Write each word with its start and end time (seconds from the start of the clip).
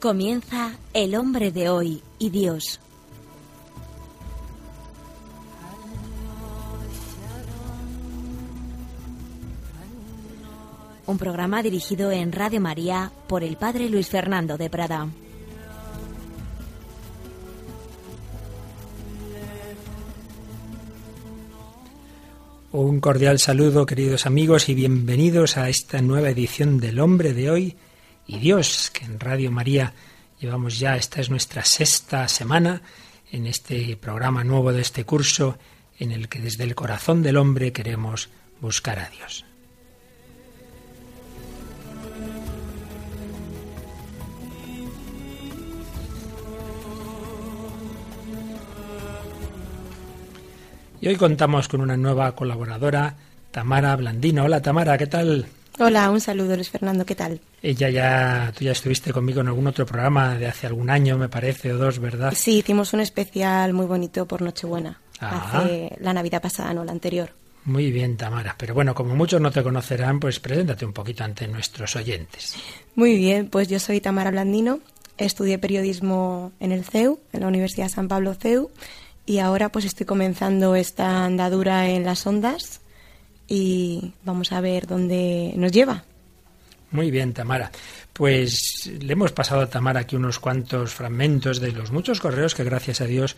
Comienza 0.00 0.78
El 0.94 1.14
hombre 1.14 1.52
de 1.52 1.68
hoy 1.68 2.02
y 2.18 2.30
Dios. 2.30 2.80
Un 11.04 11.18
programa 11.18 11.62
dirigido 11.62 12.10
en 12.12 12.32
Radio 12.32 12.62
María 12.62 13.12
por 13.28 13.44
el 13.44 13.58
Padre 13.58 13.90
Luis 13.90 14.08
Fernando 14.08 14.56
de 14.56 14.70
Prada. 14.70 15.06
Un 22.72 23.00
cordial 23.00 23.38
saludo, 23.38 23.84
queridos 23.84 24.24
amigos, 24.24 24.70
y 24.70 24.74
bienvenidos 24.74 25.58
a 25.58 25.68
esta 25.68 26.00
nueva 26.00 26.30
edición 26.30 26.80
del 26.80 27.00
Hombre 27.00 27.34
de 27.34 27.50
hoy 27.50 27.76
y 28.30 28.38
Dios, 28.38 28.92
que 28.92 29.04
en 29.04 29.18
Radio 29.18 29.50
María 29.50 29.92
llevamos 30.38 30.78
ya, 30.78 30.94
esta 30.94 31.20
es 31.20 31.30
nuestra 31.30 31.64
sexta 31.64 32.28
semana 32.28 32.80
en 33.32 33.48
este 33.48 33.96
programa 33.96 34.44
nuevo 34.44 34.72
de 34.72 34.82
este 34.82 35.04
curso 35.04 35.58
en 35.98 36.12
el 36.12 36.28
que 36.28 36.38
desde 36.38 36.62
el 36.62 36.76
corazón 36.76 37.24
del 37.24 37.36
hombre 37.36 37.72
queremos 37.72 38.28
buscar 38.60 39.00
a 39.00 39.10
Dios. 39.10 39.44
Y 51.00 51.08
hoy 51.08 51.16
contamos 51.16 51.66
con 51.66 51.80
una 51.80 51.96
nueva 51.96 52.36
colaboradora, 52.36 53.16
Tamara 53.50 53.96
Blandino. 53.96 54.44
Hola 54.44 54.62
Tamara, 54.62 54.96
¿qué 54.98 55.08
tal? 55.08 55.48
Hola, 55.82 56.10
un 56.10 56.20
saludo 56.20 56.56
Luis 56.56 56.68
Fernando, 56.68 57.06
¿qué 57.06 57.14
tal? 57.14 57.40
Ella 57.62 57.88
ya, 57.88 58.52
tú 58.54 58.64
ya 58.66 58.72
estuviste 58.72 59.14
conmigo 59.14 59.40
en 59.40 59.48
algún 59.48 59.66
otro 59.66 59.86
programa 59.86 60.34
de 60.34 60.46
hace 60.46 60.66
algún 60.66 60.90
año, 60.90 61.16
me 61.16 61.30
parece, 61.30 61.72
o 61.72 61.78
dos, 61.78 61.98
¿verdad? 61.98 62.34
Sí, 62.36 62.58
hicimos 62.58 62.92
un 62.92 63.00
especial 63.00 63.72
muy 63.72 63.86
bonito 63.86 64.26
por 64.26 64.42
Nochebuena, 64.42 65.00
ah. 65.20 65.62
hace 65.62 65.96
la 65.98 66.12
Navidad 66.12 66.42
pasada, 66.42 66.74
no 66.74 66.84
la 66.84 66.92
anterior. 66.92 67.30
Muy 67.64 67.90
bien, 67.92 68.18
Tamara. 68.18 68.56
Pero 68.58 68.74
bueno, 68.74 68.94
como 68.94 69.16
muchos 69.16 69.40
no 69.40 69.50
te 69.50 69.62
conocerán, 69.62 70.20
pues 70.20 70.38
preséntate 70.38 70.84
un 70.84 70.92
poquito 70.92 71.24
ante 71.24 71.48
nuestros 71.48 71.96
oyentes. 71.96 72.56
Muy 72.94 73.16
bien, 73.16 73.48
pues 73.48 73.68
yo 73.68 73.80
soy 73.80 74.02
Tamara 74.02 74.30
Blandino, 74.30 74.80
estudié 75.16 75.58
periodismo 75.58 76.52
en 76.60 76.72
el 76.72 76.84
CEU, 76.84 77.20
en 77.32 77.40
la 77.40 77.48
Universidad 77.48 77.88
San 77.88 78.06
Pablo 78.06 78.34
CEU, 78.34 78.70
y 79.24 79.38
ahora 79.38 79.70
pues 79.70 79.86
estoy 79.86 80.04
comenzando 80.04 80.74
esta 80.74 81.24
andadura 81.24 81.88
en 81.88 82.04
las 82.04 82.26
ondas 82.26 82.79
y 83.50 84.12
vamos 84.24 84.52
a 84.52 84.60
ver 84.60 84.86
dónde 84.86 85.52
nos 85.56 85.72
lleva. 85.72 86.04
Muy 86.92 87.10
bien, 87.10 87.34
Tamara. 87.34 87.70
Pues 88.12 88.88
le 89.00 89.12
hemos 89.12 89.32
pasado 89.32 89.60
a 89.60 89.68
Tamara 89.68 90.00
aquí 90.00 90.14
unos 90.14 90.38
cuantos 90.38 90.94
fragmentos 90.94 91.60
de 91.60 91.72
los 91.72 91.90
muchos 91.90 92.20
correos 92.20 92.54
que 92.54 92.64
gracias 92.64 93.00
a 93.00 93.06
Dios 93.06 93.36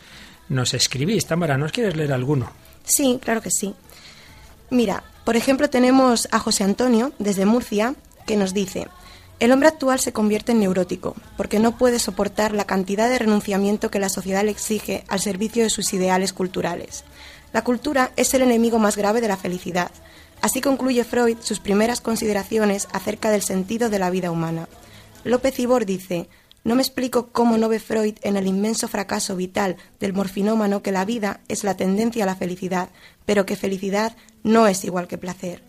nos 0.51 0.75
escribís. 0.75 1.27
Tamara, 1.27 1.57
¿nos 1.57 1.73
quieres 1.73 1.97
leer 1.97 2.13
alguno? 2.13 2.53
Sí, 2.85 3.19
claro 3.23 3.41
que 3.41 3.51
sí. 3.51 3.75
Mira, 4.71 5.03
por 5.25 5.37
ejemplo 5.37 5.71
tenemos 5.71 6.29
a 6.31 6.39
José 6.39 6.65
Antonio 6.65 7.13
desde 7.19 7.47
Murcia 7.47 7.95
que 8.27 8.37
nos 8.37 8.53
dice, 8.53 8.89
el 9.41 9.51
hombre 9.51 9.69
actual 9.69 9.99
se 9.99 10.13
convierte 10.13 10.53
en 10.53 10.61
neurótico, 10.61 11.17
porque 11.37 11.59
no 11.59 11.77
puede 11.77 11.99
soportar 11.99 12.53
la 12.53 12.65
cantidad 12.65 13.09
de 13.09 13.19
renunciamiento 13.19 13.91
que 13.91 13.99
la 13.99 14.09
sociedad 14.09 14.45
le 14.45 14.53
exige 14.53 15.05
al 15.09 15.21
servicio 15.21 15.65
de 15.65 15.71
sus 15.71 15.93
ideales 15.93 16.33
culturales. 16.33 17.05
La 17.53 17.65
cultura 17.65 18.13
es 18.17 18.33
el 18.35 18.43
enemigo 18.43 18.79
más 18.79 18.97
grave 18.97 19.21
de 19.21 19.29
la 19.29 19.37
felicidad. 19.37 19.91
Así 20.41 20.61
concluye 20.61 21.05
Freud 21.05 21.39
sus 21.41 21.61
primeras 21.61 22.01
consideraciones 22.01 22.89
acerca 22.93 23.31
del 23.31 23.43
sentido 23.43 23.91
de 23.91 23.99
la 23.99 24.11
vida 24.11 24.31
humana. 24.31 24.69
López 25.25 25.59
Ibor 25.59 25.87
dice, 25.87 26.29
no 26.65 26.75
me 26.75 26.83
explico 26.83 27.29
cómo 27.33 27.59
no 27.59 27.69
ve 27.69 27.79
Freud 27.79 28.15
en 28.23 28.37
el 28.37 28.47
inmenso 28.47 28.89
fracaso 28.89 29.37
vital 29.37 29.77
del 30.01 30.13
morfinómano 30.13 30.83
que 30.83 30.93
la 30.93 31.05
vida 31.05 31.41
es 31.49 31.65
la 31.65 31.77
tendencia 31.77 32.25
a 32.25 32.27
la 32.27 32.37
felicidad, 32.37 32.89
pero 33.27 33.47
que 33.47 33.57
felicidad 33.57 34.17
no 34.43 34.67
es 34.67 34.85
igual 34.85 35.07
que 35.07 35.19
placer 35.19 35.63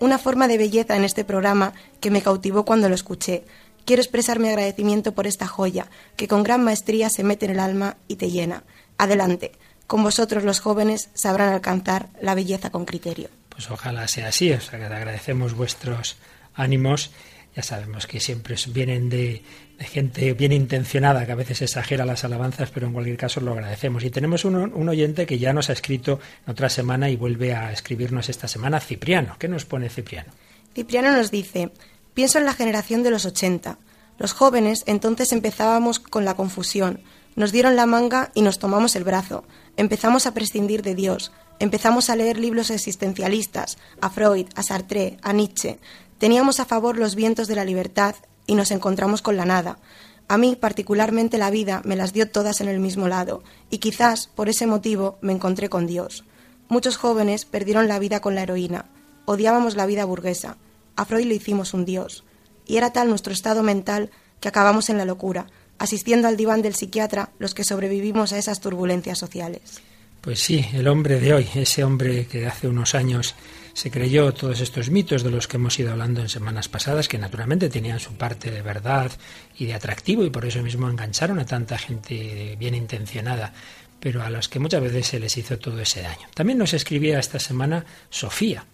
una 0.00 0.18
forma 0.18 0.48
de 0.48 0.58
belleza 0.58 0.96
en 0.96 1.04
este 1.04 1.24
programa 1.24 1.72
que 2.00 2.10
me 2.10 2.22
cautivó 2.22 2.64
cuando 2.64 2.88
lo 2.88 2.94
escuché. 2.94 3.44
Quiero 3.84 4.02
expresar 4.02 4.38
mi 4.38 4.48
agradecimiento 4.48 5.14
por 5.14 5.26
esta 5.26 5.46
joya, 5.46 5.90
que 6.16 6.28
con 6.28 6.42
gran 6.42 6.62
maestría 6.62 7.10
se 7.10 7.24
mete 7.24 7.46
en 7.46 7.52
el 7.52 7.60
alma 7.60 7.96
y 8.06 8.16
te 8.16 8.30
llena. 8.30 8.64
Adelante, 8.98 9.52
con 9.88 10.04
vosotros 10.04 10.44
los 10.44 10.60
jóvenes 10.60 11.10
sabrán 11.14 11.52
alcanzar 11.52 12.10
la 12.22 12.36
belleza 12.36 12.70
con 12.70 12.84
criterio. 12.84 13.28
Pues 13.48 13.68
ojalá 13.72 14.06
sea 14.06 14.28
así, 14.28 14.52
o 14.52 14.60
sea 14.60 14.78
que 14.78 14.84
agradecemos 14.84 15.54
vuestros 15.54 16.16
ánimos. 16.54 17.10
Ya 17.56 17.64
sabemos 17.64 18.06
que 18.06 18.20
siempre 18.20 18.54
vienen 18.72 19.08
de 19.08 19.42
de 19.78 19.84
gente 19.84 20.32
bien 20.32 20.50
intencionada 20.50 21.24
que 21.24 21.32
a 21.32 21.36
veces 21.36 21.62
exagera 21.62 22.04
las 22.04 22.24
alabanzas, 22.24 22.70
pero 22.70 22.88
en 22.88 22.92
cualquier 22.92 23.16
caso 23.16 23.40
lo 23.40 23.52
agradecemos. 23.52 24.02
Y 24.02 24.10
tenemos 24.10 24.44
un, 24.44 24.56
un, 24.56 24.88
oyente 24.88 25.24
que 25.24 25.38
ya 25.38 25.52
nos 25.52 25.70
ha 25.70 25.72
escrito 25.72 26.18
en 26.44 26.50
otra 26.50 26.68
semana 26.68 27.08
y 27.10 27.16
vuelve 27.16 27.54
a 27.54 27.72
escribirnos 27.72 28.28
esta 28.28 28.48
semana, 28.48 28.80
Cipriano. 28.80 29.36
¿Qué 29.38 29.46
nos 29.46 29.64
pone 29.64 29.88
Cipriano? 29.88 30.32
Cipriano 30.74 31.12
nos 31.12 31.30
dice, 31.30 31.70
pienso 32.12 32.38
en 32.38 32.44
la 32.44 32.54
generación 32.54 33.04
de 33.04 33.12
los 33.12 33.24
80. 33.24 33.78
Los 34.18 34.32
jóvenes 34.32 34.82
entonces 34.86 35.30
empezábamos 35.30 36.00
con 36.00 36.24
la 36.24 36.34
confusión. 36.34 37.00
Nos 37.38 37.52
dieron 37.52 37.76
la 37.76 37.86
manga 37.86 38.32
y 38.34 38.42
nos 38.42 38.58
tomamos 38.58 38.96
el 38.96 39.04
brazo. 39.04 39.44
Empezamos 39.76 40.26
a 40.26 40.34
prescindir 40.34 40.82
de 40.82 40.96
Dios. 40.96 41.30
Empezamos 41.60 42.10
a 42.10 42.16
leer 42.16 42.36
libros 42.36 42.68
existencialistas, 42.68 43.78
a 44.00 44.10
Freud, 44.10 44.48
a 44.56 44.64
Sartre, 44.64 45.18
a 45.22 45.32
Nietzsche. 45.32 45.78
Teníamos 46.18 46.58
a 46.58 46.64
favor 46.64 46.98
los 46.98 47.14
vientos 47.14 47.46
de 47.46 47.54
la 47.54 47.64
libertad 47.64 48.16
y 48.48 48.56
nos 48.56 48.72
encontramos 48.72 49.22
con 49.22 49.36
la 49.36 49.44
nada. 49.44 49.78
A 50.26 50.36
mí 50.36 50.56
particularmente 50.56 51.38
la 51.38 51.50
vida 51.50 51.80
me 51.84 51.94
las 51.94 52.12
dio 52.12 52.28
todas 52.28 52.60
en 52.60 52.66
el 52.66 52.80
mismo 52.80 53.06
lado, 53.06 53.44
y 53.70 53.78
quizás 53.78 54.26
por 54.26 54.48
ese 54.48 54.66
motivo 54.66 55.16
me 55.20 55.32
encontré 55.32 55.68
con 55.68 55.86
Dios. 55.86 56.24
Muchos 56.68 56.96
jóvenes 56.96 57.44
perdieron 57.44 57.86
la 57.86 58.00
vida 58.00 58.18
con 58.18 58.34
la 58.34 58.42
heroína. 58.42 58.86
Odiábamos 59.26 59.76
la 59.76 59.86
vida 59.86 60.04
burguesa. 60.04 60.56
A 60.96 61.04
Freud 61.04 61.26
le 61.26 61.36
hicimos 61.36 61.72
un 61.72 61.84
Dios. 61.84 62.24
Y 62.66 62.78
era 62.78 62.92
tal 62.92 63.08
nuestro 63.08 63.32
estado 63.32 63.62
mental 63.62 64.10
que 64.40 64.48
acabamos 64.48 64.90
en 64.90 64.98
la 64.98 65.04
locura, 65.04 65.46
asistiendo 65.78 66.28
al 66.28 66.36
diván 66.36 66.62
del 66.62 66.74
psiquiatra 66.74 67.30
los 67.38 67.54
que 67.54 67.64
sobrevivimos 67.64 68.32
a 68.32 68.38
esas 68.38 68.60
turbulencias 68.60 69.18
sociales. 69.18 69.80
Pues 70.20 70.40
sí, 70.40 70.64
el 70.72 70.88
hombre 70.88 71.20
de 71.20 71.32
hoy, 71.32 71.48
ese 71.54 71.84
hombre 71.84 72.26
que 72.26 72.46
hace 72.46 72.68
unos 72.68 72.94
años 72.94 73.34
se 73.72 73.92
creyó 73.92 74.34
todos 74.34 74.60
estos 74.60 74.90
mitos 74.90 75.22
de 75.22 75.30
los 75.30 75.46
que 75.46 75.56
hemos 75.56 75.78
ido 75.78 75.92
hablando 75.92 76.20
en 76.20 76.28
semanas 76.28 76.68
pasadas, 76.68 77.06
que 77.06 77.16
naturalmente 77.16 77.68
tenían 77.68 78.00
su 78.00 78.12
parte 78.14 78.50
de 78.50 78.60
verdad 78.60 79.12
y 79.56 79.66
de 79.66 79.74
atractivo 79.74 80.24
y 80.24 80.30
por 80.30 80.44
eso 80.44 80.60
mismo 80.62 80.90
engancharon 80.90 81.38
a 81.38 81.46
tanta 81.46 81.78
gente 81.78 82.56
bien 82.58 82.74
intencionada, 82.74 83.52
pero 84.00 84.24
a 84.24 84.30
los 84.30 84.48
que 84.48 84.58
muchas 84.58 84.82
veces 84.82 85.06
se 85.06 85.20
les 85.20 85.36
hizo 85.36 85.58
todo 85.60 85.80
ese 85.80 86.02
daño. 86.02 86.26
También 86.34 86.58
nos 86.58 86.74
escribía 86.74 87.20
esta 87.20 87.38
semana 87.38 87.84
Sofía. 88.10 88.64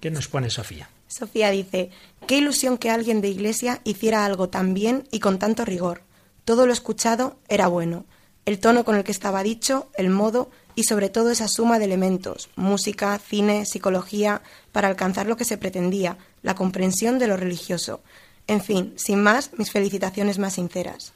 ¿Qué 0.00 0.10
nos 0.10 0.28
pone 0.28 0.50
Sofía? 0.50 0.88
Sofía 1.08 1.50
dice, 1.50 1.90
qué 2.26 2.38
ilusión 2.38 2.78
que 2.78 2.90
alguien 2.90 3.20
de 3.20 3.28
iglesia 3.28 3.80
hiciera 3.84 4.24
algo 4.24 4.48
tan 4.48 4.74
bien 4.74 5.06
y 5.10 5.20
con 5.20 5.38
tanto 5.38 5.64
rigor. 5.64 6.02
Todo 6.44 6.66
lo 6.66 6.72
escuchado 6.72 7.38
era 7.48 7.68
bueno. 7.68 8.06
El 8.46 8.58
tono 8.58 8.84
con 8.84 8.96
el 8.96 9.04
que 9.04 9.12
estaba 9.12 9.42
dicho, 9.42 9.90
el 9.96 10.08
modo, 10.08 10.50
y 10.74 10.84
sobre 10.84 11.10
todo 11.10 11.30
esa 11.30 11.48
suma 11.48 11.78
de 11.78 11.84
elementos, 11.84 12.48
música, 12.56 13.18
cine, 13.18 13.66
psicología, 13.66 14.40
para 14.72 14.88
alcanzar 14.88 15.26
lo 15.26 15.36
que 15.36 15.44
se 15.44 15.58
pretendía, 15.58 16.16
la 16.42 16.54
comprensión 16.54 17.18
de 17.18 17.26
lo 17.26 17.36
religioso. 17.36 18.02
En 18.46 18.62
fin, 18.62 18.94
sin 18.96 19.22
más, 19.22 19.50
mis 19.58 19.70
felicitaciones 19.70 20.38
más 20.38 20.54
sinceras. 20.54 21.12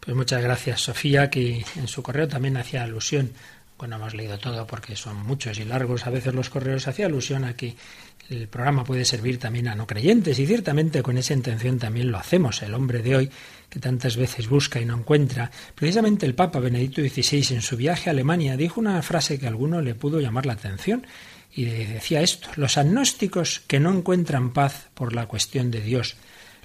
Pues 0.00 0.16
muchas 0.16 0.42
gracias, 0.42 0.80
Sofía, 0.80 1.30
que 1.30 1.64
en 1.76 1.88
su 1.88 2.02
correo 2.02 2.28
también 2.28 2.56
hacía 2.56 2.82
alusión, 2.82 3.32
bueno, 3.78 3.96
hemos 3.96 4.14
leído 4.14 4.38
todo 4.38 4.66
porque 4.66 4.96
son 4.96 5.16
muchos 5.24 5.58
y 5.58 5.64
largos 5.64 6.06
a 6.06 6.10
veces 6.10 6.34
los 6.34 6.50
correos, 6.50 6.86
hacía 6.88 7.06
alusión 7.06 7.44
a 7.44 7.56
que 7.56 7.76
el 8.30 8.48
programa 8.48 8.84
puede 8.84 9.04
servir 9.04 9.38
también 9.38 9.68
a 9.68 9.74
no 9.74 9.86
creyentes 9.86 10.38
y 10.38 10.46
ciertamente 10.46 11.02
con 11.02 11.18
esa 11.18 11.34
intención 11.34 11.78
también 11.78 12.10
lo 12.10 12.18
hacemos. 12.18 12.62
El 12.62 12.74
hombre 12.74 13.02
de 13.02 13.16
hoy 13.16 13.30
que 13.68 13.80
tantas 13.80 14.16
veces 14.16 14.48
busca 14.48 14.80
y 14.80 14.84
no 14.84 14.96
encuentra. 14.96 15.50
Precisamente 15.74 16.26
el 16.26 16.34
Papa 16.34 16.60
Benedicto 16.60 17.02
XVI 17.02 17.54
en 17.54 17.62
su 17.62 17.76
viaje 17.76 18.08
a 18.08 18.12
Alemania 18.12 18.56
dijo 18.56 18.80
una 18.80 19.00
frase 19.02 19.38
que 19.38 19.46
a 19.46 19.50
alguno 19.50 19.80
le 19.80 19.94
pudo 19.94 20.20
llamar 20.20 20.46
la 20.46 20.54
atención 20.54 21.06
y 21.52 21.64
decía 21.64 22.22
esto, 22.22 22.48
los 22.56 22.78
agnósticos 22.78 23.60
que 23.66 23.80
no 23.80 23.92
encuentran 23.92 24.52
paz 24.52 24.88
por 24.94 25.14
la 25.14 25.26
cuestión 25.26 25.70
de 25.70 25.80
Dios, 25.80 26.16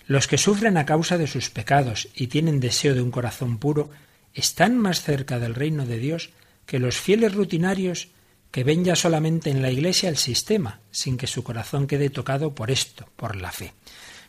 los 0.07 0.27
que 0.27 0.39
sufren 0.39 0.77
a 0.77 0.85
causa 0.85 1.17
de 1.17 1.27
sus 1.27 1.49
pecados 1.51 2.07
y 2.15 2.27
tienen 2.27 2.59
deseo 2.59 2.95
de 2.95 3.01
un 3.01 3.11
corazón 3.11 3.59
puro, 3.59 3.91
están 4.33 4.77
más 4.77 5.03
cerca 5.03 5.37
del 5.37 5.53
reino 5.53 5.85
de 5.85 5.99
Dios 5.99 6.31
que 6.65 6.79
los 6.79 6.97
fieles 6.97 7.35
rutinarios 7.35 8.09
que 8.51 8.63
ven 8.63 8.83
ya 8.83 8.95
solamente 8.95 9.49
en 9.49 9.61
la 9.61 9.71
Iglesia 9.71 10.09
el 10.09 10.17
sistema, 10.17 10.79
sin 10.91 11.17
que 11.17 11.27
su 11.27 11.43
corazón 11.43 11.87
quede 11.87 12.09
tocado 12.09 12.55
por 12.55 12.71
esto, 12.71 13.07
por 13.15 13.35
la 13.35 13.51
fe. 13.51 13.73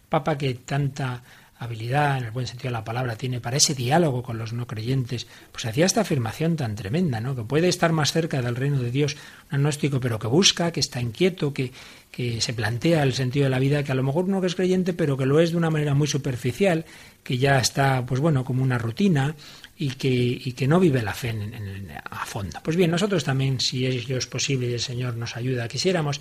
Papa 0.09 0.37
que 0.37 0.55
tanta 0.55 1.23
habilidad, 1.61 2.17
en 2.17 2.25
el 2.25 2.31
buen 2.31 2.47
sentido 2.47 2.69
de 2.69 2.79
la 2.79 2.85
palabra, 2.85 3.17
tiene 3.17 3.41
para 3.41 3.59
ese 3.59 3.75
diálogo 3.75 4.23
con 4.23 4.39
los 4.39 4.55
no 4.55 4.67
creyentes, 4.67 5.27
pues 5.53 5.67
hacía 5.67 5.85
esta 5.85 6.01
afirmación 6.01 6.57
tan 6.57 6.75
tremenda, 6.75 7.21
¿no? 7.21 7.37
Que 7.37 7.45
puede 7.45 7.69
estar 7.69 7.93
más 7.93 8.13
cerca 8.13 8.41
del 8.41 8.57
reino 8.57 8.79
de 8.79 8.91
Dios 8.91 9.19
agnóstico, 9.51 10.01
pero 10.01 10.19
que 10.19 10.27
busca, 10.27 10.73
que 10.73 10.81
está 10.81 11.01
inquieto, 11.01 11.53
que, 11.53 11.73
que 12.11 12.41
se 12.41 12.53
plantea 12.53 13.03
el 13.03 13.13
sentido 13.13 13.45
de 13.45 13.51
la 13.51 13.59
vida, 13.59 13.83
que 13.83 13.93
a 13.93 13.95
lo 13.95 14.03
mejor 14.03 14.27
que 14.41 14.47
es 14.47 14.55
creyente, 14.55 14.93
pero 14.93 15.17
que 15.17 15.27
lo 15.27 15.41
es 15.41 15.51
de 15.51 15.57
una 15.57 15.71
manera 15.71 15.95
muy 15.95 16.07
superficial, 16.07 16.85
que 17.23 17.39
ya 17.39 17.59
está, 17.59 18.05
pues 18.07 18.21
bueno, 18.21 18.45
como 18.45 18.63
una 18.63 18.79
rutina 18.79 19.35
y 19.77 19.91
que, 19.91 20.09
y 20.09 20.53
que 20.53 20.69
no 20.69 20.79
vive 20.79 21.03
la 21.03 21.15
fe 21.15 21.35
a 22.11 22.27
fondo. 22.27 22.59
Pues 22.63 22.77
bien, 22.77 22.91
nosotros 22.91 23.25
también, 23.25 23.61
si 23.61 23.87
es 23.87 24.27
posible 24.27 24.69
y 24.69 24.75
el 24.75 24.81
Señor 24.81 25.17
nos 25.17 25.37
ayuda, 25.37 25.69
quisiéramos 25.69 26.21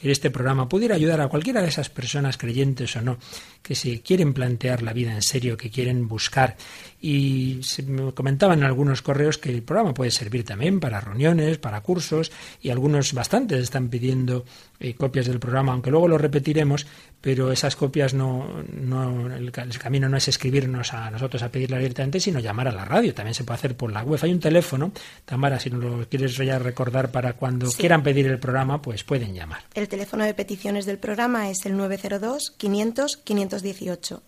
que 0.00 0.10
este 0.10 0.30
programa 0.30 0.68
pudiera 0.68 0.94
ayudar 0.94 1.20
a 1.20 1.28
cualquiera 1.28 1.60
de 1.60 1.68
esas 1.68 1.90
personas 1.90 2.38
creyentes 2.38 2.96
o 2.96 3.02
no, 3.02 3.18
que 3.62 3.74
se 3.74 4.00
quieren 4.00 4.32
plantear 4.32 4.82
la 4.82 4.92
vida 4.92 5.12
en 5.12 5.22
serio, 5.22 5.56
que 5.56 5.70
quieren 5.70 6.08
buscar. 6.08 6.56
Y 7.00 7.58
se 7.62 7.82
me 7.82 8.12
comentaban 8.12 8.60
en 8.60 8.64
algunos 8.64 9.02
correos 9.02 9.38
que 9.38 9.50
el 9.50 9.62
programa 9.62 9.92
puede 9.92 10.10
servir 10.10 10.44
también 10.44 10.80
para 10.80 11.00
reuniones, 11.00 11.58
para 11.58 11.82
cursos, 11.82 12.32
y 12.62 12.69
algunos 12.70 13.12
bastantes 13.12 13.60
están 13.60 13.88
pidiendo 13.88 14.44
eh, 14.78 14.94
copias 14.94 15.26
del 15.26 15.40
programa, 15.40 15.72
aunque 15.72 15.90
luego 15.90 16.08
lo 16.08 16.18
repetiremos, 16.18 16.86
pero 17.20 17.52
esas 17.52 17.76
copias 17.76 18.14
no, 18.14 18.62
no 18.72 19.34
el, 19.34 19.50
camino 19.52 20.08
no 20.08 20.16
es 20.16 20.28
escribirnos 20.28 20.94
a 20.94 21.10
nosotros 21.10 21.42
a 21.42 21.50
pedirla 21.50 21.78
directamente, 21.78 22.20
sino 22.20 22.40
llamar 22.40 22.68
a 22.68 22.72
la 22.72 22.84
radio. 22.84 23.14
También 23.14 23.34
se 23.34 23.44
puede 23.44 23.58
hacer 23.58 23.76
por 23.76 23.92
la 23.92 24.02
web. 24.02 24.20
Hay 24.22 24.32
un 24.32 24.40
teléfono, 24.40 24.92
Tamara, 25.24 25.60
si 25.60 25.70
no 25.70 25.78
lo 25.78 26.08
quieres 26.08 26.36
ya 26.36 26.58
recordar 26.58 27.10
para 27.10 27.34
cuando 27.34 27.70
quieran 27.70 28.02
pedir 28.02 28.26
el 28.26 28.38
programa, 28.38 28.80
pues 28.80 29.04
pueden 29.04 29.34
llamar. 29.34 29.64
El 29.74 29.88
teléfono 29.88 30.24
de 30.24 30.34
peticiones 30.34 30.86
del 30.86 30.98
programa 30.98 31.50
es 31.50 31.66
el 31.66 31.76
902 31.76 32.52
500 32.56 33.16
518. 33.18 34.22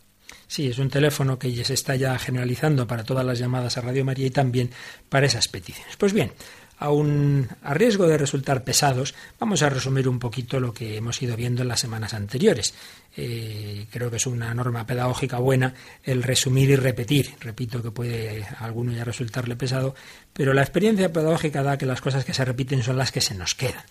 Sí, 0.46 0.68
es 0.68 0.78
un 0.78 0.90
teléfono 0.90 1.38
que 1.38 1.64
se 1.64 1.74
está 1.74 1.96
ya 1.96 2.18
generalizando 2.18 2.86
para 2.86 3.04
todas 3.04 3.24
las 3.24 3.38
llamadas 3.38 3.76
a 3.76 3.80
Radio 3.80 4.04
María 4.04 4.26
y 4.26 4.30
también 4.30 4.70
para 5.08 5.26
esas 5.26 5.48
peticiones. 5.48 5.96
Pues 5.96 6.12
bien, 6.12 6.32
aun 6.82 7.48
a 7.62 7.74
riesgo 7.74 8.08
de 8.08 8.18
resultar 8.18 8.64
pesados, 8.64 9.14
vamos 9.38 9.62
a 9.62 9.70
resumir 9.70 10.08
un 10.08 10.18
poquito 10.18 10.58
lo 10.58 10.74
que 10.74 10.96
hemos 10.96 11.22
ido 11.22 11.36
viendo 11.36 11.62
en 11.62 11.68
las 11.68 11.78
semanas 11.78 12.12
anteriores. 12.12 12.74
Eh, 13.16 13.86
creo 13.90 14.10
que 14.10 14.16
es 14.16 14.26
una 14.26 14.52
norma 14.52 14.84
pedagógica 14.84 15.38
buena 15.38 15.74
el 16.02 16.24
resumir 16.24 16.70
y 16.70 16.76
repetir. 16.76 17.34
Repito 17.40 17.82
que 17.82 17.92
puede 17.92 18.42
a 18.42 18.64
alguno 18.64 18.90
ya 18.90 19.04
resultarle 19.04 19.54
pesado, 19.54 19.94
pero 20.32 20.54
la 20.54 20.62
experiencia 20.62 21.12
pedagógica 21.12 21.62
da 21.62 21.78
que 21.78 21.86
las 21.86 22.00
cosas 22.00 22.24
que 22.24 22.34
se 22.34 22.44
repiten 22.44 22.82
son 22.82 22.96
las 22.96 23.12
que 23.12 23.20
se 23.20 23.34
nos 23.34 23.54
quedan. 23.54 23.84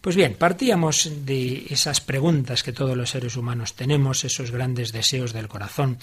Pues 0.00 0.16
bien, 0.16 0.34
partíamos 0.34 1.10
de 1.26 1.66
esas 1.68 2.00
preguntas 2.00 2.62
que 2.62 2.72
todos 2.72 2.96
los 2.96 3.10
seres 3.10 3.36
humanos 3.36 3.74
tenemos, 3.74 4.24
esos 4.24 4.50
grandes 4.50 4.92
deseos 4.92 5.34
del 5.34 5.48
corazón, 5.48 5.98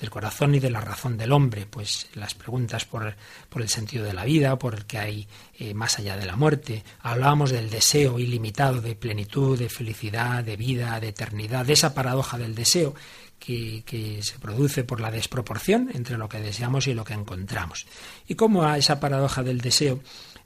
del 0.00 0.10
corazón 0.10 0.54
y 0.54 0.60
de 0.60 0.70
la 0.70 0.80
razón 0.80 1.16
del 1.16 1.32
hombre, 1.32 1.66
pues 1.66 2.08
las 2.14 2.34
preguntas 2.34 2.84
por, 2.84 3.14
por 3.48 3.62
el 3.62 3.68
sentido 3.68 4.04
de 4.04 4.14
la 4.14 4.24
vida, 4.24 4.58
por 4.58 4.74
el 4.74 4.86
que 4.86 4.98
hay 4.98 5.28
eh, 5.58 5.74
más 5.74 5.98
allá 5.98 6.16
de 6.16 6.26
la 6.26 6.36
muerte. 6.36 6.82
Hablábamos 7.00 7.50
del 7.50 7.70
deseo 7.70 8.18
ilimitado 8.18 8.80
de 8.80 8.96
plenitud, 8.96 9.58
de 9.58 9.68
felicidad, 9.68 10.42
de 10.42 10.56
vida, 10.56 10.98
de 11.00 11.08
eternidad, 11.08 11.66
de 11.66 11.74
esa 11.74 11.94
paradoja 11.94 12.38
del 12.38 12.54
deseo 12.54 12.94
que, 13.38 13.82
que, 13.84 14.22
se 14.22 14.38
produce 14.38 14.84
por 14.84 15.00
la 15.00 15.10
desproporción 15.10 15.90
entre 15.92 16.18
lo 16.18 16.28
que 16.28 16.40
deseamos 16.40 16.86
y 16.86 16.94
lo 16.94 17.04
que 17.04 17.14
encontramos. 17.14 17.86
Y 18.26 18.34
cómo 18.34 18.64
a 18.64 18.78
esa 18.78 19.00
paradoja 19.00 19.42
del 19.42 19.60
deseo 19.60 20.00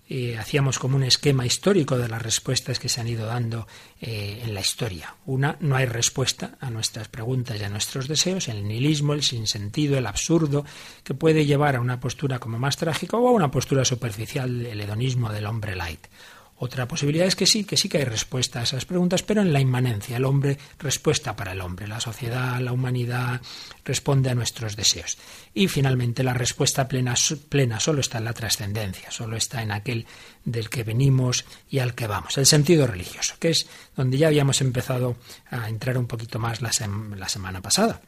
eh, 0.08 0.36
hacíamos 0.38 0.78
como 0.78 0.96
un 0.96 1.02
esquema 1.02 1.46
histórico 1.46 1.96
de 1.96 2.08
las 2.08 2.20
respuestas 2.20 2.78
que 2.78 2.88
se 2.88 3.00
han 3.00 3.08
ido 3.08 3.26
dando 3.26 3.66
eh, 4.00 4.42
en 4.44 4.52
la 4.52 4.60
historia. 4.60 5.14
Una, 5.24 5.56
no 5.60 5.76
hay 5.76 5.86
respuesta 5.86 6.56
a 6.60 6.70
nuestras 6.70 7.08
preguntas 7.08 7.58
y 7.58 7.64
a 7.64 7.70
nuestros 7.70 8.06
deseos, 8.06 8.48
el 8.48 8.68
nihilismo, 8.68 9.14
el 9.14 9.22
sinsentido, 9.22 9.96
el 9.96 10.06
absurdo, 10.06 10.64
que 11.02 11.14
puede 11.14 11.46
llevar 11.46 11.76
a 11.76 11.80
una 11.80 12.00
postura 12.00 12.38
como 12.38 12.58
más 12.58 12.76
trágica 12.76 13.16
o 13.16 13.28
a 13.28 13.32
una 13.32 13.50
postura 13.50 13.84
superficial, 13.84 14.66
el 14.66 14.80
hedonismo 14.80 15.32
del 15.32 15.46
hombre 15.46 15.74
light. 15.74 16.06
Otra 16.56 16.86
posibilidad 16.86 17.26
es 17.26 17.34
que 17.34 17.46
sí, 17.46 17.64
que 17.64 17.76
sí 17.76 17.88
que 17.88 17.98
hay 17.98 18.04
respuesta 18.04 18.60
a 18.60 18.62
esas 18.62 18.84
preguntas, 18.84 19.24
pero 19.24 19.42
en 19.42 19.52
la 19.52 19.60
inmanencia, 19.60 20.16
el 20.16 20.24
hombre, 20.24 20.56
respuesta 20.78 21.34
para 21.34 21.52
el 21.52 21.60
hombre, 21.60 21.88
la 21.88 21.98
sociedad, 21.98 22.60
la 22.60 22.72
humanidad 22.72 23.40
responde 23.84 24.30
a 24.30 24.36
nuestros 24.36 24.76
deseos. 24.76 25.18
Y 25.52 25.66
finalmente 25.66 26.22
la 26.22 26.32
respuesta 26.32 26.86
plena, 26.86 27.14
plena 27.48 27.80
solo 27.80 28.00
está 28.00 28.18
en 28.18 28.24
la 28.24 28.32
trascendencia, 28.34 29.10
solo 29.10 29.36
está 29.36 29.62
en 29.62 29.72
aquel 29.72 30.06
del 30.44 30.70
que 30.70 30.84
venimos 30.84 31.44
y 31.68 31.80
al 31.80 31.94
que 31.94 32.06
vamos, 32.06 32.38
el 32.38 32.46
sentido 32.46 32.86
religioso, 32.86 33.34
que 33.40 33.50
es 33.50 33.66
donde 33.96 34.16
ya 34.16 34.28
habíamos 34.28 34.60
empezado 34.60 35.16
a 35.50 35.68
entrar 35.68 35.98
un 35.98 36.06
poquito 36.06 36.38
más 36.38 36.62
la, 36.62 36.70
la 37.16 37.28
semana 37.28 37.60
pasada. 37.62 38.00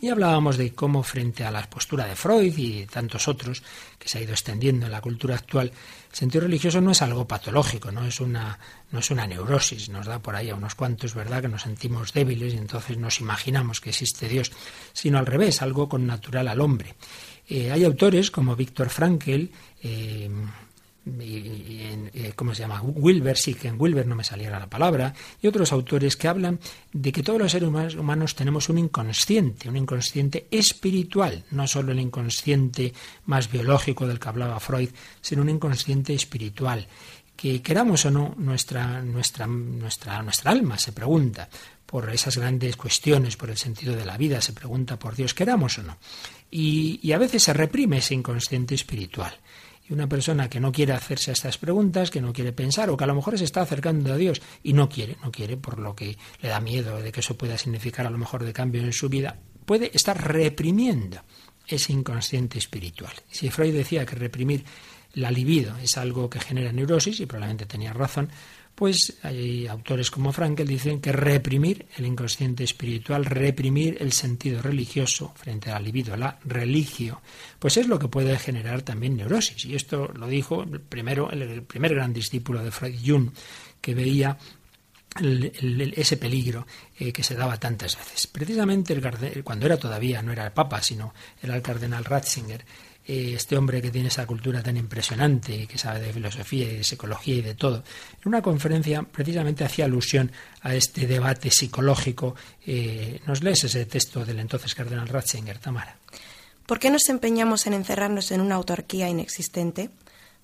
Y 0.00 0.08
hablábamos 0.08 0.56
de 0.56 0.72
cómo 0.74 1.02
frente 1.02 1.44
a 1.44 1.50
la 1.50 1.68
postura 1.68 2.06
de 2.06 2.16
Freud 2.16 2.56
y 2.56 2.86
tantos 2.86 3.28
otros 3.28 3.62
que 3.98 4.08
se 4.08 4.18
ha 4.18 4.22
ido 4.22 4.32
extendiendo 4.32 4.86
en 4.86 4.92
la 4.92 5.00
cultura 5.00 5.34
actual, 5.34 5.72
el 6.10 6.16
sentido 6.16 6.42
religioso 6.42 6.80
no 6.80 6.90
es 6.90 7.02
algo 7.02 7.26
patológico, 7.26 7.90
no 7.90 8.04
es 8.06 8.20
una, 8.20 8.58
no 8.90 8.98
es 8.98 9.10
una 9.10 9.26
neurosis, 9.26 9.88
nos 9.88 10.06
da 10.06 10.18
por 10.18 10.36
ahí 10.36 10.50
a 10.50 10.54
unos 10.54 10.74
cuantos, 10.74 11.14
¿verdad?, 11.14 11.42
que 11.42 11.48
nos 11.48 11.62
sentimos 11.62 12.12
débiles 12.12 12.54
y 12.54 12.58
entonces 12.58 12.98
nos 12.98 13.20
imaginamos 13.20 13.80
que 13.80 13.90
existe 13.90 14.28
Dios, 14.28 14.52
sino 14.92 15.18
al 15.18 15.26
revés, 15.26 15.62
algo 15.62 15.88
con 15.88 16.06
natural 16.06 16.48
al 16.48 16.60
hombre. 16.60 16.94
Eh, 17.48 17.70
hay 17.70 17.84
autores 17.84 18.30
como 18.30 18.56
Víctor 18.56 18.88
Frankel, 18.88 19.50
eh, 19.82 20.30
¿cómo 22.34 22.54
se 22.54 22.62
llama? 22.62 22.80
Wilber, 22.82 23.36
sí, 23.36 23.54
que 23.54 23.68
en 23.68 23.80
Wilber 23.80 24.06
no 24.06 24.14
me 24.14 24.24
saliera 24.24 24.58
la 24.58 24.68
palabra, 24.70 25.14
y 25.40 25.46
otros 25.46 25.72
autores 25.72 26.16
que 26.16 26.28
hablan 26.28 26.58
de 26.92 27.12
que 27.12 27.22
todos 27.22 27.38
los 27.38 27.52
seres 27.52 27.68
humanos 27.68 28.34
tenemos 28.34 28.68
un 28.68 28.78
inconsciente, 28.78 29.68
un 29.68 29.76
inconsciente 29.76 30.46
espiritual, 30.50 31.44
no 31.50 31.66
solo 31.66 31.92
el 31.92 32.00
inconsciente 32.00 32.94
más 33.26 33.50
biológico 33.50 34.06
del 34.06 34.18
que 34.18 34.28
hablaba 34.28 34.60
Freud, 34.60 34.90
sino 35.20 35.42
un 35.42 35.50
inconsciente 35.50 36.14
espiritual. 36.14 36.86
Que 37.36 37.60
queramos 37.60 38.04
o 38.06 38.10
no, 38.10 38.34
nuestra, 38.38 39.02
nuestra, 39.02 39.46
nuestra, 39.46 40.22
nuestra 40.22 40.50
alma 40.52 40.78
se 40.78 40.92
pregunta 40.92 41.48
por 41.84 42.08
esas 42.10 42.38
grandes 42.38 42.76
cuestiones, 42.76 43.36
por 43.36 43.50
el 43.50 43.58
sentido 43.58 43.94
de 43.94 44.04
la 44.04 44.16
vida, 44.16 44.40
se 44.40 44.52
pregunta 44.52 44.98
por 44.98 45.16
Dios, 45.16 45.34
queramos 45.34 45.78
o 45.78 45.82
no. 45.82 45.98
Y 46.50 47.10
a 47.12 47.18
veces 47.18 47.42
se 47.42 47.52
reprime 47.52 47.98
ese 47.98 48.14
inconsciente 48.14 48.76
espiritual. 48.76 49.36
Y 49.88 49.92
una 49.92 50.08
persona 50.08 50.48
que 50.48 50.60
no 50.60 50.72
quiere 50.72 50.92
hacerse 50.94 51.32
estas 51.32 51.58
preguntas, 51.58 52.10
que 52.10 52.20
no 52.20 52.32
quiere 52.32 52.52
pensar, 52.52 52.88
o 52.88 52.96
que 52.96 53.04
a 53.04 53.06
lo 53.06 53.14
mejor 53.14 53.36
se 53.38 53.44
está 53.44 53.60
acercando 53.60 54.12
a 54.12 54.16
Dios 54.16 54.40
y 54.62 54.72
no 54.72 54.88
quiere, 54.88 55.16
no 55.22 55.30
quiere, 55.30 55.56
por 55.56 55.78
lo 55.78 55.94
que 55.94 56.16
le 56.40 56.48
da 56.48 56.60
miedo 56.60 57.00
de 57.00 57.12
que 57.12 57.20
eso 57.20 57.36
pueda 57.36 57.58
significar 57.58 58.06
a 58.06 58.10
lo 58.10 58.18
mejor 58.18 58.44
de 58.44 58.52
cambio 58.52 58.82
en 58.82 58.92
su 58.92 59.08
vida, 59.08 59.38
puede 59.66 59.90
estar 59.92 60.16
reprimiendo 60.32 61.22
ese 61.66 61.92
inconsciente 61.92 62.58
espiritual. 62.58 63.12
Si 63.30 63.50
Freud 63.50 63.74
decía 63.74 64.06
que 64.06 64.16
reprimir 64.16 64.64
la 65.14 65.30
libido 65.30 65.76
es 65.78 65.96
algo 65.96 66.28
que 66.28 66.40
genera 66.40 66.72
neurosis, 66.72 67.20
y 67.20 67.26
probablemente 67.26 67.66
tenía 67.66 67.92
razón, 67.92 68.30
pues 68.74 69.18
hay 69.22 69.66
autores 69.68 70.10
como 70.10 70.32
Frankel 70.32 70.66
dicen 70.66 71.00
que 71.00 71.12
reprimir 71.12 71.86
el 71.96 72.06
inconsciente 72.06 72.64
espiritual, 72.64 73.24
reprimir 73.24 73.98
el 74.00 74.12
sentido 74.12 74.60
religioso 74.62 75.32
frente 75.36 75.70
al 75.70 75.84
libido, 75.84 76.16
la 76.16 76.38
religio, 76.44 77.22
pues 77.58 77.76
es 77.76 77.86
lo 77.86 77.98
que 77.98 78.08
puede 78.08 78.36
generar 78.38 78.82
también 78.82 79.16
neurosis. 79.16 79.64
Y 79.64 79.76
esto 79.76 80.08
lo 80.08 80.26
dijo 80.26 80.62
el, 80.62 80.80
primero, 80.80 81.30
el, 81.30 81.62
primer 81.62 81.94
gran 81.94 82.12
discípulo 82.12 82.64
de 82.64 82.72
Freud, 82.72 82.98
Jung, 83.04 83.30
que 83.80 83.94
veía 83.94 84.36
ese 85.16 86.16
peligro 86.16 86.66
eh, 86.98 87.12
que 87.12 87.22
se 87.22 87.36
daba 87.36 87.60
tantas 87.60 87.96
veces. 87.96 88.26
Precisamente 88.26 88.92
el, 88.92 89.44
cuando 89.44 89.66
era 89.66 89.76
todavía, 89.76 90.20
no 90.22 90.32
era 90.32 90.46
el 90.46 90.52
Papa, 90.52 90.82
sino 90.82 91.14
era 91.40 91.54
el 91.54 91.62
cardenal 91.62 92.04
Ratzinger, 92.04 92.64
este 93.06 93.56
hombre 93.56 93.82
que 93.82 93.90
tiene 93.90 94.08
esa 94.08 94.26
cultura 94.26 94.62
tan 94.62 94.76
impresionante, 94.76 95.66
que 95.66 95.78
sabe 95.78 96.00
de 96.00 96.12
filosofía 96.12 96.72
y 96.72 96.76
de 96.76 96.84
psicología 96.84 97.34
y 97.36 97.42
de 97.42 97.54
todo, 97.54 97.84
en 98.22 98.28
una 98.28 98.40
conferencia 98.40 99.02
precisamente 99.02 99.64
hacía 99.64 99.84
alusión 99.84 100.32
a 100.62 100.74
este 100.74 101.06
debate 101.06 101.50
psicológico. 101.50 102.34
Eh, 102.66 103.20
¿Nos 103.26 103.42
lees 103.42 103.64
ese 103.64 103.84
texto 103.86 104.24
del 104.24 104.38
entonces 104.38 104.74
cardenal 104.74 105.08
Ratzinger, 105.08 105.58
Tamara? 105.58 105.98
¿Por 106.66 106.78
qué 106.78 106.90
nos 106.90 107.08
empeñamos 107.10 107.66
en 107.66 107.74
encerrarnos 107.74 108.30
en 108.30 108.40
una 108.40 108.54
autarquía 108.54 109.08
inexistente? 109.08 109.90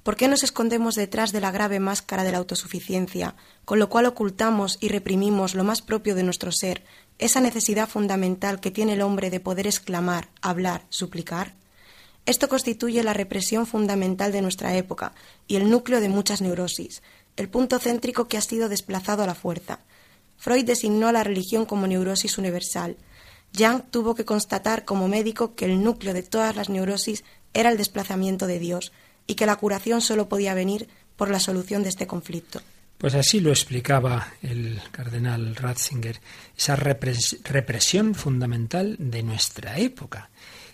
¿Por 0.03 0.17
qué 0.17 0.29
nos 0.29 0.43
escondemos 0.43 0.95
detrás 0.95 1.33
de 1.33 1.41
la 1.41 1.51
grave 1.51 1.81
máscara 1.81 2.25
de 2.25 2.33
la 2.33 2.39
autosuficiencia, 2.39 3.37
con 3.65 3.79
lo 3.79 3.89
cual 3.89 4.07
ocultamos 4.07 4.79
y 4.81 4.89
reprimimos 4.89 5.55
lo 5.55 5.65
más 5.65 5.83
propio 5.83 6.15
de 6.15 6.23
nuestro 6.23 6.53
ser, 6.53 6.85
esa 7.19 7.41
necesidad 7.41 7.89
fundamental 7.89 8.61
que 8.61 8.71
tiene 8.71 8.95
el 8.95 9.03
hombre 9.03 9.31
de 9.31 9.41
poder 9.41 9.67
exclamar, 9.67 10.29
hablar, 10.41 10.85
suplicar? 10.89 11.55
Esto 12.27 12.49
constituye 12.49 13.03
la 13.03 13.13
represión 13.13 13.67
fundamental 13.67 14.33
de 14.33 14.43
nuestra 14.43 14.77
época 14.77 15.13
y 15.47 15.57
el 15.57 15.71
núcleo 15.71 16.01
de 16.01 16.09
muchas 16.09 16.41
neurosis, 16.41 17.03
el 17.37 17.49
punto 17.49 17.79
céntrico 17.79 18.29
que 18.29 18.37
ha 18.37 18.43
sido 18.43 18.69
desplazado 18.69 19.23
a 19.23 19.27
la 19.27 19.35
fuerza. 19.35 19.81
Freud 20.37 20.65
designó 20.65 21.09
a 21.09 21.13
la 21.13 21.25
religión 21.25 21.67
como 21.67 21.87
neurosis 21.87 22.39
universal. 22.39 22.97
Jung 23.57 23.83
tuvo 23.91 24.15
que 24.15 24.25
constatar 24.25 24.85
como 24.85 25.09
médico 25.09 25.55
que 25.55 25.65
el 25.65 25.83
núcleo 25.83 26.15
de 26.15 26.23
todas 26.23 26.55
las 26.57 26.69
neurosis 26.69 27.25
era 27.53 27.71
el 27.71 27.79
desplazamiento 27.79 28.47
de 28.47 28.59
Dios 28.59 28.93
y 29.27 29.35
que 29.35 29.47
la 29.47 29.57
curación 29.57 30.01
solo 30.01 30.29
podía 30.29 30.55
venir 30.55 30.89
por 31.17 31.31
la 31.31 31.41
solución 31.41 31.83
de 31.83 31.89
este 31.89 32.07
conflicto. 32.07 32.61
Pues 33.01 33.15
así 33.15 33.41
lo 33.41 33.51
explicaba 33.51 34.29
el 34.43 34.79
cardenal 34.91 35.57
Ratzinger, 35.57 36.21
esa 36.57 36.77
represión 36.77 38.15
fundamental 38.15 38.97
de 38.99 39.23
nuestra 39.23 39.79
época. 39.79 40.29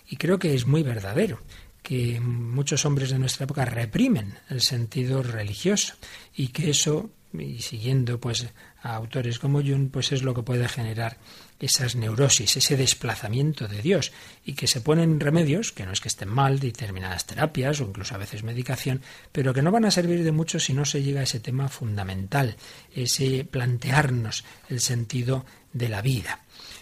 Y 0.09 0.17
creo 0.17 0.39
que 0.39 0.53
es 0.53 0.65
muy 0.65 0.83
verdadero 0.83 1.39
que 1.83 2.19
muchos 2.19 2.85
hombres 2.85 3.11
de 3.11 3.19
nuestra 3.19 3.45
época 3.45 3.65
reprimen 3.65 4.37
el 4.49 4.61
sentido 4.61 5.23
religioso 5.23 5.95
y 6.35 6.49
que 6.49 6.69
eso 6.69 7.09
y 7.33 7.61
siguiendo 7.61 8.19
pues 8.19 8.47
a 8.81 8.95
autores 8.95 9.39
como 9.39 9.61
Jung, 9.61 9.89
pues 9.91 10.11
es 10.11 10.23
lo 10.23 10.33
que 10.33 10.43
puede 10.43 10.67
generar 10.67 11.17
esas 11.59 11.95
neurosis, 11.95 12.57
ese 12.57 12.77
desplazamiento 12.77 13.67
de 13.67 13.81
Dios 13.81 14.11
y 14.45 14.53
que 14.53 14.67
se 14.67 14.81
ponen 14.81 15.19
remedios, 15.19 15.71
que 15.71 15.85
no 15.85 15.91
es 15.91 16.01
que 16.01 16.07
estén 16.07 16.29
mal, 16.29 16.59
determinadas 16.59 17.25
terapias 17.25 17.81
o 17.81 17.85
incluso 17.85 18.15
a 18.15 18.19
veces 18.19 18.43
medicación, 18.43 19.01
pero 19.31 19.53
que 19.53 19.61
no 19.61 19.71
van 19.71 19.85
a 19.85 19.91
servir 19.91 20.23
de 20.23 20.31
mucho 20.31 20.59
si 20.59 20.73
no 20.73 20.85
se 20.85 21.01
llega 21.01 21.21
a 21.21 21.23
ese 21.23 21.39
tema 21.39 21.69
fundamental, 21.69 22.55
ese 22.93 23.45
plantearnos 23.45 24.43
el 24.69 24.81
sentido 24.81 25.45
de 25.73 25.89
la 25.89 26.01
vida. 26.01 26.41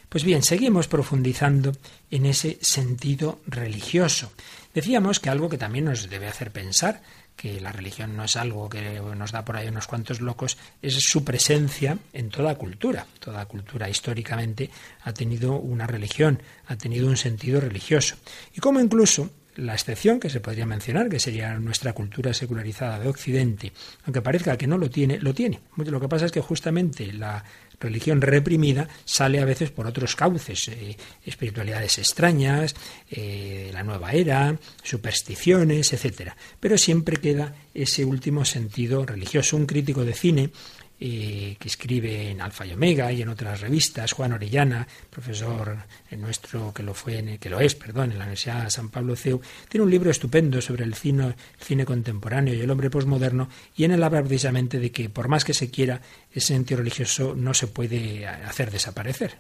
Pues 0.10 0.24
bien, 0.24 0.44
seguimos 0.44 0.88
profundizando 0.88 1.74
en 2.12 2.26
ese 2.26 2.58
sentido 2.62 3.42
religioso. 3.48 4.32
Decíamos 4.74 5.20
que 5.20 5.30
algo 5.30 5.50
que 5.50 5.58
también 5.58 5.86
nos 5.86 6.10
debe 6.10 6.28
hacer 6.28 6.52
pensar 6.52 7.02
que 7.36 7.60
la 7.60 7.72
religión 7.72 8.16
no 8.16 8.24
es 8.24 8.36
algo 8.36 8.70
que 8.70 9.00
nos 9.16 9.32
da 9.32 9.44
por 9.44 9.58
ahí 9.58 9.68
unos 9.68 9.88
cuantos 9.88 10.22
locos, 10.22 10.58
es 10.82 10.94
su 10.96 11.24
presencia 11.24 11.98
en 12.14 12.30
toda 12.30 12.56
cultura. 12.56 13.06
Toda 13.20 13.46
cultura 13.46 13.90
históricamente 13.90 14.70
ha 15.04 15.14
tenido 15.14 15.60
una 15.60 15.88
religión, 15.88 16.42
ha 16.68 16.78
tenido 16.78 17.08
un 17.08 17.18
sentido 17.18 17.60
religioso. 17.60 18.16
Y 18.54 18.60
como 18.62 18.80
incluso 18.80 19.30
la 19.56 19.74
excepción 19.74 20.20
que 20.20 20.30
se 20.30 20.40
podría 20.40 20.66
mencionar, 20.66 21.10
que 21.10 21.20
sería 21.20 21.58
nuestra 21.60 21.94
cultura 21.94 22.34
secularizada 22.34 23.00
de 23.00 23.08
Occidente, 23.08 23.72
aunque 24.06 24.22
parezca 24.22 24.58
que 24.58 24.68
no 24.68 24.78
lo 24.78 24.90
tiene, 24.90 25.20
lo 25.20 25.34
tiene. 25.34 25.62
Lo 25.78 26.00
que 26.00 26.10
pasa 26.10 26.26
es 26.26 26.32
que 26.32 26.42
justamente 26.42 27.12
la 27.14 27.44
religión 27.80 28.22
reprimida 28.22 28.88
sale 29.06 29.40
a 29.40 29.46
veces 29.46 29.72
por 29.72 29.88
otros 29.88 30.16
cauces, 30.16 30.68
eh, 30.70 30.98
espiritualidades 31.26 31.98
extrañas, 31.98 32.76
eh, 33.10 33.70
la 33.74 33.84
nueva 33.84 34.12
era, 34.12 34.58
supersticiones, 34.84 35.94
etcétera. 35.94 36.36
Pero 36.60 36.78
siempre 36.78 37.18
queda 37.18 37.56
ese 37.74 38.06
último 38.06 38.46
sentido 38.46 39.06
religioso. 39.06 39.58
Un 39.58 39.66
crítico 39.66 40.06
de 40.06 40.14
cine 40.14 40.50
que 40.98 41.58
escribe 41.66 42.30
en 42.30 42.42
Alfa 42.42 42.66
y 42.66 42.74
Omega 42.74 43.12
y 43.12 43.22
en 43.22 43.30
otras 43.30 43.62
revistas, 43.62 44.14
Juan 44.14 44.34
Orellana, 44.34 44.88
profesor 45.10 45.78
nuestro 46.18 46.74
que 46.74 46.84
lo 46.84 46.94
fue, 46.94 47.38
que 47.40 47.50
lo 47.50 47.60
es, 47.60 47.76
perdón, 47.76 48.12
en 48.12 48.18
la 48.18 48.26
Universidad 48.26 48.64
de 48.64 48.72
San 48.72 48.90
Pablo 48.90 49.16
CEU, 49.16 49.42
tiene 49.70 49.84
un 49.84 49.92
libro 49.92 50.10
estupendo 50.10 50.62
sobre 50.62 50.84
el 50.84 50.96
cine, 50.96 51.28
el 51.28 51.36
cine 51.60 51.86
contemporáneo 51.86 52.54
y 52.54 52.62
el 52.62 52.70
hombre 52.70 52.90
posmoderno, 52.90 53.50
y 53.76 53.84
en 53.84 53.92
él 53.92 54.04
habla 54.04 54.22
precisamente 54.22 54.80
de 54.80 54.92
que 54.92 55.10
por 55.10 55.28
más 55.28 55.44
que 55.46 55.54
se 55.54 55.70
quiera, 55.70 56.02
ese 56.32 56.48
sentido 56.48 56.80
religioso 56.80 57.36
no 57.36 57.54
se 57.54 57.68
puede 57.68 58.28
hacer 58.28 58.72
desaparecer. 58.72 59.38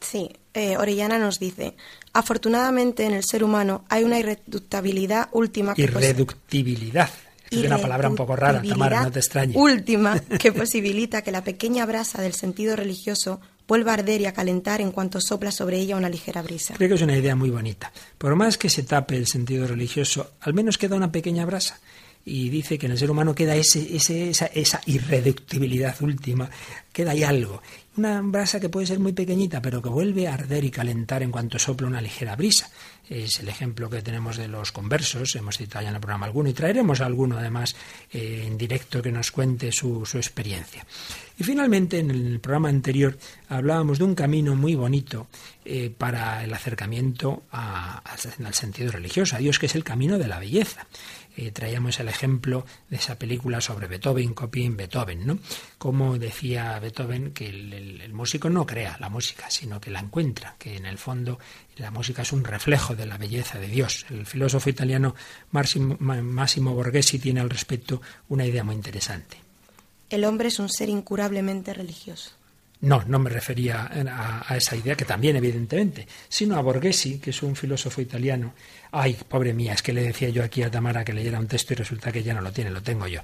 Sí, 0.00 0.30
eh, 0.54 0.76
Orellana 0.76 1.18
nos 1.18 1.40
dice, 1.40 1.74
afortunadamente 2.12 3.04
en 3.04 3.14
el 3.14 3.24
ser 3.24 3.42
humano 3.42 3.84
hay 3.88 4.04
una 4.04 4.18
irreductibilidad 4.18 5.28
última. 5.32 5.74
Que 5.74 5.82
irreductibilidad. 5.82 7.10
Es 7.50 7.64
una 7.64 7.78
palabra 7.78 8.08
un 8.08 8.16
poco 8.16 8.36
rara, 8.36 8.62
Tamara, 8.62 9.02
no 9.04 9.10
te 9.10 9.20
extrañe. 9.20 9.54
Última, 9.56 10.18
que 10.38 10.52
posibilita 10.52 11.22
que 11.22 11.32
la 11.32 11.42
pequeña 11.42 11.86
brasa 11.86 12.20
del 12.20 12.34
sentido 12.34 12.76
religioso 12.76 13.40
vuelva 13.66 13.92
a 13.92 13.94
arder 13.94 14.20
y 14.22 14.26
a 14.26 14.32
calentar 14.32 14.80
en 14.80 14.92
cuanto 14.92 15.20
sopla 15.20 15.50
sobre 15.50 15.78
ella 15.78 15.96
una 15.96 16.08
ligera 16.08 16.42
brisa. 16.42 16.74
Creo 16.74 16.88
que 16.88 16.94
es 16.94 17.02
una 17.02 17.16
idea 17.16 17.36
muy 17.36 17.50
bonita. 17.50 17.92
Por 18.16 18.34
más 18.34 18.56
que 18.56 18.70
se 18.70 18.82
tape 18.82 19.16
el 19.16 19.26
sentido 19.26 19.66
religioso, 19.66 20.32
al 20.40 20.54
menos 20.54 20.78
queda 20.78 20.96
una 20.96 21.12
pequeña 21.12 21.44
brasa 21.44 21.78
y 22.24 22.50
dice 22.50 22.78
que 22.78 22.86
en 22.86 22.92
el 22.92 22.98
ser 22.98 23.10
humano 23.10 23.34
queda 23.34 23.56
ese, 23.56 23.96
esa, 23.96 24.46
esa, 24.46 24.80
irreductibilidad 24.86 25.94
última, 26.00 26.50
queda 26.92 27.12
ahí 27.12 27.22
algo. 27.22 27.62
Una 27.98 28.22
brasa 28.22 28.60
que 28.60 28.68
puede 28.68 28.86
ser 28.86 29.00
muy 29.00 29.12
pequeñita, 29.12 29.60
pero 29.60 29.82
que 29.82 29.88
vuelve 29.88 30.28
a 30.28 30.34
arder 30.34 30.62
y 30.62 30.70
calentar 30.70 31.20
en 31.24 31.32
cuanto 31.32 31.58
sopla 31.58 31.88
una 31.88 32.00
ligera 32.00 32.36
brisa. 32.36 32.70
Es 33.10 33.40
el 33.40 33.48
ejemplo 33.48 33.90
que 33.90 34.02
tenemos 34.02 34.36
de 34.36 34.46
los 34.46 34.70
conversos, 34.70 35.34
hemos 35.34 35.56
citado 35.56 35.82
ya 35.82 35.88
en 35.88 35.96
el 35.96 36.00
programa 36.00 36.26
alguno, 36.26 36.48
y 36.48 36.52
traeremos 36.52 37.00
alguno 37.00 37.36
además 37.36 37.74
eh, 38.12 38.44
en 38.46 38.56
directo 38.56 39.02
que 39.02 39.10
nos 39.10 39.32
cuente 39.32 39.72
su, 39.72 40.04
experiencia. 40.14 40.86
Y 41.40 41.42
finalmente, 41.42 41.98
en 41.98 42.12
el 42.12 42.38
programa 42.38 42.68
anterior 42.68 43.18
hablábamos 43.48 43.98
de 43.98 44.04
un 44.04 44.14
camino 44.14 44.54
muy 44.54 44.76
bonito 44.76 45.26
eh, 45.64 45.90
para 45.90 46.44
el 46.44 46.54
acercamiento 46.54 47.42
al 47.50 48.54
sentido 48.54 48.92
religioso, 48.92 49.34
a 49.34 49.40
Dios, 49.40 49.58
que 49.58 49.66
es 49.66 49.74
el 49.74 49.82
camino 49.82 50.18
de 50.18 50.28
la 50.28 50.38
belleza. 50.38 50.86
Eh, 51.40 51.52
traíamos 51.52 52.00
el 52.00 52.08
ejemplo 52.08 52.66
de 52.90 52.96
esa 52.96 53.16
película 53.16 53.60
sobre 53.60 53.86
Beethoven, 53.86 54.34
Copying 54.34 54.76
Beethoven, 54.76 55.24
¿no? 55.24 55.38
Como 55.78 56.18
decía 56.18 56.76
Beethoven 56.80 57.32
que 57.32 57.46
el, 57.48 58.12
músico 58.12 58.50
no 58.50 58.66
crea 58.66 58.96
la 58.98 59.08
música, 59.08 59.48
sino 59.48 59.80
que 59.80 59.92
la 59.92 60.00
encuentra, 60.00 60.56
que 60.58 60.74
en 60.74 60.84
el 60.84 60.98
fondo 60.98 61.38
la 61.76 61.92
música 61.92 62.22
es 62.22 62.32
un 62.32 62.42
reflejo 62.42 62.96
de 62.96 63.06
la 63.06 63.18
belleza 63.18 63.60
de 63.60 63.68
Dios. 63.68 64.04
El 64.10 64.26
filósofo 64.26 64.68
italiano 64.68 65.14
Massimo, 65.52 65.96
Massimo 66.00 66.74
Borghesi 66.74 67.20
tiene 67.20 67.38
al 67.38 67.50
respecto 67.50 68.02
una 68.30 68.44
idea 68.44 68.64
muy 68.64 68.74
interesante. 68.74 69.36
El 70.10 70.24
hombre 70.24 70.48
es 70.48 70.58
un 70.58 70.68
ser 70.68 70.88
incurablemente 70.88 71.72
religioso. 71.72 72.32
No, 72.80 73.02
no 73.06 73.18
me 73.18 73.28
refería 73.28 73.90
a, 74.48 74.56
esa 74.56 74.76
idea, 74.76 74.94
que 74.94 75.04
también 75.04 75.34
evidentemente, 75.34 76.06
sino 76.28 76.56
a 76.56 76.60
Borghesi, 76.60 77.18
que 77.18 77.30
es 77.30 77.42
un 77.42 77.56
filósofo 77.56 78.00
italiano. 78.00 78.54
Ay, 78.92 79.16
pobre 79.28 79.52
mía, 79.52 79.72
es 79.72 79.82
que 79.82 79.92
le 79.92 80.02
decía 80.02 80.28
yo 80.28 80.44
aquí 80.44 80.62
a 80.62 80.70
Tamara 80.70 81.04
que 81.04 81.12
leyera 81.12 81.40
un 81.40 81.48
texto 81.48 81.72
y 81.72 81.76
resulta 81.76 82.12
que 82.12 82.22
ya 82.22 82.34
no 82.34 82.40
lo 82.40 82.52
tiene, 82.52 82.70
lo 82.70 82.80
tengo 82.80 83.08
yo. 83.08 83.20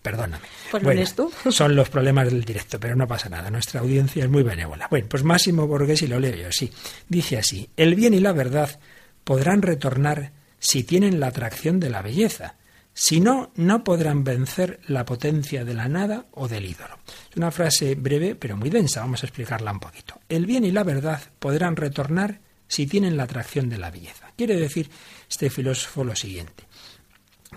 Perdóname. 0.00 0.44
Pues 0.70 0.82
bueno, 0.82 1.02
tú. 1.14 1.32
son 1.50 1.76
los 1.76 1.88
problemas 1.88 2.26
del 2.26 2.44
directo, 2.44 2.80
pero 2.80 2.96
no 2.96 3.06
pasa 3.06 3.28
nada. 3.28 3.50
Nuestra 3.50 3.80
audiencia 3.80 4.24
es 4.24 4.30
muy 4.30 4.42
benévola. 4.42 4.86
Bueno, 4.88 5.06
pues 5.08 5.22
Máximo 5.22 5.66
Borghesi 5.66 6.06
lo 6.06 6.18
leo 6.18 6.34
yo, 6.34 6.52
sí. 6.52 6.70
Dice 7.08 7.38
así: 7.38 7.68
El 7.76 7.94
bien 7.94 8.14
y 8.14 8.20
la 8.20 8.32
verdad 8.32 8.78
podrán 9.22 9.62
retornar 9.62 10.32
si 10.58 10.82
tienen 10.82 11.20
la 11.20 11.28
atracción 11.28 11.78
de 11.80 11.90
la 11.90 12.02
belleza 12.02 12.54
si 12.94 13.20
no, 13.20 13.50
no 13.56 13.82
podrán 13.82 14.22
vencer 14.22 14.80
la 14.86 15.04
potencia 15.04 15.64
de 15.64 15.74
la 15.74 15.88
nada 15.88 16.26
o 16.30 16.46
del 16.46 16.64
ídolo. 16.64 16.98
Es 17.30 17.36
una 17.36 17.50
frase 17.50 17.96
breve 17.96 18.36
pero 18.36 18.56
muy 18.56 18.70
densa, 18.70 19.00
vamos 19.00 19.22
a 19.22 19.26
explicarla 19.26 19.72
un 19.72 19.80
poquito. 19.80 20.20
El 20.28 20.46
bien 20.46 20.64
y 20.64 20.70
la 20.70 20.84
verdad 20.84 21.20
podrán 21.40 21.74
retornar 21.74 22.40
si 22.68 22.86
tienen 22.86 23.16
la 23.16 23.24
atracción 23.24 23.68
de 23.68 23.78
la 23.78 23.90
belleza. 23.90 24.32
Quiere 24.36 24.56
decir 24.56 24.88
este 25.28 25.50
filósofo 25.50 26.04
lo 26.04 26.14
siguiente. 26.14 26.64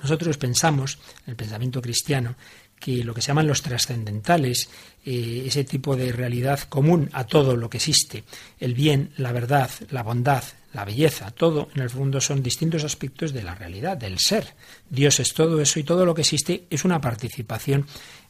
Nosotros 0.01 0.37
pensamos, 0.37 0.99
en 1.25 1.31
el 1.31 1.35
pensamiento 1.35 1.81
cristiano, 1.81 2.35
que 2.79 3.03
lo 3.03 3.13
que 3.13 3.21
se 3.21 3.27
llaman 3.27 3.47
los 3.47 3.61
trascendentales, 3.61 4.69
eh, 5.05 5.43
ese 5.45 5.63
tipo 5.63 5.95
de 5.95 6.11
realidad 6.11 6.59
común 6.61 7.09
a 7.13 7.25
todo 7.25 7.55
lo 7.55 7.69
que 7.69 7.77
existe, 7.77 8.23
el 8.59 8.75
bien, 8.75 9.11
la 9.17 9.31
verdad, 9.31 9.69
la 9.89 10.03
bondad, 10.03 10.43
la 10.77 10.85
belleza, 10.85 11.31
todo 11.31 11.69
en 11.73 11.81
el 11.81 11.89
fondo 11.89 12.21
son 12.21 12.43
distintos 12.43 12.83
aspectos 12.83 13.33
de 13.33 13.41
la 13.41 13.55
realidad, 13.55 13.97
del 13.97 14.19
ser. 14.19 14.53
Dios 14.87 15.19
es 15.19 15.33
todo 15.33 15.59
eso 15.59 15.79
y 15.79 15.83
todo 15.83 16.05
lo 16.05 16.13
que 16.13 16.21
existe 16.21 16.67
es 16.69 16.85
una 16.85 17.01
participación 17.01 17.87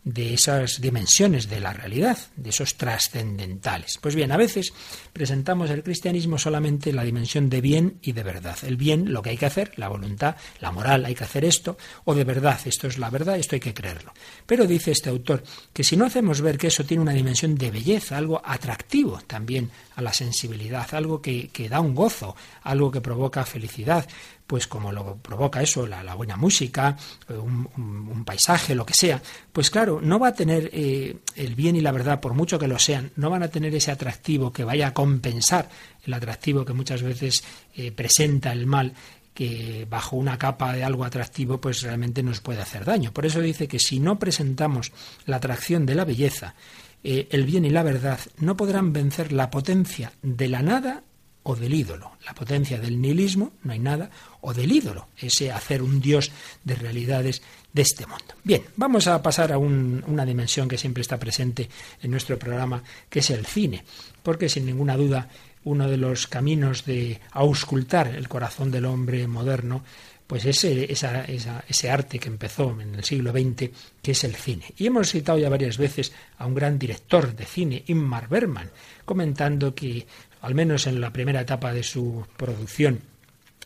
de 0.08 0.34
esas 0.34 0.80
dimensiones 0.80 1.50
de 1.50 1.60
la 1.60 1.74
realidad, 1.74 2.18
de 2.38 2.52
esos 2.52 2.76
trascendentales. 2.78 4.00
Pues 4.02 4.16
bien, 4.16 4.32
a 4.32 4.38
veces 4.38 4.74
presentamos 5.12 5.70
el 5.70 5.84
cristianismo 5.84 6.38
solamente 6.38 6.94
la 6.94 7.04
dimensión 7.04 7.50
de 7.50 7.60
bien 7.60 8.00
y 8.02 8.14
de 8.14 8.24
verdad. 8.24 8.58
El 8.64 8.78
bien, 8.78 9.12
lo 9.12 9.22
que 9.22 9.32
hay 9.32 9.38
que 9.38 9.48
hacer, 9.48 9.74
la 9.76 9.90
voluntad, 9.90 10.38
la 10.62 10.72
moral, 10.72 11.04
hay 11.04 11.14
que 11.14 11.26
hacer 11.26 11.44
esto, 11.44 11.78
o 12.06 12.16
de 12.16 12.24
verdad, 12.24 12.58
esto 12.64 12.88
es 12.88 12.98
la 12.98 13.10
verdad, 13.10 13.38
esto 13.38 13.56
hay 13.56 13.60
que 13.60 13.74
creerlo. 13.74 14.14
Pero 14.46 14.66
dice 14.66 14.92
este 14.92 15.10
autor 15.10 15.44
que 15.74 15.84
si 15.84 15.98
no 15.98 16.06
hacemos 16.06 16.40
ver 16.40 16.58
que 16.58 16.68
eso 16.68 16.86
tiene 16.86 17.04
una 17.04 17.14
dimensión 17.14 17.56
de 17.56 17.70
belleza, 17.70 18.18
algo 18.18 18.42
atractivo 18.46 19.20
también 19.28 19.70
a 19.96 20.02
la 20.02 20.14
sensibilidad, 20.14 20.88
algo 20.94 21.22
que, 21.22 21.50
que 21.50 21.68
da 21.68 21.82
un 21.82 21.96
gozo, 21.96 22.36
algo 22.64 22.92
que 22.92 23.02
provoca 23.02 23.44
felicidad, 23.46 24.08
pues 24.48 24.66
como 24.66 24.94
lo 24.94 25.18
provoca 25.18 25.62
eso, 25.62 25.86
la, 25.86 26.16
buena 26.16 26.38
música, 26.38 26.98
un, 27.30 28.24
paisaje, 28.26 28.74
lo 28.74 28.86
que 28.86 28.94
sea, 28.94 29.22
pues 29.52 29.70
claro, 29.70 30.00
no 30.02 30.18
va 30.18 30.30
a 30.30 30.34
tener 30.34 30.70
eh, 30.74 31.18
el 31.36 31.54
bien 31.54 31.76
y 31.76 31.82
la 31.82 31.92
verdad, 31.92 32.22
por 32.22 32.34
mucho 32.34 32.58
que 32.58 32.68
lo 32.68 32.80
sean, 32.80 33.12
no 33.18 33.30
van 33.30 33.44
a 33.44 33.50
tener 33.50 33.76
ese 33.76 33.92
atractivo 33.92 34.52
que 34.52 34.64
vaya 34.64 34.88
a 34.88 34.94
compensar 34.94 35.70
el 36.06 36.14
atractivo 36.14 36.64
que 36.64 36.74
muchas 36.74 37.04
veces 37.04 37.44
eh, 37.76 37.92
presenta 37.92 38.54
el 38.54 38.66
mal 38.66 38.94
que 39.34 39.86
bajo 39.88 40.16
una 40.16 40.40
capa 40.40 40.74
de 40.74 40.84
algo 40.84 41.04
atractivo 41.04 41.62
pues 41.62 41.82
realmente 41.82 42.24
nos 42.24 42.42
puede 42.42 42.62
hacer 42.62 42.86
daño. 42.86 43.12
Por 43.12 43.26
eso 43.26 43.40
dice 43.40 43.68
que 43.68 43.78
si 43.78 44.00
no 44.00 44.18
presentamos 44.18 44.92
la 45.26 45.36
atracción 45.36 45.86
de 45.86 45.94
la 45.94 46.06
belleza, 46.06 46.56
eh, 47.04 47.28
el 47.30 47.46
bien 47.46 47.64
y 47.64 47.70
la 47.70 47.84
verdad 47.84 48.20
no 48.40 48.58
podrán 48.58 48.94
vencer 48.94 49.32
la 49.32 49.52
potencia 49.52 50.12
de 50.24 50.48
la 50.48 50.64
nada 50.64 51.04
o 51.50 51.56
del 51.56 51.74
ídolo, 51.74 52.12
la 52.26 52.36
potencia 52.36 52.78
del 52.78 53.00
nihilismo, 53.00 53.54
no 53.64 53.72
hay 53.72 53.80
nada, 53.80 54.12
o 54.42 54.54
del 54.54 54.70
ídolo, 54.70 55.08
ese 55.18 55.50
hacer 55.50 55.82
un 55.82 56.02
dios 56.02 56.30
de 56.66 56.76
realidades 56.76 57.42
de 57.72 57.84
este 57.84 58.06
mundo. 58.06 58.36
Bien, 58.44 58.64
vamos 58.76 59.08
a 59.08 59.22
pasar 59.24 59.54
a 59.54 59.58
una 59.58 60.26
dimensión 60.26 60.68
que 60.68 60.78
siempre 60.78 61.02
está 61.02 61.18
presente 61.18 61.70
en 62.02 62.12
nuestro 62.12 62.38
programa, 62.38 62.84
que 63.10 63.20
es 63.20 63.30
el 63.30 63.46
cine, 63.46 63.86
porque 64.24 64.50
sin 64.50 64.66
ninguna 64.66 64.98
duda 64.98 65.30
uno 65.64 65.88
de 65.88 65.96
los 65.96 66.28
caminos 66.28 66.84
de 66.84 67.22
auscultar 67.32 68.08
el 68.08 68.28
corazón 68.28 68.70
del 68.70 68.84
hombre 68.84 69.26
moderno 69.26 69.84
pues 70.28 70.44
ese, 70.44 70.92
ese 70.92 71.90
arte 71.90 72.20
que 72.20 72.28
empezó 72.28 72.78
en 72.82 72.96
el 72.96 73.06
siglo 73.06 73.32
XX, 73.32 73.72
que 74.02 74.12
es 74.12 74.24
el 74.26 74.36
cine. 74.36 74.66
Y 74.78 74.88
hemos 74.88 75.10
citado 75.10 75.38
ya 75.38 75.48
varias 75.48 75.78
veces 75.78 76.12
a 76.38 76.46
un 76.46 76.54
gran 76.54 76.78
director 76.78 77.34
de 77.34 77.46
cine, 77.46 77.84
Inmar 77.88 78.28
Berman, 78.28 78.70
comentando 79.06 79.74
que 79.74 80.06
al 80.48 80.56
menos 80.56 80.88
en 80.88 81.02
la 81.02 81.12
primera 81.12 81.42
etapa 81.42 81.74
de 81.74 81.84
su 81.84 82.26
producción, 82.38 83.02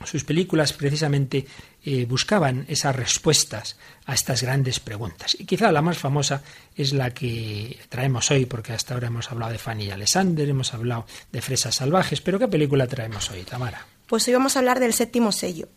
sus 0.04 0.24
películas 0.24 0.74
precisamente 0.74 1.46
eh, 1.86 2.06
buscaban 2.06 2.66
esas 2.68 2.96
respuestas 2.96 3.78
a 4.08 4.16
estas 4.16 4.42
grandes 4.42 4.80
preguntas. 4.80 5.38
Y 5.40 5.46
quizá 5.46 5.72
la 5.72 5.84
más 5.84 6.00
famosa 6.00 6.42
es 6.76 6.94
la 6.94 7.14
que 7.14 7.78
traemos 7.90 8.32
hoy, 8.32 8.48
porque 8.48 8.74
hasta 8.74 8.96
ahora 8.96 9.08
hemos 9.08 9.32
hablado 9.32 9.52
de 9.52 9.60
Fanny 9.60 9.86
y 9.86 9.92
Alexander, 9.92 10.50
hemos 10.50 10.74
hablado 10.74 11.06
de 11.32 11.42
Fresas 11.42 11.76
Salvajes, 11.76 12.20
pero 12.20 12.40
¿qué 12.40 12.48
película 12.48 12.88
traemos 12.88 13.30
hoy, 13.30 13.44
Tamara? 13.44 13.86
Pues 14.08 14.28
hoy 14.28 14.34
vamos 14.34 14.56
a 14.56 14.60
hablar 14.60 14.80
del 14.80 14.94
séptimo 14.94 15.32
sello, 15.32 15.68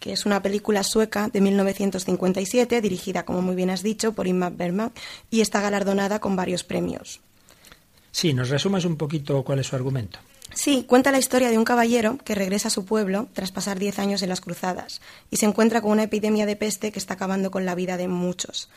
que 0.00 0.14
es 0.14 0.24
una 0.24 0.40
película 0.40 0.82
sueca 0.82 1.28
de 1.28 1.42
1957, 1.42 2.80
dirigida, 2.80 3.26
como 3.26 3.42
muy 3.42 3.54
bien 3.54 3.68
has 3.68 3.82
dicho, 3.82 4.14
por 4.14 4.26
Ingmar 4.26 4.52
Bergman, 4.56 4.92
y 5.30 5.42
está 5.42 5.60
galardonada 5.60 6.20
con 6.20 6.36
varios 6.36 6.64
premios. 6.64 7.20
Sí, 8.12 8.32
¿nos 8.32 8.48
resumas 8.48 8.86
un 8.86 8.96
poquito 8.96 9.42
cuál 9.42 9.58
es 9.58 9.66
su 9.66 9.76
argumento? 9.76 10.20
Sí, 10.52 10.84
cuenta 10.86 11.10
la 11.10 11.18
historia 11.18 11.50
de 11.50 11.58
un 11.58 11.64
caballero 11.64 12.18
que 12.24 12.34
regresa 12.34 12.68
a 12.68 12.70
su 12.70 12.84
pueblo 12.84 13.28
tras 13.32 13.50
pasar 13.50 13.78
diez 13.78 13.98
años 13.98 14.22
en 14.22 14.28
las 14.28 14.40
cruzadas 14.40 15.00
y 15.30 15.36
se 15.36 15.46
encuentra 15.46 15.80
con 15.80 15.90
una 15.92 16.04
epidemia 16.04 16.46
de 16.46 16.56
peste 16.56 16.92
que 16.92 16.98
está 16.98 17.14
acabando 17.14 17.50
con 17.50 17.64
la 17.64 17.74
vida 17.74 17.96
de 17.96 18.08
muchos. 18.08 18.68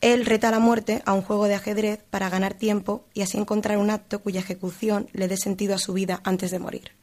Él 0.00 0.26
reta 0.26 0.50
la 0.50 0.60
muerte 0.60 1.02
a 1.06 1.12
un 1.12 1.22
juego 1.22 1.46
de 1.46 1.54
ajedrez 1.54 2.00
para 2.10 2.30
ganar 2.30 2.54
tiempo 2.54 3.04
y 3.14 3.22
así 3.22 3.36
encontrar 3.36 3.78
un 3.78 3.90
acto 3.90 4.20
cuya 4.20 4.40
ejecución 4.40 5.08
le 5.12 5.28
dé 5.28 5.36
sentido 5.36 5.74
a 5.74 5.78
su 5.78 5.92
vida 5.92 6.20
antes 6.24 6.50
de 6.50 6.60
morir. 6.60 6.97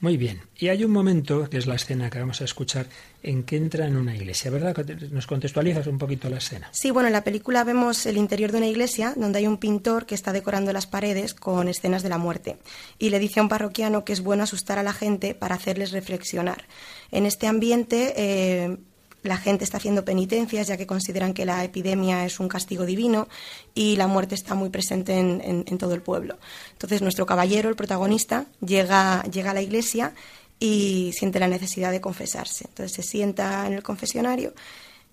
Muy 0.00 0.16
bien. 0.16 0.40
Y 0.56 0.68
hay 0.68 0.82
un 0.82 0.92
momento, 0.92 1.48
que 1.50 1.58
es 1.58 1.66
la 1.66 1.74
escena 1.74 2.08
que 2.08 2.18
vamos 2.18 2.40
a 2.40 2.44
escuchar, 2.44 2.86
en 3.22 3.42
que 3.42 3.56
entra 3.56 3.86
en 3.86 3.96
una 3.96 4.16
iglesia, 4.16 4.50
¿verdad? 4.50 4.74
¿Nos 5.10 5.26
contextualizas 5.26 5.86
un 5.86 5.98
poquito 5.98 6.30
la 6.30 6.38
escena? 6.38 6.70
Sí, 6.72 6.90
bueno, 6.90 7.08
en 7.08 7.12
la 7.12 7.22
película 7.22 7.64
vemos 7.64 8.06
el 8.06 8.16
interior 8.16 8.50
de 8.50 8.58
una 8.58 8.66
iglesia 8.66 9.12
donde 9.14 9.40
hay 9.40 9.46
un 9.46 9.58
pintor 9.58 10.06
que 10.06 10.14
está 10.14 10.32
decorando 10.32 10.72
las 10.72 10.86
paredes 10.86 11.34
con 11.34 11.68
escenas 11.68 12.02
de 12.02 12.08
la 12.08 12.16
muerte 12.16 12.56
y 12.98 13.10
le 13.10 13.18
dice 13.18 13.40
a 13.40 13.42
un 13.42 13.50
parroquiano 13.50 14.04
que 14.06 14.14
es 14.14 14.22
bueno 14.22 14.44
asustar 14.44 14.78
a 14.78 14.82
la 14.82 14.94
gente 14.94 15.34
para 15.34 15.56
hacerles 15.56 15.92
reflexionar. 15.92 16.64
En 17.10 17.26
este 17.26 17.46
ambiente 17.46 18.14
eh, 18.16 18.78
la 19.22 19.36
gente 19.36 19.64
está 19.64 19.76
haciendo 19.76 20.04
penitencias 20.04 20.66
ya 20.66 20.76
que 20.76 20.86
consideran 20.86 21.34
que 21.34 21.44
la 21.44 21.62
epidemia 21.64 22.24
es 22.24 22.40
un 22.40 22.48
castigo 22.48 22.86
divino 22.86 23.28
y 23.74 23.96
la 23.96 24.06
muerte 24.06 24.34
está 24.34 24.54
muy 24.54 24.70
presente 24.70 25.18
en, 25.18 25.78
todo 25.78 25.94
el 25.94 26.02
pueblo. 26.02 26.38
Entonces 26.72 27.02
nuestro 27.02 27.26
caballero, 27.26 27.68
el 27.68 27.76
protagonista, 27.76 28.46
llega, 28.64 29.22
llega 29.24 29.50
a 29.50 29.54
la 29.54 29.62
iglesia 29.62 30.14
y 30.58 31.12
siente 31.14 31.38
la 31.38 31.48
necesidad 31.48 31.90
de 31.90 32.00
confesarse. 32.00 32.66
Entonces 32.68 32.92
se 32.92 33.02
sienta 33.02 33.66
en 33.66 33.74
el 33.74 33.82
confesionario, 33.82 34.54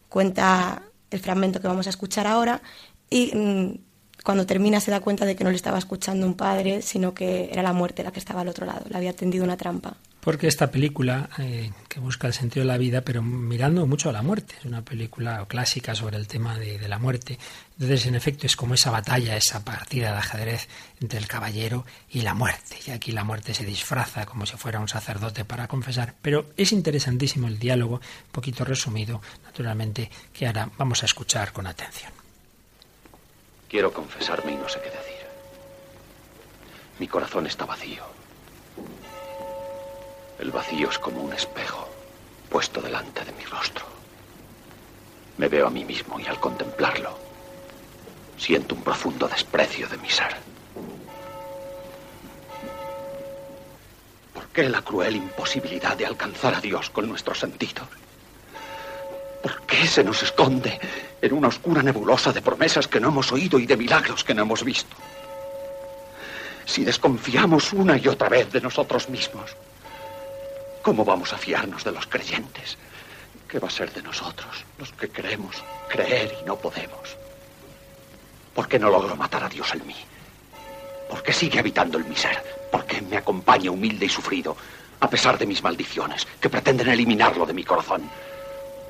cuenta 0.09 0.83
el 1.09 1.19
fragmento 1.19 1.61
que 1.61 1.67
vamos 1.67 1.87
a 1.87 1.89
escuchar 1.89 2.27
ahora 2.27 2.61
y 3.09 3.35
mm, 3.35 3.79
cuando 4.23 4.45
termina 4.45 4.81
se 4.81 4.91
da 4.91 4.99
cuenta 4.99 5.25
de 5.25 5.35
que 5.35 5.43
no 5.43 5.49
le 5.49 5.55
estaba 5.55 5.77
escuchando 5.77 6.25
un 6.25 6.33
padre, 6.35 6.81
sino 6.81 7.13
que 7.13 7.49
era 7.51 7.63
la 7.63 7.71
muerte 7.71 8.03
la 8.03 8.11
que 8.11 8.19
estaba 8.19 8.41
al 8.41 8.49
otro 8.49 8.65
lado, 8.65 8.85
le 8.89 8.97
había 8.97 9.13
tendido 9.13 9.43
una 9.43 9.55
trampa 9.55 9.95
porque 10.27 10.47
esta 10.47 10.69
película 10.69 11.29
eh, 11.37 11.71
que 11.87 12.01
busca 12.01 12.27
el 12.27 12.33
sentido 12.33 12.65
de 12.65 12.67
la 12.67 12.77
vida, 12.77 12.99
pero 12.99 13.21
mirando 13.21 13.87
mucho 13.87 14.09
a 14.09 14.11
la 14.11 14.21
muerte, 14.21 14.55
es 14.59 14.65
una 14.65 14.81
película 14.81 15.45
clásica 15.47 15.95
sobre 15.95 16.17
el 16.17 16.27
tema 16.27 16.59
de, 16.59 16.85
la 16.85 16.99
muerte. 16.99 17.39
Entonces, 17.79 18.07
en 18.07 18.15
efecto, 18.15 18.45
es 18.45 18.57
como 18.57 18.73
esa 18.73 18.91
batalla, 18.91 19.37
esa 19.37 19.63
partida 19.63 20.11
de 20.11 20.17
ajedrez 20.17 20.67
entre 20.99 21.17
el 21.17 21.27
caballero 21.27 21.85
y 22.09 22.23
la 22.23 22.33
muerte. 22.33 22.75
Y 22.85 22.91
aquí 22.91 23.13
la 23.13 23.23
muerte 23.23 23.53
se 23.53 23.63
disfraza 23.63 24.25
como 24.25 24.45
si 24.45 24.57
fuera 24.57 24.81
un 24.81 24.89
sacerdote 24.89 25.45
para 25.45 25.69
confesar. 25.69 26.13
Pero 26.21 26.49
es 26.57 26.73
interesantísimo 26.73 27.47
el 27.47 27.57
diálogo, 27.57 27.93
un 27.93 28.31
poquito 28.33 28.65
resumido, 28.65 29.21
naturalmente, 29.45 30.11
que 30.33 30.45
ahora 30.45 30.69
vamos 30.77 31.03
a 31.03 31.05
escuchar 31.05 31.53
con 31.53 31.67
atención. 31.67 32.11
Quiero 33.69 33.93
confesarme 33.93 34.51
y 34.51 34.57
no 34.57 34.67
sé 34.67 34.81
qué 34.81 34.89
decir. 34.89 35.25
Mi 36.99 37.07
corazón 37.07 37.47
está 37.47 37.63
vacío. 37.63 38.16
El 40.39 40.51
vacío 40.51 40.89
es 40.89 40.99
como 40.99 41.21
un 41.21 41.33
espejo 41.33 41.87
puesto 42.49 42.81
delante 42.81 43.25
de 43.25 43.31
mi 43.31 43.43
rostro. 43.45 43.85
Me 45.37 45.47
veo 45.47 45.67
a 45.67 45.69
mí 45.69 45.83
mismo 45.83 46.19
y 46.19 46.27
al 46.27 46.39
contemplarlo 46.39 47.17
siento 48.37 48.75
un 48.75 48.83
profundo 48.83 49.27
desprecio 49.27 49.87
de 49.87 49.97
mi 49.97 50.09
ser. 50.09 50.35
¿Por 54.33 54.47
qué 54.49 54.69
la 54.69 54.81
cruel 54.81 55.15
imposibilidad 55.15 55.97
de 55.97 56.05
alcanzar 56.05 56.55
a 56.55 56.61
Dios 56.61 56.89
con 56.91 57.07
nuestros 57.07 57.39
sentidos? 57.39 57.87
¿Por 59.41 59.61
qué 59.63 59.87
se 59.87 60.03
nos 60.03 60.21
esconde 60.23 60.79
en 61.21 61.33
una 61.33 61.47
oscura 61.47 61.81
nebulosa 61.81 62.31
de 62.31 62.41
promesas 62.41 62.87
que 62.87 62.99
no 62.99 63.09
hemos 63.09 63.31
oído 63.31 63.59
y 63.59 63.65
de 63.65 63.77
milagros 63.77 64.23
que 64.23 64.33
no 64.33 64.43
hemos 64.43 64.63
visto? 64.63 64.95
Si 66.65 66.83
desconfiamos 66.83 67.73
una 67.73 67.97
y 67.97 68.07
otra 68.07 68.29
vez 68.29 68.51
de 68.51 68.61
nosotros 68.61 69.09
mismos, 69.09 69.55
¿Cómo 70.87 71.03
vamos 71.03 71.33
a 71.33 71.37
fiarnos 71.37 71.83
de 71.83 71.91
los 71.91 72.07
creyentes? 72.07 72.77
¿Qué 73.45 73.59
va 73.59 73.67
a 73.67 73.71
ser 73.71 73.91
de 73.91 74.01
nosotros, 74.01 74.63
los 74.77 74.93
que 74.93 75.09
queremos 75.09 75.61
creer 75.89 76.33
y 76.41 76.45
no 76.45 76.55
podemos? 76.55 77.17
¿Por 78.55 78.69
qué 78.69 78.79
no 78.79 78.89
logro 78.89 79.17
matar 79.17 79.43
a 79.43 79.49
Dios 79.49 79.69
en 79.73 79.85
mí? 79.85 79.97
¿Por 81.09 81.21
qué 81.23 81.33
sigue 81.33 81.59
habitando 81.59 81.99
en 81.99 82.07
mi 82.07 82.15
ser? 82.15 82.41
¿Por 82.71 82.85
qué 82.85 83.01
me 83.01 83.17
acompaña 83.17 83.69
humilde 83.69 84.05
y 84.05 84.09
sufrido, 84.09 84.55
a 85.01 85.09
pesar 85.09 85.37
de 85.37 85.45
mis 85.45 85.61
maldiciones, 85.61 86.25
que 86.39 86.49
pretenden 86.49 86.87
eliminarlo 86.87 87.45
de 87.45 87.53
mi 87.53 87.65
corazón? 87.65 88.09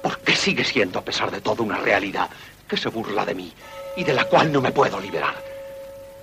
¿Por 0.04 0.20
qué 0.20 0.36
sigue 0.36 0.66
siendo, 0.66 1.00
a 1.00 1.04
pesar 1.04 1.32
de 1.32 1.42
todo, 1.42 1.64
una 1.64 1.78
realidad 1.78 2.30
que 2.68 2.78
se 2.78 2.90
burla 2.90 3.26
de 3.26 3.34
mí 3.34 3.52
y 3.96 4.04
de 4.04 4.14
la 4.14 4.26
cual 4.26 4.52
no 4.52 4.62
me 4.62 4.72
puedo 4.72 5.00
liberar? 5.00 5.34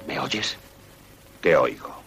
¿Me 0.07 0.21
oyes? 0.21 0.57
Te 1.41 1.57
oigo. 1.57 2.04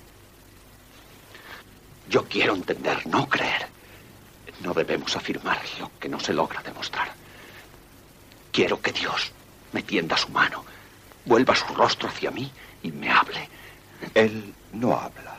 Yo 2.09 2.25
quiero 2.25 2.55
entender, 2.55 3.05
no 3.07 3.27
creer. 3.27 3.67
No 4.61 4.73
debemos 4.73 5.15
afirmar 5.15 5.59
lo 5.79 5.91
que 5.99 6.09
no 6.09 6.19
se 6.19 6.33
logra 6.33 6.61
demostrar. 6.61 7.11
Quiero 8.51 8.81
que 8.81 8.91
Dios 8.91 9.31
me 9.73 9.83
tienda 9.83 10.17
su 10.17 10.29
mano, 10.29 10.63
vuelva 11.25 11.55
su 11.55 11.67
rostro 11.75 12.09
hacia 12.09 12.31
mí 12.31 12.49
y 12.81 12.91
me 12.91 13.11
hable. 13.11 13.49
Él 14.13 14.53
no 14.71 14.93
habla. 14.93 15.37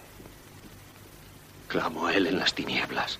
Clamo 1.68 2.06
a 2.06 2.14
Él 2.14 2.26
en 2.26 2.38
las 2.38 2.54
tinieblas. 2.54 3.18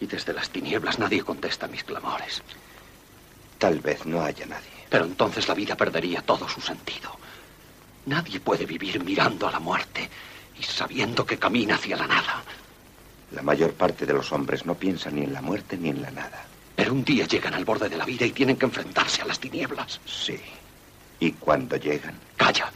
Y 0.00 0.06
desde 0.06 0.32
las 0.32 0.50
tinieblas 0.50 0.98
nadie 0.98 1.22
contesta 1.22 1.68
mis 1.68 1.84
clamores. 1.84 2.42
Tal 3.58 3.80
vez 3.80 4.06
no 4.06 4.22
haya 4.22 4.46
nadie. 4.46 4.68
Pero 4.88 5.04
entonces 5.04 5.48
la 5.48 5.54
vida 5.54 5.76
perdería 5.76 6.22
todo 6.22 6.48
su 6.48 6.60
sentido. 6.60 7.10
Nadie 8.06 8.40
puede 8.40 8.64
vivir 8.64 9.02
mirando 9.04 9.46
a 9.48 9.52
la 9.52 9.60
muerte 9.60 10.08
y 10.58 10.62
sabiendo 10.62 11.24
que 11.24 11.38
camina 11.38 11.76
hacia 11.76 11.96
la 11.96 12.06
nada. 12.06 12.42
La 13.32 13.42
mayor 13.42 13.74
parte 13.74 14.06
de 14.06 14.14
los 14.14 14.32
hombres 14.32 14.64
no 14.64 14.74
piensan 14.74 15.16
ni 15.16 15.22
en 15.22 15.32
la 15.32 15.42
muerte 15.42 15.76
ni 15.76 15.90
en 15.90 16.02
la 16.02 16.10
nada. 16.10 16.46
Pero 16.74 16.92
un 16.92 17.04
día 17.04 17.26
llegan 17.26 17.54
al 17.54 17.64
borde 17.64 17.88
de 17.88 17.96
la 17.96 18.04
vida 18.04 18.24
y 18.24 18.32
tienen 18.32 18.56
que 18.56 18.66
enfrentarse 18.66 19.22
a 19.22 19.26
las 19.26 19.38
tinieblas. 19.38 20.00
Sí. 20.06 20.38
¿Y 21.20 21.32
cuando 21.32 21.76
llegan? 21.76 22.14
Calla. 22.36 22.70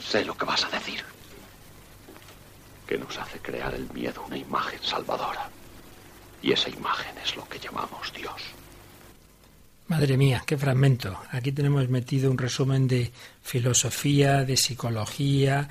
Sé 0.00 0.24
lo 0.24 0.36
que 0.36 0.44
vas 0.44 0.64
a 0.64 0.70
decir. 0.70 1.02
Que 2.86 2.98
nos 2.98 3.18
hace 3.18 3.38
crear 3.40 3.74
el 3.74 3.90
miedo 3.92 4.24
una 4.26 4.36
imagen 4.36 4.80
salvadora. 4.82 5.50
Y 6.42 6.52
esa 6.52 6.68
imagen 6.68 7.16
es 7.18 7.34
lo 7.36 7.48
que 7.48 7.58
llamamos 7.58 8.12
Dios. 8.14 8.40
Madre 9.88 10.18
mía, 10.18 10.42
qué 10.46 10.58
fragmento. 10.58 11.18
Aquí 11.30 11.50
tenemos 11.50 11.88
metido 11.88 12.30
un 12.30 12.36
resumen 12.36 12.86
de 12.86 13.10
filosofía, 13.42 14.44
de 14.44 14.58
psicología, 14.58 15.66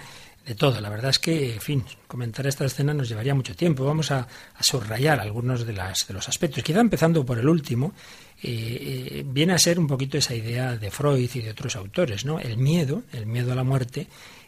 de 0.48 0.56
todo. 0.56 0.80
La 0.80 0.90
verdad 0.90 1.10
es 1.10 1.20
que, 1.20 1.54
en 1.54 1.62
fin, 1.62 1.84
comentar 2.08 2.48
esta 2.48 2.66
escena 2.66 2.94
nos 2.94 3.10
llevaría 3.10 3.36
mucho 3.36 3.56
tiempo. 3.56 3.84
Vamos 3.84 4.12
a, 4.12 4.28
subrayar 4.60 5.20
algunos 5.20 5.68
de, 5.68 5.74
las, 5.74 6.08
de 6.08 6.14
los 6.14 6.30
aspectos. 6.30 6.64
Quizá 6.64 6.80
empezando 6.80 7.26
por 7.26 7.38
el 7.38 7.50
último, 7.50 7.94
eh, 8.42 9.10
eh, 9.12 9.24
viene 9.28 9.54
a 9.54 9.60
ser 9.60 9.78
un 9.78 9.88
poquito 9.88 10.18
esa 10.18 10.34
idea 10.34 10.78
de 10.78 10.90
Freud 10.90 11.30
y 11.34 11.42
de 11.42 11.52
otros 11.52 11.76
autores, 11.76 12.24
¿no? 12.24 12.40
El 12.40 12.58
miedo, 12.58 13.04
el 13.12 13.26
miedo 13.26 13.52
a 13.52 13.56
la 13.56 13.64
muerte, 13.66 14.08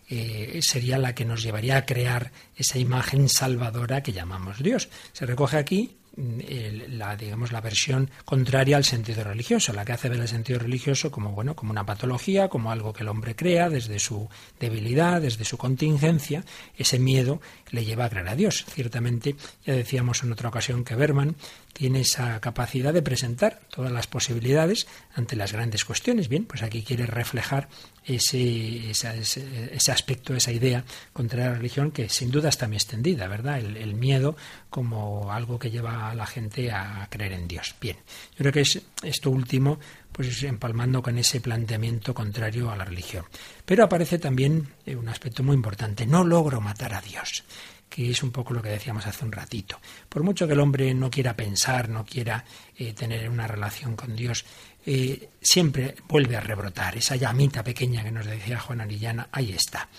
eh, 0.10 0.60
sería 0.64 0.98
la 0.98 1.14
que 1.14 1.26
nos 1.26 1.44
llevaría 1.44 1.78
a 1.78 1.86
crear 1.86 2.32
esa 2.56 2.80
imagen 2.80 3.28
salvadora 3.28 4.02
que 4.02 4.14
llamamos 4.14 4.64
Dios. 4.64 4.90
Se 5.12 5.26
recoge 5.26 5.58
aquí 5.58 5.98
la 6.16 7.16
digamos 7.16 7.52
la 7.52 7.62
versión 7.62 8.10
contraria 8.26 8.78
al 8.78 8.84
sentido 8.84 9.24
religioso, 9.24 9.74
la 9.74 9.86
que 9.86 9.94
hace 9.94 10.10
ver 10.10 10.20
el 10.20 10.28
sentido 10.28 10.60
religioso 10.60 11.12
como 11.12 11.32
bueno, 11.32 11.56
como 11.56 11.72
una 11.72 11.86
patología, 11.86 12.50
como 12.50 12.72
algo 12.72 12.94
que 12.94 13.04
el 13.04 13.10
hombre 13.10 13.36
crea 13.36 13.70
desde 13.70 14.00
su 14.00 14.30
debilidad, 14.60 15.22
desde 15.22 15.46
su 15.46 15.58
contingencia, 15.58 16.44
ese 16.78 17.00
miedo 17.00 17.42
le 17.72 17.86
lleva 17.86 18.06
a 18.06 18.10
creer 18.10 18.30
a 18.30 18.36
Dios. 18.36 18.66
Ciertamente, 18.68 19.36
ya 19.66 19.74
decíamos 19.74 20.24
en 20.24 20.32
otra 20.32 20.50
ocasión 20.50 20.84
que 20.84 20.96
Berman 20.96 21.36
tiene 21.80 22.02
esa 22.02 22.42
capacidad 22.42 22.92
de 22.94 23.02
presentar 23.02 23.62
todas 23.70 23.90
las 23.90 24.06
posibilidades 24.06 24.86
ante 25.16 25.38
las 25.38 25.54
grandes 25.54 25.86
cuestiones. 25.86 26.28
Bien, 26.28 26.44
pues 26.44 26.62
aquí 26.62 26.84
quiere 26.84 27.06
reflejar 27.06 27.70
ese, 28.04 28.92
ese, 28.92 29.92
aspecto, 29.94 30.36
esa 30.36 30.52
idea 30.52 30.84
contra 31.14 31.46
la 31.46 31.54
religión 31.54 31.92
que 31.92 32.10
sin 32.10 32.32
duda 32.32 32.50
está 32.50 32.68
muy 32.68 32.76
extendida, 32.76 33.30
¿verdad? 33.30 33.60
El, 33.60 33.96
miedo 33.96 34.36
como 34.70 35.32
algo 35.32 35.58
que 35.58 35.72
lleva 35.72 36.10
a 36.10 36.16
la 36.16 36.26
gente 36.26 36.70
a 36.70 37.08
creer 37.10 37.32
en 37.32 37.48
Dios. 37.48 37.74
Bien, 37.80 37.96
yo 38.32 38.40
creo 38.40 38.52
que 38.52 38.62
es 38.62 38.82
esto 39.02 39.30
último, 39.30 39.80
pues 40.12 40.44
empalmando 40.44 41.02
con 41.02 41.18
ese 41.18 41.40
planteamiento 41.40 42.14
contrario 42.14 42.70
a 42.70 42.76
la 42.76 42.84
religión. 42.84 43.24
Pero 43.66 43.86
aparece 43.86 44.20
también 44.20 44.68
eh, 44.86 44.98
un 44.98 45.08
aspecto 45.08 45.44
muy 45.44 45.56
importante, 45.56 46.06
no 46.06 46.26
logro 46.26 46.60
matar 46.60 46.94
a 46.94 47.02
Dios. 47.02 47.46
Que 47.90 48.12
es 48.12 48.22
un 48.24 48.32
poco 48.32 48.54
lo 48.54 48.62
que 48.62 48.70
decíamos 48.70 49.06
hace 49.08 49.26
un 49.26 49.32
ratito. 49.32 49.80
Por 50.08 50.24
mucho 50.24 50.46
que 50.46 50.54
el 50.54 50.60
hombre 50.60 50.94
no 50.94 51.10
quiera 51.10 51.36
pensar, 51.36 51.90
no 51.90 52.06
quiera 52.06 52.46
eh, 52.78 52.94
tener 52.94 53.30
una 53.30 53.48
relación 53.48 53.96
con 53.96 54.16
Dios, 54.16 54.46
eh, 54.86 55.30
siempre 55.42 55.96
vuelve 56.08 56.38
a 56.38 56.42
rebrotar. 56.42 56.96
Esa 56.98 57.16
llamita 57.16 57.64
pequeña 57.64 58.04
que 58.04 58.12
nos 58.12 58.26
decía 58.26 58.60
Juan 58.60 58.82
Arillana, 58.82 59.28
ahí 59.32 59.52
está. 59.52 59.90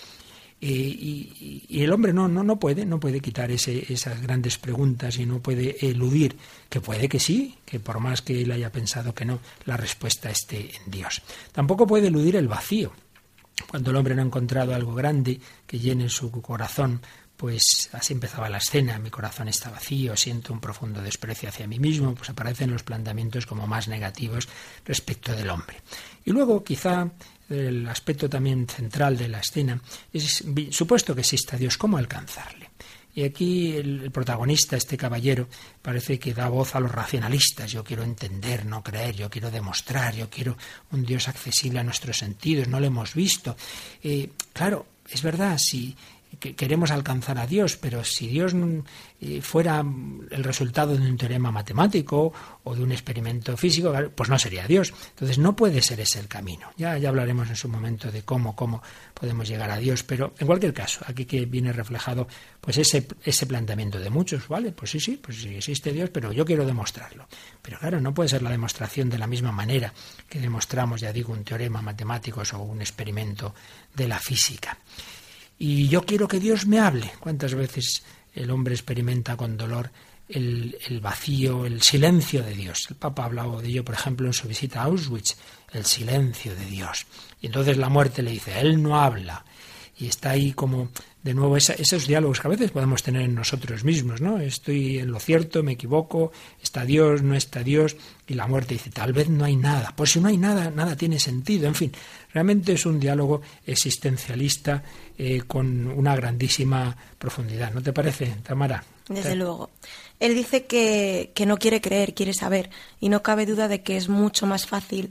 Eh, 0.62 0.68
y, 0.68 1.83
el 1.83 1.90
hombre 1.90 2.12
no, 2.12 2.29
no, 2.29 2.44
no 2.44 2.59
puede, 2.59 2.85
no 2.85 3.00
puede 3.00 3.20
quitar 3.20 3.50
ese, 3.50 3.90
esas 3.92 4.20
grandes 4.20 4.59
preguntas 4.59 5.18
y 5.18 5.24
no 5.24 5.40
puede 5.40 5.76
eludir, 5.87 6.37
que 6.68 6.81
puede 6.81 7.09
que 7.09 7.18
sí, 7.18 7.57
que 7.64 7.81
por 7.81 7.98
más 7.98 8.20
que 8.20 8.42
él 8.42 8.53
haya 8.53 8.70
pensado 8.70 9.14
que 9.14 9.24
no, 9.24 9.40
la 9.64 9.79
respuesta 9.79 10.31
esté 10.31 10.70
en 10.76 10.90
Dios. 10.90 11.22
Tampoco 11.53 11.87
puede 11.87 12.09
eludir 12.09 12.37
el 12.37 12.46
vacío. 12.46 12.92
Cuando 13.68 13.90
el 13.90 13.96
hombre 13.96 14.14
no 14.14 14.22
ha 14.22 14.26
encontrado 14.26 14.74
algo 14.74 14.94
grande 14.94 15.40
que 15.66 15.79
llene 15.79 16.09
su 16.09 16.31
corazón, 16.31 17.00
pues 17.40 17.88
así 17.92 18.12
empezaba 18.12 18.50
la 18.50 18.59
escena, 18.59 18.98
mi 18.98 19.09
corazón 19.09 19.48
está 19.48 19.70
vacío, 19.70 20.14
siento 20.14 20.53
un 20.53 20.61
profundo 20.61 21.00
desprecio 21.00 21.48
hacia 21.48 21.66
mí 21.66 21.79
mismo, 21.79 22.14
pues 22.14 22.29
aparecen 22.29 22.70
los 22.70 22.83
planteamientos 22.83 23.46
como 23.46 23.66
más 23.66 23.88
negativos 23.88 24.46
respecto 24.85 25.35
del 25.35 25.48
hombre. 25.48 25.81
Y 26.26 26.33
luego 26.33 26.62
quizá 26.62 27.11
el 27.48 27.88
aspecto 27.88 28.29
también 28.29 28.68
central 28.68 29.16
de 29.16 29.29
la 29.29 29.38
escena 29.40 29.81
es, 30.12 30.44
supuesto 30.68 31.14
que 31.14 31.22
exista 31.22 31.57
Dios, 31.57 31.79
¿cómo 31.79 31.96
alcanzarle? 31.96 32.68
Y 33.14 33.24
aquí 33.24 33.72
el, 33.72 34.11
protagonista, 34.11 34.76
este 34.76 34.98
caballero, 34.98 35.48
parece 35.81 36.18
que 36.18 36.35
da 36.35 36.46
voz 36.50 36.74
a 36.74 36.81
los 36.81 36.92
racionalistas. 36.92 37.72
Yo 37.72 37.83
quiero 37.83 38.03
entender, 38.03 38.66
no 38.66 38.83
creer, 38.83 39.16
yo 39.16 39.31
quiero 39.31 39.50
demostrar, 39.50 40.14
yo 40.14 40.29
quiero 40.29 40.59
un 40.92 41.07
Dios 41.07 41.26
accesible 41.26 41.81
a 41.81 41.85
nuestros 41.85 42.18
sentidos, 42.18 42.68
no 42.68 42.79
lo 42.81 42.87
hemos 42.87 43.14
visto. 43.14 43.57
Eh, 44.03 44.29
claro, 44.53 44.87
es 45.09 45.22
verdad, 45.22 45.59
si 45.59 45.96
que 46.38 46.54
queremos 46.54 46.90
alcanzar 46.90 47.38
a 47.38 47.46
Dios, 47.46 47.76
pero 47.76 48.04
si 48.04 48.28
Dios 48.28 48.54
eh, 49.20 49.40
fuera 49.42 49.80
el 50.30 50.44
resultado 50.44 50.96
de 50.96 51.10
un 51.10 51.16
teorema 51.16 51.50
matemático 51.50 52.32
o 52.64 52.74
de 52.74 52.82
un 52.82 52.92
experimento 52.92 53.56
físico, 53.56 53.92
pues 54.14 54.30
no 54.30 54.38
sería 54.38 54.66
Dios. 54.66 54.92
Entonces 55.10 55.38
no 55.38 55.56
puede 55.56 55.82
ser 55.82 56.00
ese 56.00 56.20
el 56.20 56.28
camino. 56.28 56.70
Ya, 56.76 56.96
ya 56.98 57.08
hablaremos 57.08 57.48
en 57.48 57.56
su 57.56 57.68
momento 57.68 58.10
de 58.10 58.22
cómo, 58.22 58.54
cómo 58.54 58.82
podemos 59.14 59.48
llegar 59.48 59.70
a 59.70 59.78
Dios, 59.78 60.02
pero 60.02 60.32
en 60.38 60.46
cualquier 60.46 60.72
caso, 60.72 61.04
aquí 61.06 61.24
que 61.24 61.46
viene 61.46 61.72
reflejado 61.72 62.28
pues 62.60 62.78
ese, 62.78 63.06
ese 63.24 63.46
planteamiento 63.46 63.98
de 63.98 64.10
muchos, 64.10 64.46
¿vale? 64.48 64.72
Pues 64.72 64.92
sí, 64.92 65.00
sí, 65.00 65.20
pues 65.20 65.38
sí 65.38 65.54
existe 65.54 65.92
Dios, 65.92 66.10
pero 66.10 66.32
yo 66.32 66.44
quiero 66.44 66.64
demostrarlo. 66.64 67.26
Pero 67.62 67.78
claro, 67.78 68.00
no 68.00 68.14
puede 68.14 68.28
ser 68.28 68.42
la 68.42 68.50
demostración 68.50 69.10
de 69.10 69.18
la 69.18 69.26
misma 69.26 69.52
manera 69.52 69.92
que 70.28 70.38
demostramos, 70.38 71.00
ya 71.00 71.12
digo, 71.12 71.32
un 71.32 71.44
teorema 71.44 71.82
matemático 71.82 72.42
o 72.52 72.58
un 72.58 72.80
experimento 72.80 73.54
de 73.94 74.08
la 74.08 74.18
física. 74.18 74.78
Y 75.62 75.88
yo 75.88 76.07
quiero 76.07 76.27
que 76.27 76.40
Dios 76.40 76.66
me 76.66 76.81
hable. 76.81 77.12
¿Cuántas 77.20 77.55
veces 77.55 78.03
el 78.35 78.51
hombre 78.51 78.73
experimenta 78.73 79.37
con 79.37 79.59
dolor 79.59 79.90
el, 80.27 80.75
vacío, 81.03 81.66
el 81.66 81.83
silencio 81.83 82.42
de 82.42 82.55
Dios? 82.55 82.87
El 82.88 82.96
Papa 82.96 83.23
ha 83.23 83.27
hablado 83.27 83.61
de 83.61 83.68
ello, 83.68 83.85
por 83.85 83.94
ejemplo, 83.94 84.27
en 84.27 84.33
su 84.33 84.49
visita 84.49 84.81
a 84.81 84.85
Auschwitz, 84.85 85.37
el 85.75 85.85
silencio 85.85 86.57
de 86.57 86.64
Dios. 86.64 87.07
Y 87.42 87.46
entonces 87.46 87.77
la 87.77 87.90
muerte 87.90 88.23
le 88.23 88.31
dice, 88.31 88.59
Él 88.59 88.83
no 88.83 88.99
habla. 88.99 89.44
Y 89.99 90.07
está 90.07 90.31
ahí 90.31 90.55
como 90.55 90.88
de 91.23 91.35
nuevo 91.35 91.59
esos 91.59 92.07
diálogos 92.07 92.40
que 92.40 92.46
a 92.49 92.51
veces 92.51 92.70
podemos 92.70 93.03
tener 93.03 93.20
en 93.20 93.35
nosotros 93.35 93.85
mismos, 93.85 94.23
¿no? 94.23 94.40
Estoy 94.40 94.99
en 94.99 95.12
lo 95.12 95.20
cierto, 95.20 95.62
me 95.62 95.73
equivoco, 95.73 96.33
está 96.62 96.87
Dios, 96.87 97.23
no 97.23 97.35
está 97.35 97.62
Dios, 97.62 97.99
y 98.30 98.34
la 98.34 98.46
muerte 98.46 98.74
dice, 98.74 98.90
tal 98.90 99.12
vez 99.12 99.28
no 99.28 99.44
hay 99.44 99.56
nada. 99.56 99.92
Pues 99.96 100.12
si 100.12 100.20
no 100.20 100.28
hay 100.28 100.36
nada, 100.36 100.70
nada 100.70 100.94
tiene 100.94 101.18
sentido. 101.18 101.66
En 101.66 101.74
fin, 101.74 101.92
realmente 102.32 102.74
es 102.74 102.86
un 102.86 103.00
diálogo 103.00 103.42
existencialista 103.66 104.84
eh, 105.18 105.42
con 105.48 105.88
una 105.88 106.14
grandísima 106.14 106.96
profundidad. 107.18 107.72
¿No 107.74 107.82
te 107.82 107.92
parece, 107.92 108.36
Tamara? 108.44 108.84
Desde 109.08 109.34
luego. 109.34 109.70
Él 110.20 110.36
dice 110.36 110.66
que, 110.66 111.32
que 111.34 111.44
no 111.44 111.58
quiere 111.58 111.80
creer, 111.80 112.14
quiere 112.14 112.32
saber, 112.32 112.70
y 113.00 113.08
no 113.08 113.20
cabe 113.24 113.46
duda 113.46 113.66
de 113.66 113.82
que 113.82 113.96
es 113.96 114.08
mucho 114.08 114.46
más 114.46 114.64
fácil 114.64 115.10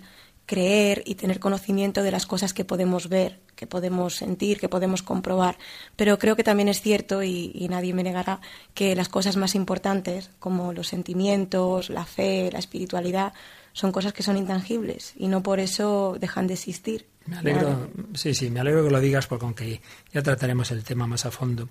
creer 0.49 1.03
y 1.05 1.13
tener 1.13 1.39
conocimiento 1.39 2.01
de 2.01 2.09
las 2.09 2.25
cosas 2.25 2.55
que 2.55 2.65
podemos 2.65 3.07
ver, 3.07 3.39
que 3.55 3.67
podemos 3.67 4.15
sentir, 4.15 4.59
que 4.59 4.67
podemos 4.67 5.03
comprobar. 5.03 5.59
Pero 5.95 6.17
creo 6.17 6.35
que 6.35 6.43
también 6.43 6.69
es 6.69 6.81
cierto, 6.81 7.21
y, 7.21 7.67
nadie 7.69 7.93
me 7.93 8.01
negará, 8.01 8.41
que 8.73 8.95
las 8.95 9.09
cosas 9.09 9.37
más 9.37 9.53
importantes, 9.53 10.31
como 10.39 10.73
los 10.73 10.87
sentimientos, 10.87 11.91
la 11.91 12.03
fe, 12.03 12.49
la 12.51 12.57
espiritualidad, 12.57 13.31
son 13.73 13.91
cosas 13.91 14.11
que 14.11 14.23
son 14.23 14.37
intangibles 14.37 15.13
y 15.15 15.27
no 15.27 15.43
por 15.43 15.59
eso 15.59 16.17
dejan 16.19 16.47
de 16.47 16.55
existir. 16.55 17.05
Me 17.27 17.37
alegro, 17.37 17.87
sí, 18.15 18.33
sí, 18.33 18.49
me 18.49 18.59
alegro 18.59 18.83
que 18.83 18.89
lo 18.89 18.99
digas 18.99 19.27
porque 19.27 19.45
aunque 19.45 19.81
ya 20.11 20.23
trataremos 20.23 20.71
el 20.71 20.83
tema 20.83 21.05
más 21.05 21.27
a 21.27 21.31
fondo, 21.31 21.69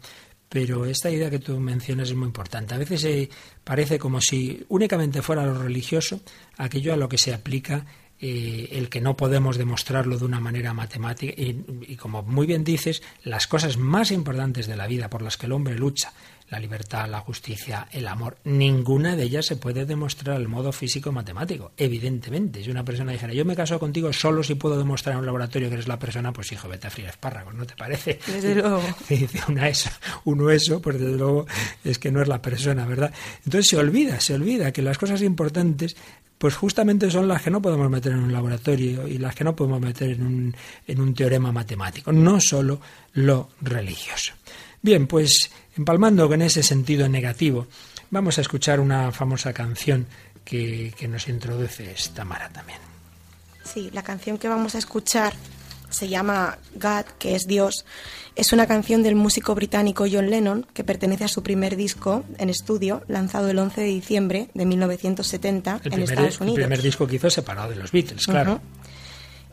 pero 0.49 0.87
esta 0.87 1.11
idea 1.11 1.31
que 1.31 1.41
tú 1.41 1.59
mencionas 1.59 2.11
es 2.11 2.15
muy 2.15 2.27
importante. 2.27 2.77
A 2.77 2.79
veces 2.79 3.03
eh, 3.03 3.29
parece 3.65 3.99
como 3.99 4.21
si 4.21 4.65
únicamente 4.69 5.21
fuera 5.21 5.45
lo 5.45 5.61
religioso 5.61 6.21
aquello 6.59 6.95
a 6.95 6.97
lo 6.97 7.09
que 7.09 7.19
se 7.19 7.35
aplica 7.35 7.85
eh, 8.21 8.71
el 8.73 8.89
que 8.89 9.01
no 9.01 9.17
podemos 9.17 9.59
demostrarlo 9.59 10.19
de 10.19 10.25
una 10.25 10.41
manera 10.41 10.75
matemática. 10.75 11.33
Y, 11.37 11.97
como 11.97 12.23
muy 12.23 12.47
bien 12.47 12.65
dices, 12.65 13.03
las 13.23 13.47
cosas 13.47 13.77
más 13.77 14.11
importantes 14.11 14.67
de 14.67 14.77
la 14.77 14.87
vida 14.87 15.09
por 15.09 15.23
las 15.23 15.37
que 15.37 15.47
el 15.47 15.53
hombre 15.53 15.79
lucha, 15.79 16.13
la 16.51 16.59
libertad, 16.59 17.09
la 17.09 17.21
justicia, 17.21 17.89
el 17.93 18.09
amor, 18.09 18.39
ninguna 18.45 19.17
de 19.17 19.25
ellas 19.25 19.47
se 19.47 19.57
puede 19.57 19.85
demostrar 19.85 20.37
al 20.37 20.49
modo 20.49 20.73
físico 20.73 21.13
matemático, 21.13 21.73
evidentemente. 21.77 22.63
Si 22.63 22.71
una 22.71 22.85
persona 22.85 23.13
dijera, 23.13 23.35
yo 23.35 23.45
me 23.45 23.55
caso 23.55 23.79
contigo 23.79 24.13
solo 24.13 24.43
si 24.43 24.55
puedo 24.55 24.79
demostrar 24.79 25.15
en 25.15 25.21
un 25.21 25.27
laboratorio 25.27 25.69
que 25.69 25.75
eres 25.75 25.89
la 25.89 25.99
persona, 25.99 26.33
pues 26.33 26.51
hijo, 26.53 26.69
vete 26.69 26.87
a 26.87 26.91
frío 26.91 27.09
espárragos, 27.09 27.55
¿no 27.55 27.67
te 27.67 27.75
parece? 27.77 28.19
Desde 28.27 28.55
luego. 28.55 28.83
Dice 29.09 29.41
una 29.49 29.69
eso, 29.69 29.91
uno 30.25 30.51
eso, 30.51 30.81
pues 30.81 30.99
desde 30.99 31.17
luego 31.17 31.47
es 31.85 31.99
que 31.99 32.11
no 32.11 32.23
es 32.23 32.29
la 32.29 32.41
persona, 32.41 32.87
¿verdad? 32.87 33.13
Entonces 33.45 33.69
se 33.69 33.77
olvida, 33.77 34.21
se 34.21 34.35
olvida 34.35 34.73
que 34.73 34.83
las 34.83 34.99
cosas 34.99 35.23
importantes 35.23 35.97
pues 36.39 36.55
justamente 36.55 37.11
son 37.11 37.27
las 37.27 37.43
que 37.43 37.51
no 37.51 37.61
podemos 37.61 37.91
meter 37.91 38.13
en 38.13 38.21
un 38.21 38.33
laboratorio 38.33 39.07
y 39.09 39.19
las 39.19 39.35
que 39.35 39.45
no 39.45 39.57
podemos 39.57 39.81
meter 39.81 40.11
en 40.11 40.23
un, 40.25 40.57
en 40.87 41.01
un 41.01 41.13
teorema 41.13 41.51
matemático, 41.51 42.13
no 42.13 42.41
solo 42.41 42.81
lo 43.15 43.51
religioso. 43.61 44.35
Bien, 44.83 45.07
pues 45.07 45.51
empalmando 45.77 46.29
con 46.29 46.43
ese 46.43 46.63
sentido 46.63 47.09
negativo, 47.09 47.67
vamos 48.11 48.39
a 48.39 48.41
escuchar 48.41 48.81
una 48.81 49.13
famosa 49.13 49.53
canción 49.53 50.07
que, 50.45 50.95
que 50.97 51.09
nos 51.09 51.29
introduce 51.29 51.91
esta 51.91 52.25
Mara 52.25 52.49
también. 52.49 52.79
Sí, 53.65 53.91
la 53.93 54.03
canción 54.03 54.39
que 54.39 54.49
vamos 54.49 54.75
a 54.75 54.79
escuchar 54.79 55.35
se 55.91 56.09
llama 56.09 56.59
God, 56.75 57.05
que 57.19 57.35
es 57.35 57.47
Dios. 57.47 57.85
Es 58.37 58.53
una 58.53 58.67
canción 58.67 59.03
del 59.03 59.15
músico 59.15 59.55
británico 59.55 60.07
John 60.11 60.31
Lennon, 60.31 60.67
que 60.73 60.85
pertenece 60.85 61.25
a 61.25 61.29
su 61.29 61.43
primer 61.43 61.77
disco 61.77 62.25
en 62.39 62.51
estudio, 62.51 63.03
lanzado 63.09 63.51
el 63.51 63.59
11 63.59 63.81
de 63.81 63.87
diciembre 63.87 64.49
de 64.55 64.67
1970 64.67 65.81
en 65.85 66.03
Estados 66.03 66.41
Unidos. 66.41 66.59
El 66.59 66.65
primer 66.65 66.83
disco 66.83 67.07
que 67.07 67.17
hizo 67.17 67.31
separado 67.31 67.71
de 67.71 67.77
los 67.77 67.91
Beatles, 67.91 68.27
claro. 68.27 68.61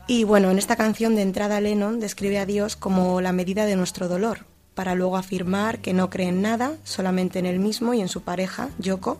Y 0.06 0.22
bueno, 0.22 0.50
en 0.50 0.58
esta 0.58 0.76
canción 0.76 1.16
de 1.16 1.22
entrada 1.22 1.60
Lennon 1.60 1.98
describe 1.98 2.38
a 2.38 2.46
Dios 2.46 2.76
como 2.76 3.20
la 3.20 3.32
medida 3.32 3.66
de 3.66 3.74
nuestro 3.74 4.06
dolor, 4.06 4.46
para 4.76 4.94
luego 4.94 5.16
afirmar 5.16 5.80
que 5.80 5.94
no 5.94 6.10
cree 6.10 6.28
en 6.28 6.42
nada, 6.42 6.76
solamente 6.84 7.40
en 7.40 7.46
él 7.46 7.58
mismo 7.58 7.94
y 7.94 8.02
en 8.02 8.08
su 8.08 8.20
pareja, 8.20 8.68
Yoko, 8.78 9.18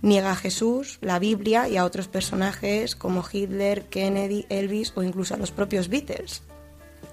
niega 0.00 0.32
a 0.32 0.36
Jesús, 0.36 0.98
la 1.02 1.18
Biblia 1.18 1.68
y 1.68 1.76
a 1.76 1.84
otros 1.84 2.08
personajes 2.08 2.96
como 2.96 3.22
Hitler, 3.30 3.84
Kennedy, 3.84 4.46
Elvis 4.48 4.92
o 4.96 5.02
incluso 5.02 5.34
a 5.34 5.36
los 5.36 5.50
propios 5.50 5.88
Beatles. 5.88 6.42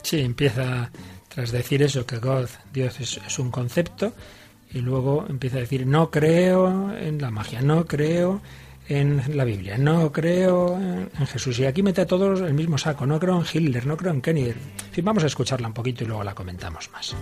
Sí, 0.04 0.22
empieza 0.22 0.90
tras 1.28 1.52
decir 1.52 1.84
eso, 1.84 2.06
que 2.06 2.18
God, 2.18 2.48
Dios 2.74 3.00
es, 3.00 3.40
un 3.40 3.52
concepto, 3.52 4.14
y 4.74 4.80
luego 4.80 5.26
empieza 5.28 5.58
a 5.58 5.62
decir, 5.62 5.86
no 5.86 6.10
creo 6.10 6.96
en 6.96 7.22
la 7.22 7.30
magia, 7.30 7.62
no 7.62 7.86
creo 7.86 8.42
en 8.92 9.38
la 9.38 9.46
Biblia, 9.46 9.78
no 9.78 10.12
creo 10.12 10.78
en, 10.78 11.10
Jesús. 11.28 11.60
Y 11.60 11.66
aquí 11.66 11.82
mete 11.82 12.02
a 12.02 12.06
todos 12.06 12.42
el 12.42 12.54
mismo 12.54 12.78
saco, 12.78 13.06
no 13.06 13.20
creo 13.20 13.40
en 13.40 13.46
Hitler, 13.52 13.86
no 13.86 13.96
creo 13.96 14.12
en 14.12 14.22
Kennedy. 14.22 14.50
En 14.50 14.92
fin, 14.92 15.06
vamos 15.06 15.24
a 15.24 15.28
escucharla 15.28 15.68
un 15.68 15.74
poquito 15.74 16.04
y 16.04 16.08
luego 16.08 16.24
la 16.24 16.36
comentamos 16.36 16.90
más. 16.92 17.16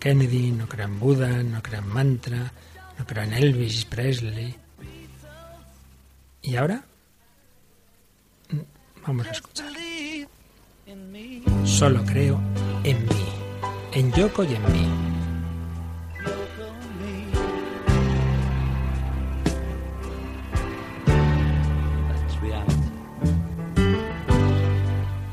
Kennedy, 0.00 0.50
no 0.50 0.66
creo 0.66 0.86
en 0.86 0.98
Buda, 0.98 1.42
no 1.42 1.62
creo 1.62 1.80
en 1.80 1.88
Mantra, 1.88 2.52
no 2.98 3.06
creo 3.06 3.22
en 3.22 3.34
Elvis 3.34 3.84
Presley. 3.84 4.56
¿Y 6.42 6.56
ahora? 6.56 6.82
Vamos 9.06 9.26
a 9.26 9.30
escuchar. 9.30 9.70
Solo 11.64 12.04
creo 12.04 12.40
en 12.82 13.04
mí, 13.04 13.26
en 13.92 14.12
Yoko 14.12 14.42
y 14.44 14.54
en 14.54 14.72
mí. 14.72 15.09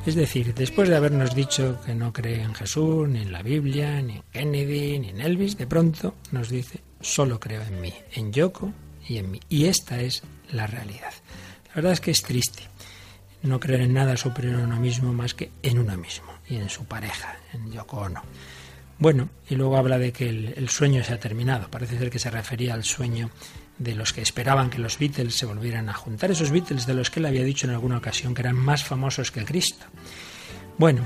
Es 0.07 0.15
decir, 0.15 0.53
después 0.53 0.87
de 0.87 0.95
habernos 0.95 1.35
dicho 1.35 1.81
que 1.85 1.93
no 1.93 2.13
cree 2.13 2.41
en 2.41 2.55
Jesús, 2.55 3.09
ni 3.09 3.23
en 3.23 3.33
la 3.33 3.43
Biblia, 3.43 4.01
ni 4.01 4.13
en 4.13 4.23
Kennedy, 4.31 4.99
ni 4.99 5.09
en 5.09 5.19
Elvis, 5.19 5.57
de 5.57 5.67
pronto 5.67 6.15
nos 6.31 6.47
dice, 6.47 6.79
solo 7.01 7.41
creo 7.41 7.61
en 7.63 7.81
mí, 7.81 7.93
en 8.13 8.31
Yoko 8.31 8.71
y 9.05 9.17
en 9.17 9.29
mí. 9.29 9.41
Y 9.49 9.65
esta 9.65 9.99
es 9.99 10.23
la 10.49 10.65
realidad. 10.65 11.11
La 11.67 11.75
verdad 11.75 11.91
es 11.91 11.99
que 11.99 12.11
es 12.11 12.21
triste 12.21 12.63
no 13.43 13.59
creer 13.59 13.81
en 13.81 13.95
nada 13.95 14.15
superior 14.15 14.61
a 14.61 14.63
uno 14.63 14.79
mismo 14.79 15.11
más 15.11 15.33
que 15.33 15.51
en 15.61 15.77
uno 15.77 15.97
mismo 15.97 16.31
y 16.47 16.55
en 16.55 16.69
su 16.69 16.85
pareja, 16.85 17.35
en 17.53 17.69
Yoko 17.73 17.97
Ono. 17.97 18.23
Bueno, 18.99 19.27
y 19.49 19.55
luego 19.55 19.75
habla 19.75 19.99
de 19.99 20.13
que 20.13 20.29
el, 20.29 20.53
el, 20.55 20.69
sueño 20.69 21.03
se 21.03 21.15
ha 21.15 21.19
terminado. 21.19 21.69
Parece 21.69 21.97
ser 21.97 22.09
que 22.09 22.17
se 22.17 22.31
refería 22.31 22.75
al 22.75 22.85
sueño 22.85 23.29
de 23.79 23.95
los 23.95 24.13
que 24.13 24.21
esperaban 24.21 24.69
que 24.69 24.79
los 24.79 24.97
Beatles 24.97 25.35
se 25.35 25.45
volvieran 25.45 25.89
a 25.89 25.93
juntar, 25.93 26.31
esos 26.31 26.51
Beatles 26.51 26.85
de 26.85 26.93
los 26.93 27.09
que 27.09 27.19
él 27.19 27.25
había 27.25 27.43
dicho 27.43 27.67
en 27.67 27.73
alguna 27.73 27.97
ocasión 27.97 28.33
que 28.33 28.41
eran 28.41 28.55
más 28.55 28.83
famosos 28.83 29.31
que 29.31 29.45
Cristo. 29.45 29.85
Bueno, 30.77 31.01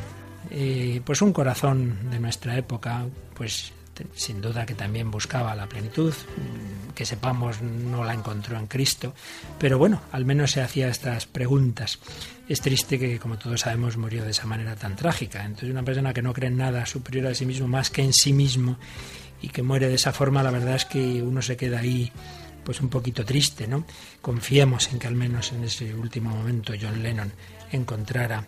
eh, 0.50 1.02
pues 1.06 1.22
un 1.22 1.34
corazón 1.34 2.10
de 2.10 2.20
nuestra 2.20 2.58
época, 2.58 3.06
pues 3.34 3.74
sin 4.16 4.42
duda 4.42 4.66
que 4.66 4.74
también 4.74 5.12
buscaba 5.12 5.56
la 5.56 5.68
plenitud, 5.68 6.14
mm, 6.14 6.94
que 6.94 7.06
sepamos 7.06 7.62
no 7.62 8.04
la 8.04 8.14
encontró 8.14 8.58
en 8.58 8.68
Cristo, 8.68 9.14
pero 9.60 9.78
bueno, 9.78 10.02
al 10.12 10.26
menos 10.26 10.52
se 10.52 10.62
hacía 10.62 10.88
estas 10.88 11.26
preguntas. 11.26 12.00
Es 12.48 12.62
triste 12.62 12.98
que, 12.98 13.20
como 13.20 13.38
todos 13.38 13.62
sabemos, 13.62 13.98
murió 13.98 14.24
de 14.24 14.32
esa 14.32 14.46
manera 14.46 14.76
tan 14.76 14.96
trágica. 14.96 15.46
Entonces, 15.46 15.70
una 15.70 15.84
persona 15.84 16.14
que 16.14 16.22
no 16.22 16.34
cree 16.34 16.50
en 16.50 16.58
nada 16.58 16.86
superior 16.86 17.28
a 17.28 17.36
sí 17.36 17.46
mismo 17.46 17.68
más 17.68 17.90
que 17.90 18.02
en 18.02 18.14
sí 18.14 18.34
mismo 18.34 18.78
y 19.42 19.50
que 19.50 19.64
muere 19.64 19.88
de 19.88 19.96
esa 19.96 20.12
forma, 20.12 20.44
la 20.44 20.52
verdad 20.52 20.76
es 20.76 20.86
que 20.86 21.22
uno 21.22 21.42
se 21.42 21.58
queda 21.58 21.80
ahí 21.80 22.12
pues 22.64 22.82
un 22.82 22.90
poquito 22.90 23.26
triste, 23.26 23.68
¿no? 23.68 23.86
Confiemos 24.22 24.92
en 24.92 25.00
que 25.00 25.08
al 25.08 25.16
menos 25.16 25.52
en 25.52 25.64
ese 25.64 25.94
último 25.94 26.30
momento 26.30 26.74
John 26.80 27.02
Lennon 27.02 27.32
encontrara 27.72 28.46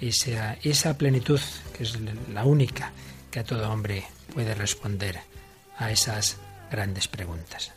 esa, 0.00 0.54
esa 0.62 0.96
plenitud 0.96 1.40
que 1.76 1.84
es 1.84 1.98
la 2.32 2.44
única 2.44 2.92
que 3.30 3.40
a 3.40 3.44
todo 3.44 3.70
hombre 3.70 4.04
puede 4.32 4.54
responder 4.54 5.18
a 5.78 5.90
esas 5.90 6.38
grandes 6.70 7.08
preguntas. 7.08 7.72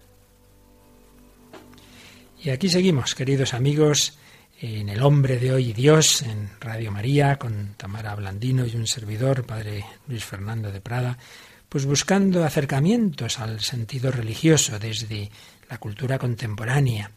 Y 2.41 2.51
aquí 2.51 2.69
seguimos, 2.69 3.15
queridos 3.15 3.53
amigos, 3.53 4.17
en 4.61 4.89
El 4.89 5.03
hombre 5.03 5.39
de 5.39 5.53
hoy 5.53 5.69
y 5.69 5.73
Dios, 5.73 6.21
en 6.21 6.49
Radio 6.59 6.91
María, 6.91 7.37
con 7.37 7.75
Tamara 7.75 8.15
Blandino 8.15 8.65
y 8.65 8.75
un 8.75 8.87
servidor, 8.87 9.45
Padre 9.45 9.85
Luis 10.07 10.23
Fernando 10.23 10.71
de 10.71 10.81
Prada, 10.81 11.17
pues 11.69 11.85
buscando 11.85 12.43
acercamientos 12.43 13.39
al 13.39 13.61
sentido 13.61 14.11
religioso 14.11 14.79
desde 14.79 15.29
la 15.69 15.77
cultura 15.77 16.17
contemporánea, 16.17 17.11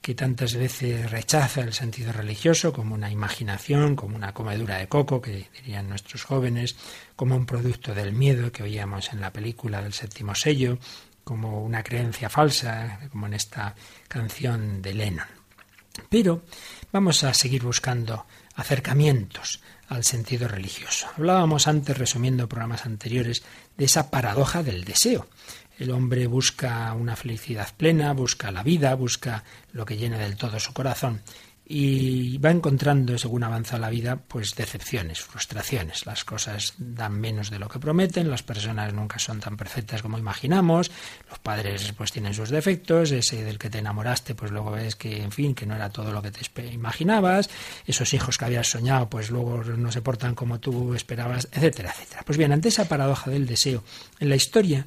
que 0.00 0.14
tantas 0.14 0.54
veces 0.54 1.10
rechaza 1.10 1.62
el 1.62 1.72
sentido 1.72 2.12
religioso 2.12 2.72
como 2.72 2.94
una 2.94 3.10
imaginación, 3.10 3.96
como 3.96 4.14
una 4.14 4.32
comedura 4.32 4.78
de 4.78 4.86
coco, 4.86 5.20
que 5.20 5.48
dirían 5.52 5.88
nuestros 5.88 6.22
jóvenes, 6.22 6.76
como 7.16 7.34
un 7.34 7.44
producto 7.44 7.92
del 7.92 8.12
miedo 8.12 8.52
que 8.52 8.62
oíamos 8.62 9.12
en 9.12 9.20
la 9.20 9.32
película 9.32 9.82
del 9.82 9.92
séptimo 9.92 10.34
sello, 10.34 10.78
como 11.24 11.64
una 11.64 11.82
creencia 11.82 12.30
falsa, 12.30 13.00
como 13.10 13.26
en 13.26 13.34
esta 13.34 13.74
canción 14.06 14.80
de 14.80 14.94
Lennon. 14.94 15.26
Pero 16.08 16.42
vamos 16.92 17.24
a 17.24 17.34
seguir 17.34 17.64
buscando 17.64 18.26
acercamientos 18.54 19.60
al 19.88 20.04
sentido 20.04 20.46
religioso. 20.46 21.08
Hablábamos 21.16 21.66
antes, 21.66 21.98
resumiendo 21.98 22.48
programas 22.48 22.86
anteriores, 22.86 23.42
de 23.76 23.84
esa 23.84 24.10
paradoja 24.10 24.62
del 24.62 24.84
deseo. 24.84 25.26
El 25.78 25.90
hombre 25.90 26.26
busca 26.26 26.92
una 26.94 27.16
felicidad 27.16 27.68
plena, 27.76 28.12
busca 28.12 28.50
la 28.50 28.62
vida, 28.62 28.94
busca 28.94 29.44
lo 29.72 29.84
que 29.84 29.96
llene 29.96 30.18
del 30.18 30.36
todo 30.36 30.58
su 30.58 30.72
corazón 30.72 31.22
y 31.68 32.38
va 32.38 32.52
encontrando, 32.52 33.18
según 33.18 33.42
avanza 33.42 33.76
la 33.78 33.90
vida, 33.90 34.16
pues 34.16 34.54
decepciones, 34.54 35.20
frustraciones. 35.20 36.06
Las 36.06 36.24
cosas 36.24 36.74
dan 36.78 37.18
menos 37.18 37.50
de 37.50 37.58
lo 37.58 37.68
que 37.68 37.80
prometen, 37.80 38.30
las 38.30 38.44
personas 38.44 38.94
nunca 38.94 39.18
son 39.18 39.40
tan 39.40 39.56
perfectas 39.56 40.00
como 40.00 40.16
imaginamos, 40.16 40.92
los 41.28 41.40
padres 41.40 41.92
pues 41.96 42.12
tienen 42.12 42.34
sus 42.34 42.50
defectos, 42.50 43.10
ese 43.10 43.42
del 43.42 43.58
que 43.58 43.68
te 43.68 43.78
enamoraste 43.78 44.36
pues 44.36 44.52
luego 44.52 44.70
ves 44.70 44.94
que, 44.94 45.20
en 45.20 45.32
fin, 45.32 45.56
que 45.56 45.66
no 45.66 45.74
era 45.74 45.90
todo 45.90 46.12
lo 46.12 46.22
que 46.22 46.30
te 46.30 46.66
imaginabas, 46.72 47.50
esos 47.84 48.14
hijos 48.14 48.38
que 48.38 48.44
habías 48.44 48.70
soñado 48.70 49.10
pues 49.10 49.30
luego 49.30 49.64
no 49.64 49.90
se 49.90 50.02
portan 50.02 50.36
como 50.36 50.60
tú 50.60 50.94
esperabas, 50.94 51.48
etcétera, 51.50 51.90
etcétera. 51.90 52.22
Pues 52.24 52.38
bien, 52.38 52.52
ante 52.52 52.68
esa 52.68 52.84
paradoja 52.86 53.28
del 53.28 53.46
deseo, 53.46 53.82
en 54.20 54.28
la 54.28 54.36
historia 54.36 54.86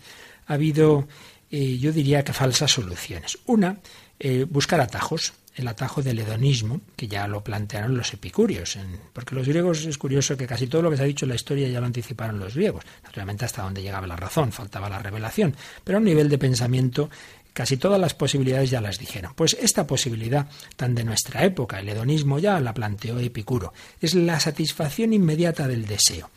ha 0.49 0.55
habido, 0.55 1.07
eh, 1.51 1.77
yo 1.77 1.93
diría 1.93 2.23
que 2.23 2.33
falsas 2.33 2.71
soluciones. 2.71 3.37
Una, 3.45 3.77
eh, 4.19 4.45
buscar 4.49 4.81
atajos, 4.81 5.33
el 5.55 5.67
atajo 5.67 6.01
del 6.01 6.19
hedonismo, 6.19 6.81
que 6.95 7.07
ya 7.07 7.27
lo 7.27 7.43
plantearon 7.43 7.95
los 7.95 8.13
epicúreos, 8.13 8.77
porque 9.13 9.35
los 9.35 9.47
griegos 9.47 9.85
es 9.85 9.97
curioso 9.97 10.35
que 10.37 10.47
casi 10.47 10.67
todo 10.67 10.81
lo 10.81 10.89
que 10.89 10.97
se 10.97 11.03
ha 11.03 11.05
dicho 11.05 11.25
en 11.25 11.29
la 11.29 11.35
historia 11.35 11.67
ya 11.67 11.79
lo 11.79 11.85
anticiparon 11.85 12.39
los 12.39 12.55
griegos, 12.55 12.83
naturalmente 13.03 13.45
hasta 13.45 13.61
donde 13.61 13.81
llegaba 13.81 14.07
la 14.07 14.15
razón, 14.15 14.51
faltaba 14.51 14.89
la 14.89 14.99
revelación, 14.99 15.55
pero 15.83 15.97
a 15.97 15.99
un 15.99 16.05
nivel 16.05 16.29
de 16.29 16.37
pensamiento 16.37 17.09
casi 17.53 17.77
todas 17.77 17.99
las 17.99 18.13
posibilidades 18.13 18.69
ya 18.69 18.79
las 18.81 18.97
dijeron. 18.97 19.33
Pues 19.35 19.55
esta 19.59 19.85
posibilidad 19.85 20.47
tan 20.77 20.95
de 20.95 21.03
nuestra 21.03 21.43
época, 21.43 21.79
el 21.79 21.89
hedonismo 21.89 22.39
ya 22.39 22.59
la 22.61 22.73
planteó 22.73 23.19
Epicuro, 23.19 23.73
es 23.99 24.15
la 24.15 24.39
satisfacción 24.39 25.13
inmediata 25.13 25.67
del 25.67 25.85
deseo 25.85 26.29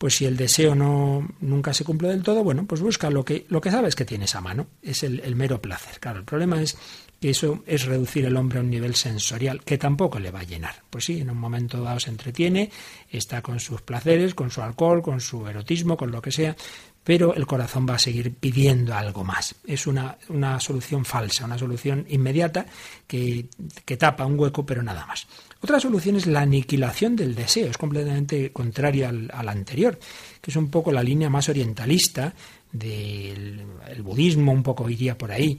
pues 0.00 0.14
si 0.16 0.24
el 0.24 0.38
deseo 0.38 0.74
no 0.74 1.28
nunca 1.40 1.74
se 1.74 1.84
cumple 1.84 2.08
del 2.08 2.22
todo, 2.22 2.42
bueno, 2.42 2.64
pues 2.64 2.80
busca 2.80 3.10
lo 3.10 3.22
que, 3.22 3.44
lo 3.50 3.60
que 3.60 3.70
sabes 3.70 3.94
que 3.94 4.06
tienes 4.06 4.34
a 4.34 4.40
mano, 4.40 4.66
es 4.80 5.02
el, 5.02 5.36
mero 5.36 5.60
placer. 5.60 6.00
Claro, 6.00 6.20
el 6.20 6.24
problema 6.24 6.62
es 6.62 6.78
que 7.20 7.28
eso 7.28 7.62
es 7.66 7.84
reducir 7.84 8.24
el 8.24 8.38
hombre 8.38 8.60
a 8.60 8.62
un 8.62 8.70
nivel 8.70 8.94
sensorial 8.94 9.62
que 9.62 9.76
tampoco 9.76 10.18
le 10.18 10.30
va 10.30 10.40
a 10.40 10.44
llenar. 10.44 10.84
Pues 10.88 11.04
sí, 11.04 11.20
en 11.20 11.28
un 11.28 11.36
momento 11.36 11.82
dado 11.82 12.00
se 12.00 12.08
entretiene, 12.08 12.70
está 13.10 13.42
con 13.42 13.60
sus 13.60 13.82
placeres, 13.82 14.34
con 14.34 14.50
su 14.50 14.62
alcohol, 14.62 15.02
con 15.02 15.20
su 15.20 15.46
erotismo, 15.46 15.98
con 15.98 16.10
lo 16.10 16.22
que 16.22 16.32
sea, 16.32 16.56
pero 17.02 17.34
el 17.34 17.46
corazón 17.46 17.86
va 17.88 17.94
a 17.94 17.98
seguir 17.98 18.34
pidiendo 18.34 18.94
algo 18.94 19.24
más. 19.24 19.54
Es 19.66 19.86
una, 19.86 20.16
una 20.28 20.60
solución 20.60 21.04
falsa, 21.04 21.44
una 21.44 21.58
solución 21.58 22.04
inmediata 22.08 22.66
que, 23.06 23.46
que 23.84 23.96
tapa 23.96 24.26
un 24.26 24.38
hueco, 24.38 24.66
pero 24.66 24.82
nada 24.82 25.06
más. 25.06 25.26
Otra 25.62 25.80
solución 25.80 26.16
es 26.16 26.26
la 26.26 26.40
aniquilación 26.40 27.16
del 27.16 27.34
deseo, 27.34 27.70
es 27.70 27.78
completamente 27.78 28.52
contraria 28.52 29.08
al, 29.08 29.30
al 29.32 29.48
anterior, 29.48 29.98
que 30.40 30.50
es 30.50 30.56
un 30.56 30.70
poco 30.70 30.92
la 30.92 31.02
línea 31.02 31.28
más 31.28 31.48
orientalista 31.48 32.34
del 32.72 33.64
el 33.88 34.02
budismo, 34.02 34.52
un 34.52 34.62
poco 34.62 34.88
iría 34.88 35.18
por 35.18 35.32
ahí, 35.32 35.58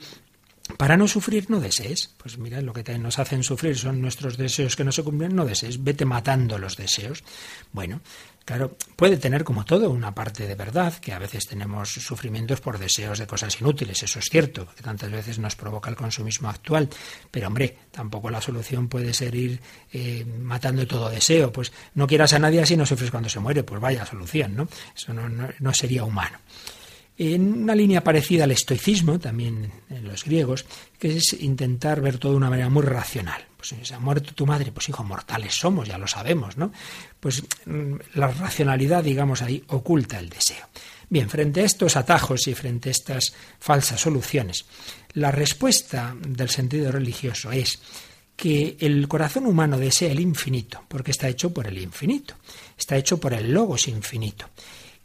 para 0.78 0.98
no 0.98 1.08
sufrir, 1.08 1.50
no 1.50 1.60
desees. 1.60 2.14
Pues 2.18 2.38
mira, 2.38 2.62
lo 2.62 2.74
que 2.74 2.98
nos 2.98 3.20
hacen 3.20 3.44
sufrir 3.44 3.78
son 3.78 4.02
nuestros 4.02 4.38
deseos 4.38 4.76
que 4.76 4.84
no 4.84 4.92
se 4.92 5.04
cumplen, 5.04 5.36
no 5.36 5.46
desees. 5.46 5.84
Vete 5.84 6.06
matando 6.06 6.58
los 6.58 6.78
deseos. 6.78 7.24
Bueno, 7.72 8.02
claro, 8.46 8.78
puede 8.96 9.18
tener 9.18 9.44
como 9.44 9.66
todo 9.66 9.90
una 9.90 10.14
parte 10.14 10.48
de 10.48 10.56
verdad, 10.56 10.94
que 10.96 11.14
a 11.14 11.20
veces 11.20 11.48
tenemos 11.48 11.90
sufrimientos 11.90 12.62
por 12.62 12.78
deseos 12.78 13.20
de 13.20 13.28
cosas 13.28 13.60
inútiles, 13.60 14.04
eso 14.04 14.20
es 14.20 14.26
cierto, 14.30 14.68
que 14.76 14.84
tantas 14.84 15.12
veces 15.12 15.40
nos 15.40 15.56
provoca 15.56 15.90
el 15.90 15.96
consumismo 15.96 16.50
actual. 16.50 16.90
Pero 17.30 17.48
hombre, 17.48 17.78
tampoco 17.92 18.30
la 18.30 18.42
solución 18.42 18.88
puede 18.88 19.14
ser 19.14 19.36
ir 19.36 19.60
eh, 19.94 20.26
matando 20.26 20.86
todo 20.88 21.10
deseo. 21.10 21.52
Pues 21.52 21.72
no 21.96 22.08
quieras 22.08 22.34
a 22.34 22.40
nadie 22.40 22.62
así 22.62 22.76
no 22.76 22.86
sufres 22.86 23.12
cuando 23.12 23.30
se 23.30 23.40
muere, 23.40 23.64
pues 23.64 23.82
vaya 23.82 24.06
solución, 24.06 24.56
¿no? 24.56 24.68
Eso 24.96 25.14
no, 25.14 25.30
no 25.30 25.74
sería 25.74 26.04
humano 26.04 26.40
en 27.22 27.54
una 27.54 27.76
línea 27.76 28.04
parecida 28.04 28.46
al 28.46 28.52
estoicismo, 28.52 29.20
también 29.20 29.72
en 29.92 30.08
los 30.08 30.24
griegos, 30.26 30.66
que 30.98 31.18
es 31.18 31.34
intentar 31.34 32.02
ver 32.02 32.18
todo 32.18 32.32
de 32.32 32.38
una 32.40 32.50
manera 32.50 32.70
muy 32.70 32.82
racional. 32.82 33.46
Pues 33.56 33.76
se 33.84 33.94
ha 33.94 34.00
muerto 34.00 34.34
tu 34.34 34.48
madre, 34.48 34.72
pues 34.72 34.90
hijo, 34.90 35.04
mortales 35.04 35.54
somos, 35.54 35.88
ya 35.88 36.00
lo 36.00 36.08
sabemos, 36.08 36.58
¿no? 36.58 36.72
Pues 37.20 37.44
mm, 37.68 37.94
la 38.16 38.28
racionalidad, 38.28 39.04
digamos, 39.04 39.44
ahí 39.44 39.64
oculta 39.68 40.18
el 40.18 40.30
deseo. 40.30 40.68
Bien, 41.10 41.30
frente 41.30 41.62
a 41.62 41.66
estos 41.66 41.96
atajos 41.96 42.48
y 42.48 42.56
frente 42.56 42.90
a 42.90 42.92
estas 42.92 43.36
falsas 43.60 44.02
soluciones, 44.02 44.66
la 45.14 45.30
respuesta 45.30 46.16
del 46.28 46.50
sentido 46.50 46.92
religioso 46.92 47.52
es 47.52 47.80
que 48.36 48.78
el 48.80 49.08
corazón 49.08 49.46
humano 49.46 49.78
desea 49.78 50.12
el 50.12 50.22
infinito, 50.22 50.84
porque 50.88 51.12
está 51.12 51.30
hecho 51.30 51.54
por 51.54 51.68
el 51.68 51.78
infinito, 51.78 52.34
está 52.76 52.98
hecho 52.98 53.20
por 53.20 53.36
el 53.36 53.54
logos 53.54 53.88
infinito. 53.88 54.50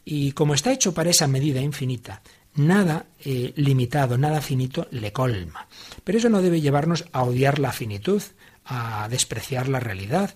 Y 0.09 0.31
como 0.31 0.53
está 0.53 0.71
hecho 0.71 0.93
para 0.93 1.09
esa 1.09 1.27
medida 1.27 1.59
infinita, 1.59 2.21
nada 2.55 3.07
eh, 3.25 3.51
limitado, 3.57 4.17
nada 4.17 4.39
finito 4.39 4.87
le 4.91 5.11
colma. 5.11 5.67
Pero 6.05 6.17
eso 6.17 6.29
no 6.29 6.41
debe 6.41 6.61
llevarnos 6.61 7.03
a 7.11 7.23
odiar 7.23 7.59
la 7.59 7.73
finitud, 7.73 8.23
a 8.63 9.09
despreciar 9.09 9.67
la 9.67 9.81
realidad, 9.81 10.33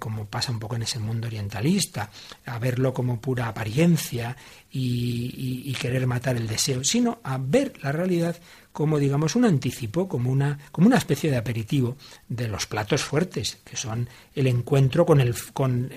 como 0.00 0.26
pasa 0.26 0.50
un 0.50 0.58
poco 0.58 0.74
en 0.74 0.82
ese 0.82 0.98
mundo 0.98 1.28
orientalista, 1.28 2.10
a 2.46 2.58
verlo 2.58 2.92
como 2.92 3.20
pura 3.20 3.46
apariencia 3.46 4.36
y, 4.72 5.62
y 5.66 5.72
querer 5.74 6.08
matar 6.08 6.34
el 6.34 6.48
deseo, 6.48 6.82
sino 6.82 7.20
a 7.22 7.38
ver 7.38 7.74
la 7.80 7.92
realidad 7.92 8.34
como 8.72 8.98
digamos 8.98 9.36
un 9.36 9.44
anticipo, 9.44 10.08
como 10.08 10.30
una, 10.30 10.58
como 10.72 10.86
una 10.86 10.96
especie 10.96 11.30
de 11.30 11.36
aperitivo 11.36 11.96
de 12.28 12.48
los 12.48 12.66
platos 12.66 13.02
fuertes, 13.02 13.58
que 13.64 13.76
son 13.76 14.08
el 14.34 14.46
encuentro 14.46 15.04
con, 15.04 15.20
el, 15.20 15.34
con 15.52 15.90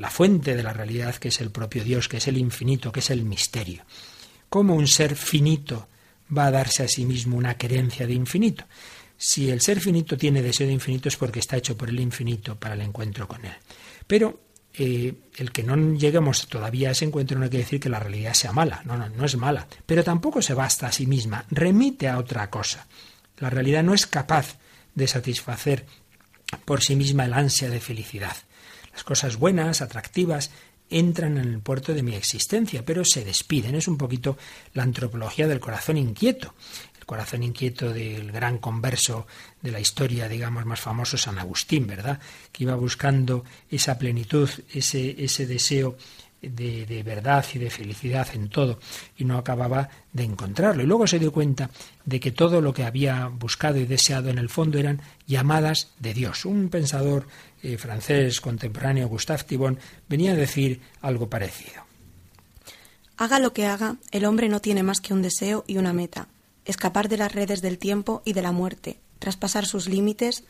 la 0.00 0.10
fuente 0.10 0.56
de 0.56 0.62
la 0.62 0.72
realidad, 0.72 1.16
que 1.16 1.28
es 1.28 1.40
el 1.40 1.50
propio 1.50 1.84
Dios, 1.84 2.08
que 2.08 2.16
es 2.16 2.28
el 2.28 2.38
infinito, 2.38 2.90
que 2.90 3.00
es 3.00 3.10
el 3.10 3.24
misterio. 3.24 3.84
¿Cómo 4.48 4.74
un 4.74 4.88
ser 4.88 5.16
finito 5.16 5.88
va 6.36 6.46
a 6.46 6.50
darse 6.50 6.82
a 6.82 6.88
sí 6.88 7.04
mismo 7.04 7.36
una 7.36 7.56
querencia 7.56 8.06
de 8.06 8.14
infinito? 8.14 8.64
Si 9.16 9.50
el 9.50 9.60
ser 9.60 9.80
finito 9.80 10.16
tiene 10.16 10.42
deseo 10.42 10.66
de 10.66 10.72
infinito 10.72 11.08
es 11.08 11.16
porque 11.16 11.40
está 11.40 11.56
hecho 11.56 11.76
por 11.76 11.88
el 11.88 12.00
infinito 12.00 12.58
para 12.58 12.74
el 12.74 12.80
encuentro 12.80 13.28
con 13.28 13.44
él. 13.44 13.54
Pero 14.06 14.40
eh, 14.76 15.14
el 15.36 15.52
que 15.52 15.62
no 15.62 15.96
lleguemos 15.96 16.48
todavía 16.48 16.88
a 16.88 16.92
ese 16.92 17.04
encuentro 17.04 17.38
no 17.38 17.48
quiere 17.48 17.64
decir 17.64 17.80
que 17.80 17.88
la 17.88 18.00
realidad 18.00 18.34
sea 18.34 18.52
mala, 18.52 18.82
no, 18.84 18.96
no, 18.96 19.08
no 19.08 19.24
es 19.24 19.36
mala, 19.36 19.68
pero 19.86 20.02
tampoco 20.02 20.42
se 20.42 20.54
basta 20.54 20.88
a 20.88 20.92
sí 20.92 21.06
misma, 21.06 21.44
remite 21.50 22.08
a 22.08 22.18
otra 22.18 22.50
cosa. 22.50 22.86
La 23.38 23.50
realidad 23.50 23.82
no 23.82 23.94
es 23.94 24.06
capaz 24.06 24.58
de 24.94 25.06
satisfacer 25.06 25.86
por 26.64 26.82
sí 26.82 26.96
misma 26.96 27.24
el 27.24 27.34
ansia 27.34 27.70
de 27.70 27.80
felicidad. 27.80 28.36
Las 28.92 29.04
cosas 29.04 29.36
buenas, 29.36 29.80
atractivas, 29.80 30.50
entran 30.90 31.38
en 31.38 31.48
el 31.48 31.60
puerto 31.60 31.94
de 31.94 32.02
mi 32.02 32.14
existencia, 32.14 32.84
pero 32.84 33.04
se 33.04 33.24
despiden. 33.24 33.74
Es 33.74 33.88
un 33.88 33.98
poquito 33.98 34.36
la 34.72 34.82
antropología 34.82 35.48
del 35.48 35.60
corazón 35.60 35.96
inquieto 35.96 36.54
corazón 37.06 37.42
inquieto 37.42 37.92
del 37.92 38.32
gran 38.32 38.58
converso 38.58 39.26
de 39.62 39.70
la 39.70 39.80
historia, 39.80 40.28
digamos, 40.28 40.64
más 40.64 40.80
famoso, 40.80 41.16
San 41.16 41.38
Agustín, 41.38 41.86
¿verdad? 41.86 42.20
Que 42.52 42.64
iba 42.64 42.74
buscando 42.74 43.44
esa 43.70 43.98
plenitud, 43.98 44.48
ese, 44.72 45.22
ese 45.22 45.46
deseo 45.46 45.96
de, 46.40 46.86
de, 46.86 47.02
verdad 47.02 47.44
y 47.54 47.58
de 47.58 47.70
felicidad 47.70 48.28
en 48.34 48.48
todo 48.48 48.78
y 49.16 49.24
no 49.24 49.38
acababa 49.38 49.88
de 50.12 50.24
encontrarlo. 50.24 50.82
Y 50.82 50.86
luego 50.86 51.06
se 51.06 51.18
dio 51.18 51.32
cuenta 51.32 51.70
de 52.04 52.20
que 52.20 52.32
todo 52.32 52.60
lo 52.60 52.74
que 52.74 52.84
había 52.84 53.26
buscado 53.28 53.78
y 53.78 53.86
deseado 53.86 54.28
en 54.28 54.38
el 54.38 54.48
fondo 54.48 54.78
eran 54.78 55.00
llamadas 55.26 55.92
de 55.98 56.14
Dios. 56.14 56.44
Un 56.44 56.68
pensador 56.68 57.26
eh, 57.62 57.78
francés 57.78 58.40
contemporáneo, 58.40 59.08
Gustave 59.08 59.44
Thibon, 59.44 59.78
venía 60.08 60.32
a 60.32 60.36
decir 60.36 60.80
algo 61.00 61.28
parecido. 61.28 61.84
Haga 63.16 63.38
lo 63.38 63.52
que 63.52 63.66
haga, 63.66 63.96
el 64.10 64.24
hombre 64.24 64.48
no 64.48 64.60
tiene 64.60 64.82
más 64.82 65.00
que 65.00 65.14
un 65.14 65.22
deseo 65.22 65.64
y 65.68 65.78
una 65.78 65.92
meta, 65.92 66.26
escapar 66.64 67.08
de 67.08 67.16
las 67.16 67.32
redes 67.32 67.62
del 67.62 67.78
tiempo 67.78 68.22
y 68.24 68.32
de 68.32 68.42
la 68.42 68.52
muerte, 68.52 68.98
traspasar 69.18 69.66
sus 69.66 69.88
límites, 69.88 70.44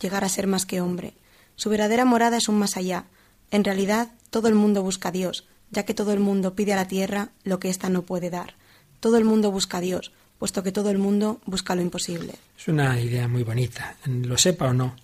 llegar 0.00 0.24
a 0.24 0.28
ser 0.28 0.46
más 0.46 0.66
que 0.66 0.80
hombre. 0.80 1.14
Su 1.56 1.70
verdadera 1.70 2.04
morada 2.04 2.36
es 2.36 2.48
un 2.48 2.58
más 2.58 2.76
allá. 2.76 3.04
En 3.50 3.64
realidad, 3.64 4.08
todo 4.30 4.48
el 4.48 4.54
mundo 4.54 4.82
busca 4.82 5.08
a 5.08 5.12
Dios, 5.12 5.46
ya 5.70 5.84
que 5.84 5.94
todo 5.94 6.12
el 6.12 6.20
mundo 6.20 6.54
pide 6.54 6.72
a 6.72 6.76
la 6.76 6.88
tierra 6.88 7.30
lo 7.44 7.60
que 7.60 7.68
ésta 7.68 7.88
no 7.88 8.02
puede 8.02 8.30
dar. 8.30 8.54
Todo 9.00 9.16
el 9.16 9.24
mundo 9.24 9.50
busca 9.50 9.78
a 9.78 9.80
Dios, 9.80 10.12
puesto 10.38 10.62
que 10.62 10.72
todo 10.72 10.90
el 10.90 10.98
mundo 10.98 11.40
busca 11.44 11.74
lo 11.74 11.82
imposible. 11.82 12.34
Es 12.58 12.68
una 12.68 12.98
idea 12.98 13.28
muy 13.28 13.42
bonita. 13.42 13.96
Lo 14.06 14.38
sepa 14.38 14.68
o 14.68 14.72
no, 14.72 14.96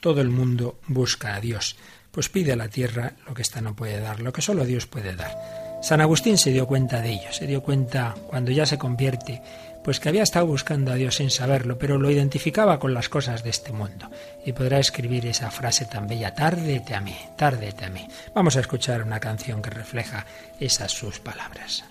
todo 0.00 0.20
el 0.20 0.30
mundo 0.30 0.80
busca 0.88 1.34
a 1.34 1.40
Dios. 1.40 1.76
Pues 2.10 2.28
pide 2.28 2.52
a 2.52 2.56
la 2.56 2.68
tierra 2.68 3.14
lo 3.26 3.34
que 3.34 3.42
ésta 3.42 3.60
no 3.60 3.76
puede 3.76 4.00
dar, 4.00 4.20
lo 4.20 4.32
que 4.32 4.42
solo 4.42 4.64
Dios 4.64 4.86
puede 4.86 5.14
dar. 5.14 5.80
San 5.82 6.00
Agustín 6.00 6.36
se 6.36 6.50
dio 6.50 6.66
cuenta 6.66 7.00
de 7.00 7.12
ello, 7.12 7.32
se 7.32 7.46
dio 7.46 7.62
cuenta 7.62 8.14
cuando 8.26 8.50
ya 8.50 8.66
se 8.66 8.78
convierte 8.78 9.40
pues 9.82 10.00
que 10.00 10.08
había 10.08 10.22
estado 10.22 10.46
buscando 10.46 10.92
a 10.92 10.96
Dios 10.96 11.16
sin 11.16 11.30
saberlo, 11.30 11.78
pero 11.78 11.98
lo 11.98 12.10
identificaba 12.10 12.78
con 12.78 12.94
las 12.94 13.08
cosas 13.08 13.42
de 13.42 13.50
este 13.50 13.72
mundo. 13.72 14.10
Y 14.44 14.52
podrá 14.52 14.78
escribir 14.78 15.26
esa 15.26 15.50
frase 15.50 15.84
tan 15.86 16.06
bella, 16.06 16.34
tárdete 16.34 16.94
a 16.94 17.00
mí, 17.00 17.16
tárdete 17.36 17.86
a 17.86 17.90
mí. 17.90 18.06
Vamos 18.34 18.56
a 18.56 18.60
escuchar 18.60 19.02
una 19.02 19.20
canción 19.20 19.62
que 19.62 19.70
refleja 19.70 20.26
esas 20.58 20.92
sus 20.92 21.20
palabras. 21.20 21.84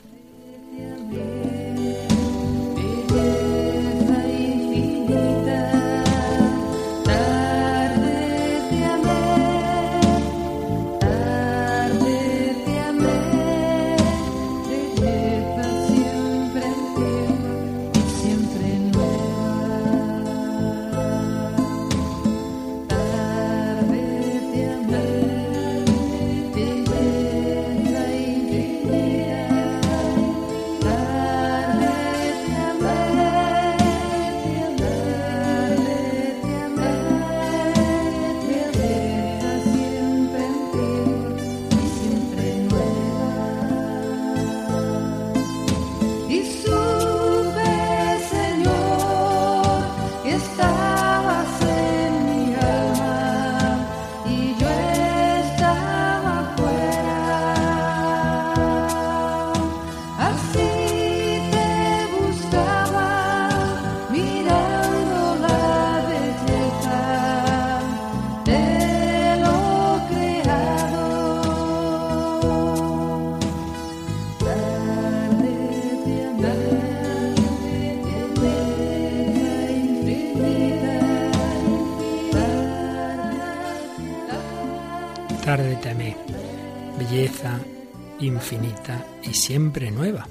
Y 89.24 89.34
siempre 89.34 89.92
nueva, 89.92 90.28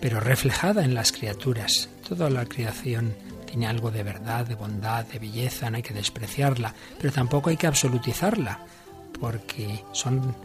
pero 0.00 0.20
reflejada 0.20 0.84
en 0.84 0.94
las 0.94 1.12
criaturas. 1.12 1.88
Toda 2.08 2.30
la 2.30 2.46
creación 2.46 3.14
tiene 3.46 3.66
algo 3.66 3.90
de 3.90 4.02
verdad, 4.02 4.46
de 4.46 4.54
bondad, 4.54 5.06
de 5.06 5.18
belleza, 5.18 5.70
no 5.70 5.76
hay 5.76 5.82
que 5.82 5.94
despreciarla, 5.94 6.74
pero 6.98 7.12
tampoco 7.12 7.50
hay 7.50 7.56
que 7.56 7.66
absolutizarla, 7.66 8.60
porque 9.20 9.84
son 9.92 10.36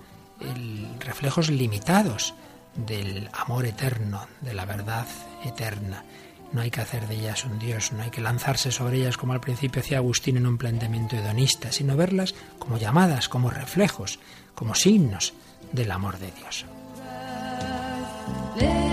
reflejos 1.00 1.50
limitados 1.50 2.34
del 2.76 3.30
amor 3.34 3.66
eterno, 3.66 4.28
de 4.42 4.54
la 4.54 4.66
verdad 4.66 5.06
eterna. 5.44 6.04
No 6.52 6.62
hay 6.62 6.70
que 6.70 6.82
hacer 6.82 7.08
de 7.08 7.16
ellas 7.16 7.46
un 7.46 7.58
Dios, 7.60 7.92
no 7.94 8.04
hay 8.04 8.12
que 8.12 8.22
lanzarse 8.22 8.72
sobre 8.72 8.98
ellas 8.98 9.18
como 9.18 9.34
al 9.34 9.42
principio 9.42 9.82
hacía 9.82 9.98
Agustín 9.98 10.38
en 10.38 10.48
un 10.48 10.58
planteamiento 10.58 11.16
hedonista, 11.16 11.72
sino 11.72 11.98
verlas 11.98 12.36
como 12.60 12.78
llamadas, 12.78 13.28
como 13.28 13.50
reflejos, 13.50 14.20
como 14.54 14.76
signos 14.76 15.34
del 15.72 15.92
amor 15.92 16.20
de 16.20 16.32
Dios. 16.32 16.66
Señor. 18.56 18.93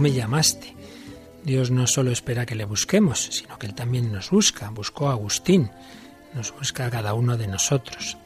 Me 0.00 0.12
llamaste. 0.12 0.74
Dios 1.44 1.70
no 1.70 1.86
solo 1.86 2.10
espera 2.10 2.46
que 2.46 2.54
le 2.54 2.64
busquemos, 2.64 3.28
sino 3.32 3.58
que 3.58 3.66
Él 3.66 3.74
también 3.74 4.12
nos 4.12 4.30
busca. 4.30 4.70
Buscó 4.70 5.08
a 5.08 5.12
Agustín, 5.12 5.70
nos 6.34 6.52
busca 6.52 6.86
a 6.86 6.90
cada 6.90 7.14
uno 7.14 7.36
de 7.36 7.46
nosotros. 7.46 8.16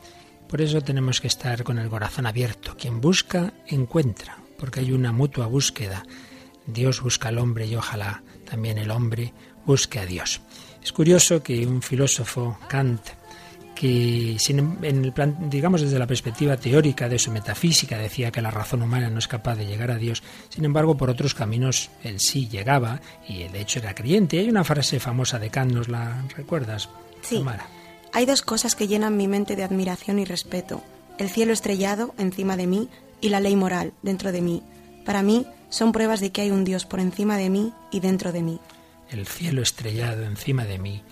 Por 0.49 0.61
eso 0.61 0.83
tenemos 0.83 1.21
que 1.21 1.29
estar 1.29 1.63
con 1.63 1.79
el 1.79 1.89
corazón 1.89 2.27
abierto. 2.27 2.77
Quien 2.77 3.01
busca, 3.01 3.53
encuentra, 3.67 4.39
porque 4.59 4.81
hay 4.81 4.93
una 4.93 5.13
mutua 5.13 5.47
búsqueda. 5.47 6.03
Dios 6.67 7.01
busca 7.01 7.29
al 7.29 7.39
hombre 7.39 7.67
y 7.67 7.77
ojalá 7.77 8.23
también 8.49 8.79
el 8.79 8.91
hombre 8.91 9.33
busque 9.65 9.99
a 9.99 10.07
Dios. 10.07 10.41
Es 10.83 10.93
curioso 10.93 11.43
que 11.43 11.67
un 11.67 11.81
filósofo, 11.81 12.59
Kant, 12.69 13.01
que 13.83 14.37
en 14.49 15.05
el 15.05 15.13
plan, 15.13 15.51
digamos 15.51 15.81
desde 15.81 15.99
la 15.99 16.07
perspectiva 16.07 16.57
teórica 16.57 17.09
de 17.09 17.19
su 17.19 17.33
metafísica 17.33 17.99
decía 17.99 18.31
que 18.31 18.41
la 18.41 18.53
razón 18.53 18.81
humana 18.81 19.11
no 19.11 19.19
es 19.19 19.27
capaz 19.27 19.57
de 19.57 19.67
llegar 19.67 19.91
a 19.91 19.97
Dios, 19.97 20.23
sin 20.51 20.65
embargo 20.65 20.97
por 20.97 21.11
otros 21.11 21.35
caminos 21.35 21.91
él 22.05 22.21
sí 22.21 22.47
llegaba 22.47 23.01
y 23.27 23.49
de 23.49 23.61
hecho 23.61 23.81
era 23.81 23.93
creyente. 23.93 24.39
hay 24.39 24.49
una 24.49 24.63
frase 24.63 25.01
famosa 25.01 25.41
de 25.41 25.51
Kant, 25.51 25.73
¿nos 25.73 25.89
la 25.89 26.23
recuerdas? 26.37 26.91
Sí. 27.23 27.45
Hay 28.13 28.25
dos 28.25 28.43
cosas 28.43 28.77
que 28.77 28.87
llenan 28.87 29.17
mi 29.17 29.27
mente 29.27 29.57
de 29.57 29.65
admiración 29.65 30.21
y 30.21 30.27
respeto. 30.27 30.81
El 31.19 31.29
cielo 31.29 31.53
estrellado 31.53 32.15
encima 32.19 32.57
de 32.57 32.69
mí 32.69 32.89
y 33.21 33.31
la 33.31 33.41
ley 33.41 33.57
moral 33.57 33.95
dentro 34.03 34.31
de 34.31 34.43
mí. 34.43 34.63
Para 35.05 35.25
mí 35.25 35.45
son 35.71 35.91
pruebas 35.91 36.21
de 36.21 36.31
que 36.31 36.43
hay 36.43 36.53
un 36.53 36.63
Dios 36.63 36.87
por 36.87 37.01
encima 37.01 37.37
de 37.37 37.51
mí 37.51 37.73
y 37.91 37.99
dentro 37.99 38.31
de 38.31 38.43
mí. 38.43 38.61
El 39.11 39.27
cielo 39.27 39.61
estrellado 39.61 40.23
encima 40.23 40.67
de 40.67 40.79
mí 40.79 41.03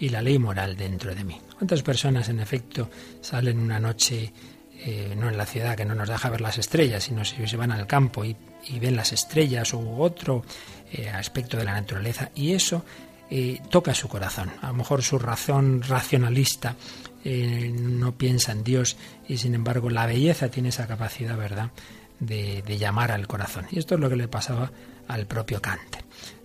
y 0.00 0.08
la 0.08 0.22
ley 0.22 0.40
moral 0.40 0.76
dentro 0.76 1.14
de 1.14 1.22
mí. 1.22 1.40
¿Cuántas 1.56 1.82
personas, 1.82 2.28
en 2.28 2.40
efecto, 2.40 2.90
salen 3.20 3.58
una 3.58 3.80
noche, 3.80 4.32
eh, 4.78 5.14
no 5.16 5.28
en 5.28 5.38
la 5.38 5.46
ciudad, 5.46 5.74
que 5.76 5.86
no 5.86 5.94
nos 5.94 6.08
deja 6.08 6.28
ver 6.28 6.42
las 6.42 6.58
estrellas, 6.58 7.04
sino 7.04 7.24
si 7.24 7.46
se 7.46 7.56
van 7.56 7.72
al 7.72 7.86
campo 7.86 8.24
y, 8.24 8.36
ven 8.78 8.96
las 8.96 9.12
estrellas 9.12 9.72
u 9.72 10.02
otro 10.02 10.44
eh, 10.92 11.08
aspecto 11.08 11.56
de 11.56 11.64
la 11.64 11.72
naturaleza? 11.72 12.30
Y 12.34 12.52
eso 12.52 12.84
eh, 13.30 13.60
toca 13.70 13.94
su 13.94 14.06
corazón. 14.08 14.50
A 14.60 14.68
lo 14.68 14.74
mejor 14.74 15.02
su 15.02 15.18
razón 15.18 15.82
racionalista 15.82 16.76
no 17.24 18.16
piensa 18.16 18.52
en 18.52 18.62
Dios 18.62 18.96
y 19.26 19.38
sin 19.38 19.56
embargo 19.56 19.90
la 19.90 20.06
belleza 20.06 20.48
tiene 20.48 20.68
esa 20.68 20.86
capacidad, 20.86 21.36
¿verdad?, 21.36 21.70
de, 22.20 22.62
de 22.62 22.78
llamar 22.78 23.10
al 23.10 23.26
corazón. 23.26 23.66
Y 23.72 23.80
esto 23.80 23.96
es 23.96 24.00
lo 24.00 24.08
que 24.08 24.14
le 24.14 24.28
pasaba 24.28 24.70
al 25.08 25.26
propio 25.26 25.60
Kant. 25.60 25.96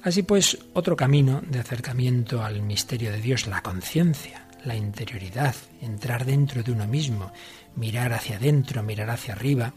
Así 0.04 0.24
pues, 0.24 0.58
otro 0.74 0.96
camino 0.96 1.42
de 1.48 1.60
acercamiento 1.60 2.44
al 2.44 2.62
misterio 2.64 3.12
de 3.12 3.22
Dios, 3.22 3.46
la 3.46 3.62
conciencia, 3.62 4.41
la 4.66 4.76
interioridad, 4.76 5.56
entrar 5.82 6.26
dentro 6.26 6.64
de 6.64 6.72
uno 6.72 6.88
mismo, 6.88 7.32
mirar 7.76 8.14
hacia 8.14 8.38
adentro, 8.38 8.84
mirar 8.84 9.10
hacia 9.10 9.34
arriba, 9.34 9.74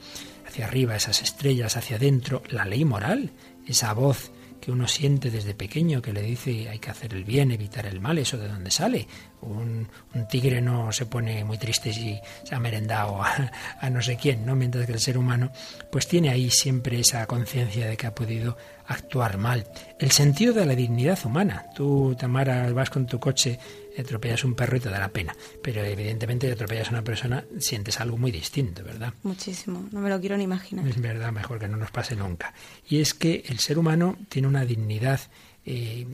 hacia 0.47 0.66
arriba 0.66 0.97
esas 0.97 1.22
estrellas, 1.22 1.76
hacia 1.76 1.97
adentro, 1.97 2.43
la 2.51 2.64
ley 2.64 2.85
moral, 2.85 3.32
esa 3.66 3.93
voz 3.93 4.30
que 4.64 4.72
uno 4.72 4.89
siente 4.89 5.30
desde 5.30 5.53
pequeño 5.53 6.01
que 6.01 6.14
le 6.14 6.22
dice 6.22 6.70
hay 6.70 6.78
que 6.78 6.91
hacer 6.91 7.12
el 7.12 7.24
bien, 7.24 7.51
evitar 7.51 7.85
el 7.85 8.01
mal, 8.01 8.16
eso 8.16 8.39
de 8.39 8.49
dónde 8.49 8.70
sale. 8.70 9.07
Un, 9.43 9.87
tigre 10.30 10.62
no 10.62 10.91
se 10.91 11.05
pone 11.05 11.45
muy 11.45 11.59
triste 11.59 11.93
si 11.93 12.18
se 12.45 12.55
ha 12.55 12.59
merendado 12.59 13.22
a, 13.22 13.51
a, 13.78 13.91
no 13.91 14.01
sé 14.01 14.16
quién, 14.16 14.47
¿no? 14.47 14.57
Mientras 14.57 14.87
que 14.87 14.93
el 14.93 15.01
ser 15.01 15.18
humano 15.18 15.53
pues 15.93 16.09
tiene 16.09 16.30
ahí 16.30 16.49
siempre 16.49 16.99
esa 16.99 17.26
conciencia 17.26 17.87
de 17.87 17.99
que 17.99 18.07
ha 18.07 18.14
podido 18.14 18.57
actuar 18.87 19.39
mal. 19.39 19.66
El 19.99 20.11
sentido 20.11 20.53
de 20.53 20.66
la 20.66 20.74
dignidad 20.74 21.18
humana. 21.24 21.66
Tú, 21.74 22.16
Tamara, 22.18 22.70
vas 22.72 22.91
con 22.91 23.07
tu 23.07 23.18
coche, 23.18 23.59
atropellas 23.99 24.45
un 24.45 24.55
perro 24.55 24.76
y 24.76 24.80
te 24.80 24.91
da 24.91 24.99
la 24.99 25.09
pena. 25.09 25.35
Pero 25.62 25.82
evidentemente, 25.82 26.47
si 26.47 26.53
atropellas 26.53 26.89
a 26.89 26.91
una 26.91 27.05
persona, 27.05 27.45
sientes 27.59 28.01
algo 28.01 28.16
muy 28.16 28.30
distinto, 28.30 28.82
¿verdad? 28.85 29.12
Muchísimo. 29.22 29.87
No 29.93 30.01
me 30.01 30.11
lo 30.11 30.20
quiero 30.20 30.37
ni 30.37 30.45
imaginar. 30.45 30.87
Es 30.87 31.01
verdad, 31.01 31.32
mejor 31.32 31.59
que 31.59 31.68
no 31.68 31.76
nos 31.76 31.91
pase 31.91 32.16
nunca. 32.16 32.53
Y 32.89 33.01
es 33.01 33.14
que 33.14 33.45
el 33.49 33.59
ser 33.59 33.78
humano 33.78 34.16
tiene 34.28 34.49
una 34.49 34.64
dignidad 34.64 35.20
eh, 35.67 36.07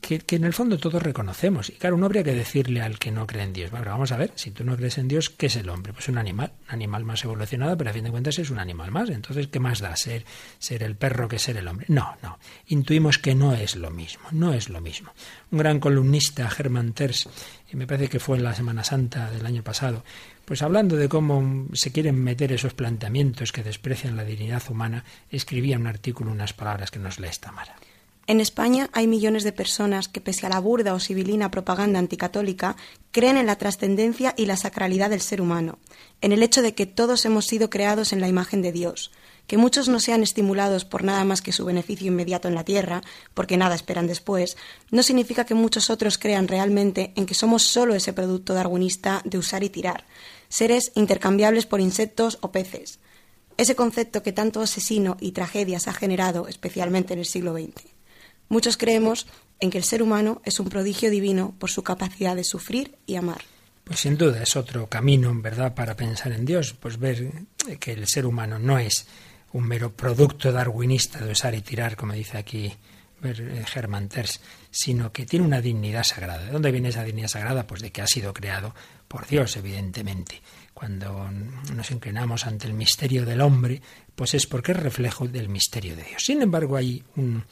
que, 0.00 0.36
en 0.36 0.44
el 0.44 0.52
fondo 0.52 0.78
todos 0.78 1.02
reconocemos. 1.02 1.70
Y 1.70 1.72
claro, 1.72 1.96
no 1.96 2.06
habría 2.06 2.22
que 2.22 2.34
decirle 2.34 2.82
al 2.82 2.98
que 2.98 3.10
no 3.10 3.26
cree 3.26 3.44
en 3.44 3.52
Dios, 3.52 3.70
vamos 3.70 4.12
a 4.12 4.16
ver, 4.16 4.32
si 4.34 4.50
tú 4.50 4.64
no 4.64 4.76
crees 4.76 4.98
en 4.98 5.08
Dios, 5.08 5.30
¿qué 5.30 5.46
es 5.46 5.56
el 5.56 5.68
hombre? 5.70 5.92
Pues 5.92 6.08
un 6.08 6.18
animal, 6.18 6.52
un 6.68 6.74
animal 6.74 7.04
más 7.04 7.24
evolucionado, 7.24 7.76
pero 7.76 7.90
a 7.90 7.92
fin 7.92 8.04
de 8.04 8.10
cuentas 8.10 8.38
es 8.38 8.50
un 8.50 8.58
animal 8.58 8.90
más. 8.90 9.08
Entonces, 9.08 9.48
¿qué 9.48 9.60
más 9.60 9.80
da 9.80 9.96
ser, 9.96 10.24
ser 10.58 10.82
el 10.82 10.96
perro 10.96 11.28
que 11.28 11.38
ser 11.38 11.56
el 11.56 11.68
hombre? 11.68 11.86
No, 11.88 12.16
no. 12.22 12.38
Intuimos 12.66 13.18
que 13.18 13.34
no 13.34 13.54
es 13.54 13.76
lo 13.76 13.90
mismo, 13.90 14.24
no 14.32 14.52
es 14.52 14.68
lo 14.68 14.80
mismo. 14.80 15.12
Un 15.50 15.58
gran 15.58 15.80
columnista, 15.80 16.48
Hermann 16.58 16.92
Terz, 16.92 17.26
y 17.72 17.76
me 17.76 17.86
parece 17.86 18.08
que 18.08 18.20
fue 18.20 18.36
en 18.36 18.44
la 18.44 18.54
Semana 18.54 18.84
Santa 18.84 19.30
del 19.30 19.46
año 19.46 19.62
pasado, 19.62 20.04
pues 20.44 20.62
hablando 20.62 20.96
de 20.96 21.08
cómo 21.08 21.66
se 21.74 21.92
quieren 21.92 22.22
meter 22.22 22.52
esos 22.52 22.74
planteamientos 22.74 23.52
que 23.52 23.62
desprecian 23.62 24.16
la 24.16 24.24
dignidad 24.24 24.62
humana, 24.70 25.04
escribía 25.30 25.78
un 25.78 25.86
artículo, 25.86 26.32
unas 26.32 26.54
palabras 26.54 26.90
que 26.90 26.98
nos 26.98 27.18
lee 27.18 27.28
Tamara. 27.40 27.76
En 28.28 28.42
España 28.42 28.90
hay 28.92 29.06
millones 29.06 29.42
de 29.42 29.52
personas 29.52 30.06
que, 30.06 30.20
pese 30.20 30.44
a 30.44 30.50
la 30.50 30.60
burda 30.60 30.92
o 30.92 31.00
sibilina 31.00 31.50
propaganda 31.50 31.98
anticatólica, 31.98 32.76
creen 33.10 33.38
en 33.38 33.46
la 33.46 33.56
trascendencia 33.56 34.34
y 34.36 34.44
la 34.44 34.58
sacralidad 34.58 35.08
del 35.08 35.22
ser 35.22 35.40
humano, 35.40 35.78
en 36.20 36.32
el 36.32 36.42
hecho 36.42 36.60
de 36.60 36.74
que 36.74 36.84
todos 36.84 37.24
hemos 37.24 37.46
sido 37.46 37.70
creados 37.70 38.12
en 38.12 38.20
la 38.20 38.28
imagen 38.28 38.60
de 38.60 38.70
Dios, 38.70 39.12
que 39.46 39.56
muchos 39.56 39.88
no 39.88 39.98
sean 39.98 40.22
estimulados 40.22 40.84
por 40.84 41.04
nada 41.04 41.24
más 41.24 41.40
que 41.40 41.52
su 41.52 41.64
beneficio 41.64 42.08
inmediato 42.08 42.48
en 42.48 42.54
la 42.54 42.66
tierra, 42.66 43.00
porque 43.32 43.56
nada 43.56 43.74
esperan 43.74 44.06
después, 44.06 44.58
no 44.90 45.02
significa 45.02 45.46
que 45.46 45.54
muchos 45.54 45.88
otros 45.88 46.18
crean 46.18 46.48
realmente 46.48 47.14
en 47.16 47.24
que 47.24 47.32
somos 47.32 47.62
solo 47.62 47.94
ese 47.94 48.12
producto 48.12 48.52
darwinista 48.52 49.22
de 49.24 49.38
usar 49.38 49.64
y 49.64 49.70
tirar, 49.70 50.04
seres 50.50 50.92
intercambiables 50.96 51.64
por 51.64 51.80
insectos 51.80 52.36
o 52.42 52.52
peces. 52.52 52.98
Ese 53.56 53.74
concepto 53.74 54.22
que 54.22 54.32
tanto 54.34 54.60
asesino 54.60 55.16
y 55.18 55.32
tragedias 55.32 55.88
ha 55.88 55.94
generado, 55.94 56.46
especialmente 56.46 57.14
en 57.14 57.20
el 57.20 57.24
siglo 57.24 57.54
XX. 57.54 57.97
Muchos 58.48 58.76
creemos 58.76 59.26
en 59.60 59.70
que 59.70 59.78
el 59.78 59.84
ser 59.84 60.02
humano 60.02 60.40
es 60.44 60.60
un 60.60 60.68
prodigio 60.68 61.10
divino 61.10 61.54
por 61.58 61.70
su 61.70 61.82
capacidad 61.82 62.36
de 62.36 62.44
sufrir 62.44 62.96
y 63.06 63.16
amar. 63.16 63.42
Pues 63.84 64.00
sin 64.00 64.16
duda 64.18 64.42
es 64.42 64.54
otro 64.56 64.86
camino, 64.86 65.32
¿verdad?, 65.34 65.74
para 65.74 65.96
pensar 65.96 66.32
en 66.32 66.44
Dios, 66.44 66.74
pues 66.74 66.98
ver 66.98 67.32
que 67.80 67.92
el 67.92 68.06
ser 68.06 68.26
humano 68.26 68.58
no 68.58 68.78
es 68.78 69.06
un 69.52 69.66
mero 69.66 69.92
producto 69.92 70.52
darwinista 70.52 71.24
de 71.24 71.32
usar 71.32 71.54
y 71.54 71.62
tirar, 71.62 71.96
como 71.96 72.12
dice 72.12 72.36
aquí 72.36 72.72
Germán 73.66 74.04
eh, 74.04 74.08
Terz, 74.08 74.40
sino 74.70 75.10
que 75.10 75.26
tiene 75.26 75.46
una 75.46 75.60
dignidad 75.60 76.04
sagrada. 76.04 76.44
¿De 76.44 76.52
dónde 76.52 76.70
viene 76.70 76.90
esa 76.90 77.02
dignidad 77.02 77.28
sagrada? 77.28 77.66
Pues 77.66 77.80
de 77.80 77.90
que 77.90 78.02
ha 78.02 78.06
sido 78.06 78.32
creado 78.32 78.74
por 79.08 79.26
Dios, 79.26 79.56
evidentemente. 79.56 80.40
Cuando 80.74 81.28
nos 81.30 81.90
inclinamos 81.90 82.46
ante 82.46 82.68
el 82.68 82.74
misterio 82.74 83.24
del 83.24 83.40
hombre, 83.40 83.82
pues 84.14 84.34
es 84.34 84.46
porque 84.46 84.72
es 84.72 84.78
reflejo 84.78 85.26
del 85.26 85.48
misterio 85.48 85.96
de 85.96 86.04
Dios. 86.04 86.22
Sin 86.22 86.42
embargo, 86.42 86.76
hay 86.76 87.02
un, 87.16 87.44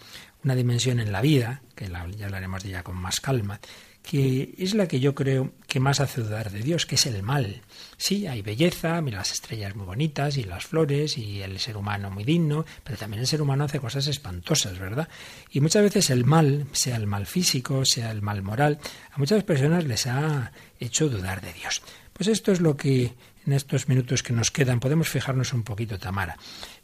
una 0.46 0.54
dimensión 0.54 1.00
en 1.00 1.10
la 1.10 1.20
vida, 1.20 1.60
que 1.74 1.88
ya 1.88 2.24
hablaremos 2.24 2.62
de 2.62 2.70
ella 2.70 2.84
con 2.84 2.96
más 2.96 3.20
calma, 3.20 3.60
que 4.00 4.54
es 4.58 4.74
la 4.74 4.86
que 4.86 5.00
yo 5.00 5.16
creo 5.16 5.52
que 5.66 5.80
más 5.80 5.98
hace 5.98 6.22
dudar 6.22 6.52
de 6.52 6.60
Dios, 6.60 6.86
que 6.86 6.94
es 6.94 7.04
el 7.06 7.24
mal. 7.24 7.62
Sí, 7.96 8.28
hay 8.28 8.42
belleza, 8.42 9.00
las 9.00 9.32
estrellas 9.32 9.74
muy 9.74 9.86
bonitas 9.86 10.36
y 10.36 10.44
las 10.44 10.64
flores 10.64 11.18
y 11.18 11.42
el 11.42 11.58
ser 11.58 11.76
humano 11.76 12.12
muy 12.12 12.22
digno, 12.22 12.64
pero 12.84 12.96
también 12.96 13.22
el 13.22 13.26
ser 13.26 13.42
humano 13.42 13.64
hace 13.64 13.80
cosas 13.80 14.06
espantosas, 14.06 14.78
¿verdad? 14.78 15.08
Y 15.50 15.60
muchas 15.60 15.82
veces 15.82 16.10
el 16.10 16.24
mal, 16.24 16.66
sea 16.70 16.94
el 16.94 17.08
mal 17.08 17.26
físico, 17.26 17.84
sea 17.84 18.12
el 18.12 18.22
mal 18.22 18.42
moral, 18.42 18.78
a 19.10 19.18
muchas 19.18 19.42
personas 19.42 19.84
les 19.84 20.06
ha 20.06 20.52
hecho 20.78 21.08
dudar 21.08 21.40
de 21.40 21.52
Dios. 21.54 21.82
Pues 22.12 22.28
esto 22.28 22.52
es 22.52 22.60
lo 22.60 22.76
que 22.76 23.14
en 23.46 23.52
estos 23.52 23.88
minutos 23.88 24.22
que 24.22 24.32
nos 24.32 24.50
quedan 24.50 24.80
podemos 24.80 25.08
fijarnos 25.08 25.52
un 25.52 25.62
poquito, 25.62 25.98
Tamara. 25.98 26.36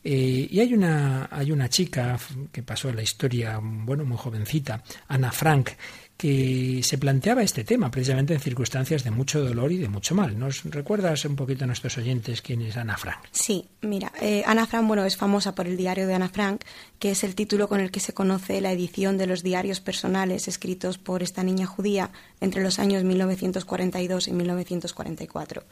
Eh, 0.03 0.49
y 0.51 0.61
hay 0.61 0.75
una, 0.75 1.29
hay 1.31 1.53
una 1.53 1.69
chica 1.69 2.19
que 2.51 2.63
pasó 2.63 2.93
la 2.93 3.03
historia, 3.03 3.59
bueno, 3.63 4.05
muy 4.05 4.17
jovencita, 4.17 4.83
Ana 5.09 5.33
Frank, 5.33 5.71
que 6.17 6.83
se 6.85 6.99
planteaba 6.99 7.43
este 7.43 7.65
tema 7.65 7.91
precisamente 7.91 8.35
en 8.35 8.41
circunstancias 8.41 9.03
de 9.03 9.11
mucho 9.11 9.45
dolor 9.45 9.73
y 9.73 9.79
de 9.79 9.89
mucho 9.89 10.15
mal. 10.15 10.39
¿Nos 10.39 10.63
recuerdas 10.65 11.25
un 11.25 11.35
poquito 11.35 11.65
a 11.65 11.67
nuestros 11.67 11.99
oyentes 11.99 12.43
quién 12.43 12.63
es 12.63 12.77
Ana 12.77 12.97
Frank? 12.97 13.19
Sí, 13.33 13.69
mira, 13.81 14.13
eh, 14.21 14.45
Ana 14.47 14.67
Frank, 14.67 14.87
bueno, 14.87 15.05
es 15.05 15.17
famosa 15.17 15.55
por 15.55 15.67
el 15.67 15.77
diario 15.77 16.07
de 16.07 16.15
Ana 16.15 16.29
Frank, 16.29 16.63
que 16.99 17.11
es 17.11 17.25
el 17.25 17.35
título 17.35 17.69
con 17.69 17.81
el 17.81 17.91
que 17.91 18.01
se 18.01 18.15
conoce 18.15 18.61
la 18.61 18.71
edición 18.71 19.19
de 19.19 19.27
los 19.27 19.43
diarios 19.43 19.81
personales 19.81 20.47
escritos 20.47 20.99
por 20.99 21.23
esta 21.23 21.43
niña 21.43 21.67
judía 21.67 22.11
entre 22.41 22.63
los 22.63 22.79
años 22.79 23.03
1942 23.03 24.29
y 24.29 24.33
1944. 24.33 25.65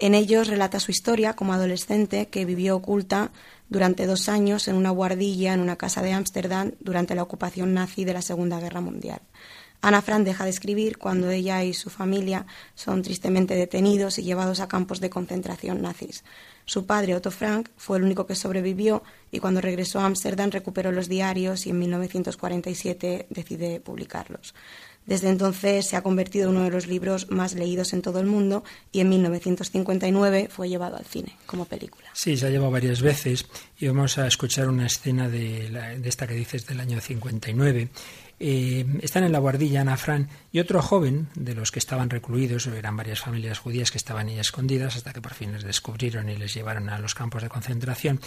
En 0.00 0.14
ellos 0.14 0.48
relata 0.48 0.80
su 0.80 0.90
historia 0.90 1.34
como 1.34 1.52
adolescente 1.52 2.26
que 2.26 2.44
vivió 2.44 2.76
oculta 2.76 3.30
durante 3.68 4.06
dos 4.06 4.28
años 4.28 4.68
en 4.68 4.76
una 4.76 4.90
guardilla 4.90 5.54
en 5.54 5.60
una 5.60 5.76
casa 5.76 6.02
de 6.02 6.12
Ámsterdam 6.12 6.72
durante 6.80 7.14
la 7.14 7.22
ocupación 7.22 7.72
nazi 7.72 8.04
de 8.04 8.14
la 8.14 8.22
Segunda 8.22 8.60
Guerra 8.60 8.80
Mundial. 8.80 9.20
Ana 9.82 10.00
Frank 10.00 10.24
deja 10.24 10.44
de 10.44 10.50
escribir 10.50 10.96
cuando 10.96 11.28
ella 11.30 11.64
y 11.64 11.74
su 11.74 11.90
familia 11.90 12.46
son 12.76 13.02
tristemente 13.02 13.56
detenidos 13.56 14.16
y 14.18 14.22
llevados 14.22 14.60
a 14.60 14.68
campos 14.68 15.00
de 15.00 15.10
concentración 15.10 15.82
nazis. 15.82 16.22
Su 16.64 16.86
padre, 16.86 17.16
Otto 17.16 17.32
Frank, 17.32 17.68
fue 17.76 17.98
el 17.98 18.04
único 18.04 18.24
que 18.24 18.36
sobrevivió 18.36 19.02
y 19.32 19.40
cuando 19.40 19.60
regresó 19.60 19.98
a 19.98 20.06
Ámsterdam 20.06 20.50
recuperó 20.50 20.92
los 20.92 21.08
diarios 21.08 21.66
y 21.66 21.70
en 21.70 21.80
1947 21.80 23.26
decide 23.28 23.80
publicarlos. 23.80 24.54
Desde 25.04 25.30
entonces 25.30 25.84
se 25.84 25.96
ha 25.96 26.02
convertido 26.02 26.48
en 26.48 26.56
uno 26.56 26.64
de 26.64 26.70
los 26.70 26.86
libros 26.86 27.28
más 27.32 27.54
leídos 27.54 27.92
en 27.92 28.02
todo 28.02 28.20
el 28.20 28.26
mundo 28.26 28.62
y 28.92 29.00
en 29.00 29.08
1959 29.08 30.48
fue 30.48 30.68
llevado 30.68 30.96
al 30.96 31.04
cine 31.04 31.36
como 31.46 31.64
película. 31.64 32.08
Sí, 32.12 32.36
se 32.36 32.46
ha 32.46 32.50
llevado 32.50 32.70
varias 32.70 33.02
veces 33.02 33.46
y 33.80 33.88
vamos 33.88 34.16
a 34.18 34.28
escuchar 34.28 34.68
una 34.68 34.86
escena 34.86 35.28
de, 35.28 35.70
de 35.98 36.08
esta 36.08 36.28
que 36.28 36.34
dices 36.34 36.68
del 36.68 36.78
año 36.78 37.00
59 37.00 37.88
eh, 38.44 38.84
están 39.02 39.22
en 39.22 39.30
la 39.30 39.38
guardilla 39.38 39.82
Ana 39.82 39.96
Fran 39.96 40.28
y 40.50 40.58
otro 40.58 40.82
joven 40.82 41.28
de 41.36 41.54
los 41.54 41.70
que 41.70 41.78
estaban 41.78 42.10
recluidos, 42.10 42.66
eran 42.66 42.96
varias 42.96 43.20
familias 43.20 43.60
judías 43.60 43.92
que 43.92 43.98
estaban 43.98 44.26
ahí 44.26 44.40
escondidas 44.40 44.96
hasta 44.96 45.12
que 45.12 45.20
por 45.20 45.34
fin 45.34 45.52
les 45.52 45.62
descubrieron 45.62 46.28
y 46.28 46.36
les 46.36 46.52
llevaron 46.52 46.88
a 46.88 46.98
los 46.98 47.14
campos 47.14 47.42
de 47.42 47.48
concentración. 47.48 48.20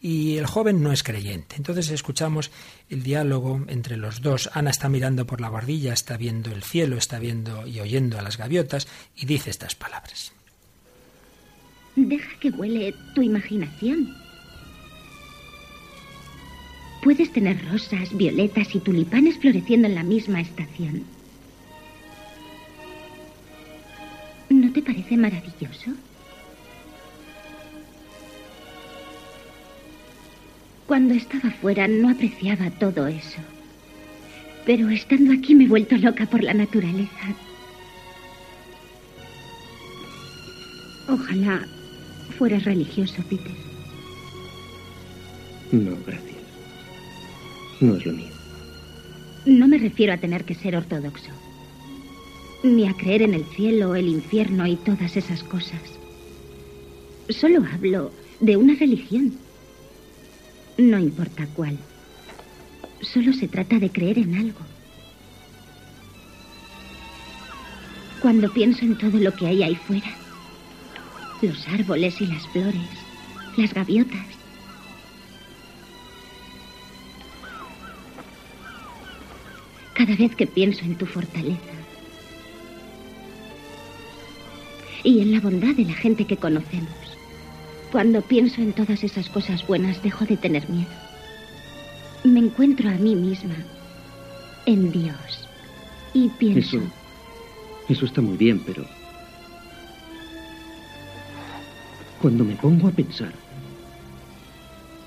Y 0.00 0.38
el 0.38 0.46
joven 0.46 0.82
no 0.82 0.90
es 0.90 1.02
creyente. 1.02 1.56
Entonces 1.56 1.90
escuchamos 1.90 2.50
el 2.88 3.02
diálogo 3.02 3.62
entre 3.68 3.98
los 3.98 4.22
dos. 4.22 4.48
Ana 4.54 4.70
está 4.70 4.88
mirando 4.88 5.26
por 5.26 5.42
la 5.42 5.50
guardilla, 5.50 5.92
está 5.92 6.16
viendo 6.16 6.50
el 6.50 6.62
cielo, 6.62 6.96
está 6.96 7.18
viendo 7.18 7.66
y 7.66 7.80
oyendo 7.80 8.18
a 8.18 8.22
las 8.22 8.38
gaviotas 8.38 8.88
y 9.14 9.26
dice 9.26 9.50
estas 9.50 9.74
palabras. 9.74 10.32
Deja 11.94 12.38
que 12.40 12.48
huele 12.50 12.94
tu 13.14 13.20
imaginación. 13.20 14.16
Puedes 17.02 17.32
tener 17.32 17.64
rosas, 17.70 18.16
violetas 18.16 18.74
y 18.74 18.80
tulipanes 18.80 19.38
floreciendo 19.38 19.86
en 19.86 19.94
la 19.94 20.02
misma 20.02 20.40
estación. 20.40 21.04
¿No 24.50 24.72
te 24.72 24.82
parece 24.82 25.16
maravilloso? 25.16 25.92
Cuando 30.86 31.14
estaba 31.14 31.50
fuera 31.50 31.86
no 31.86 32.08
apreciaba 32.10 32.70
todo 32.70 33.06
eso. 33.06 33.40
Pero 34.66 34.88
estando 34.88 35.32
aquí 35.32 35.54
me 35.54 35.64
he 35.64 35.68
vuelto 35.68 35.96
loca 35.96 36.26
por 36.26 36.42
la 36.42 36.54
naturaleza. 36.54 37.34
Ojalá 41.08 41.66
fueras 42.36 42.64
religioso, 42.64 43.22
Peter. 43.28 43.52
No, 45.72 45.96
gracias. 46.06 46.37
No 47.80 47.96
es 47.96 48.06
lo 48.06 48.12
mío. 48.12 48.32
No 49.46 49.68
me 49.68 49.78
refiero 49.78 50.12
a 50.12 50.18
tener 50.18 50.44
que 50.44 50.54
ser 50.54 50.76
ortodoxo. 50.76 51.30
Ni 52.62 52.88
a 52.88 52.94
creer 52.94 53.22
en 53.22 53.34
el 53.34 53.44
cielo, 53.44 53.94
el 53.94 54.08
infierno 54.08 54.66
y 54.66 54.76
todas 54.76 55.16
esas 55.16 55.42
cosas. 55.44 55.80
Solo 57.28 57.64
hablo 57.72 58.10
de 58.40 58.56
una 58.56 58.74
religión. 58.74 59.34
No 60.76 60.98
importa 60.98 61.46
cuál. 61.54 61.78
Solo 63.00 63.32
se 63.32 63.48
trata 63.48 63.78
de 63.78 63.90
creer 63.90 64.18
en 64.18 64.34
algo. 64.34 64.60
Cuando 68.20 68.52
pienso 68.52 68.84
en 68.84 68.98
todo 68.98 69.18
lo 69.18 69.32
que 69.34 69.46
hay 69.46 69.62
ahí 69.62 69.76
fuera, 69.76 70.10
los 71.40 71.68
árboles 71.68 72.20
y 72.20 72.26
las 72.26 72.46
flores, 72.48 72.88
las 73.56 73.72
gaviotas, 73.72 74.26
cada 80.08 80.20
vez 80.20 80.34
que 80.36 80.46
pienso 80.46 80.86
en 80.86 80.96
tu 80.96 81.04
fortaleza 81.04 81.58
y 85.04 85.20
en 85.20 85.32
la 85.32 85.40
bondad 85.40 85.74
de 85.74 85.84
la 85.84 85.92
gente 85.92 86.26
que 86.26 86.38
conocemos. 86.38 86.88
Cuando 87.92 88.22
pienso 88.22 88.62
en 88.62 88.72
todas 88.72 89.04
esas 89.04 89.28
cosas 89.28 89.66
buenas, 89.66 90.02
dejo 90.02 90.24
de 90.24 90.38
tener 90.38 90.66
miedo. 90.70 90.88
Me 92.24 92.40
encuentro 92.40 92.88
a 92.88 92.94
mí 92.94 93.14
misma 93.14 93.56
en 94.64 94.90
Dios 94.90 95.46
y 96.14 96.30
pienso... 96.30 96.78
Eso, 96.78 96.86
eso 97.90 98.06
está 98.06 98.22
muy 98.22 98.38
bien, 98.38 98.62
pero... 98.64 98.86
Cuando 102.22 102.44
me 102.44 102.56
pongo 102.56 102.88
a 102.88 102.92
pensar, 102.92 103.34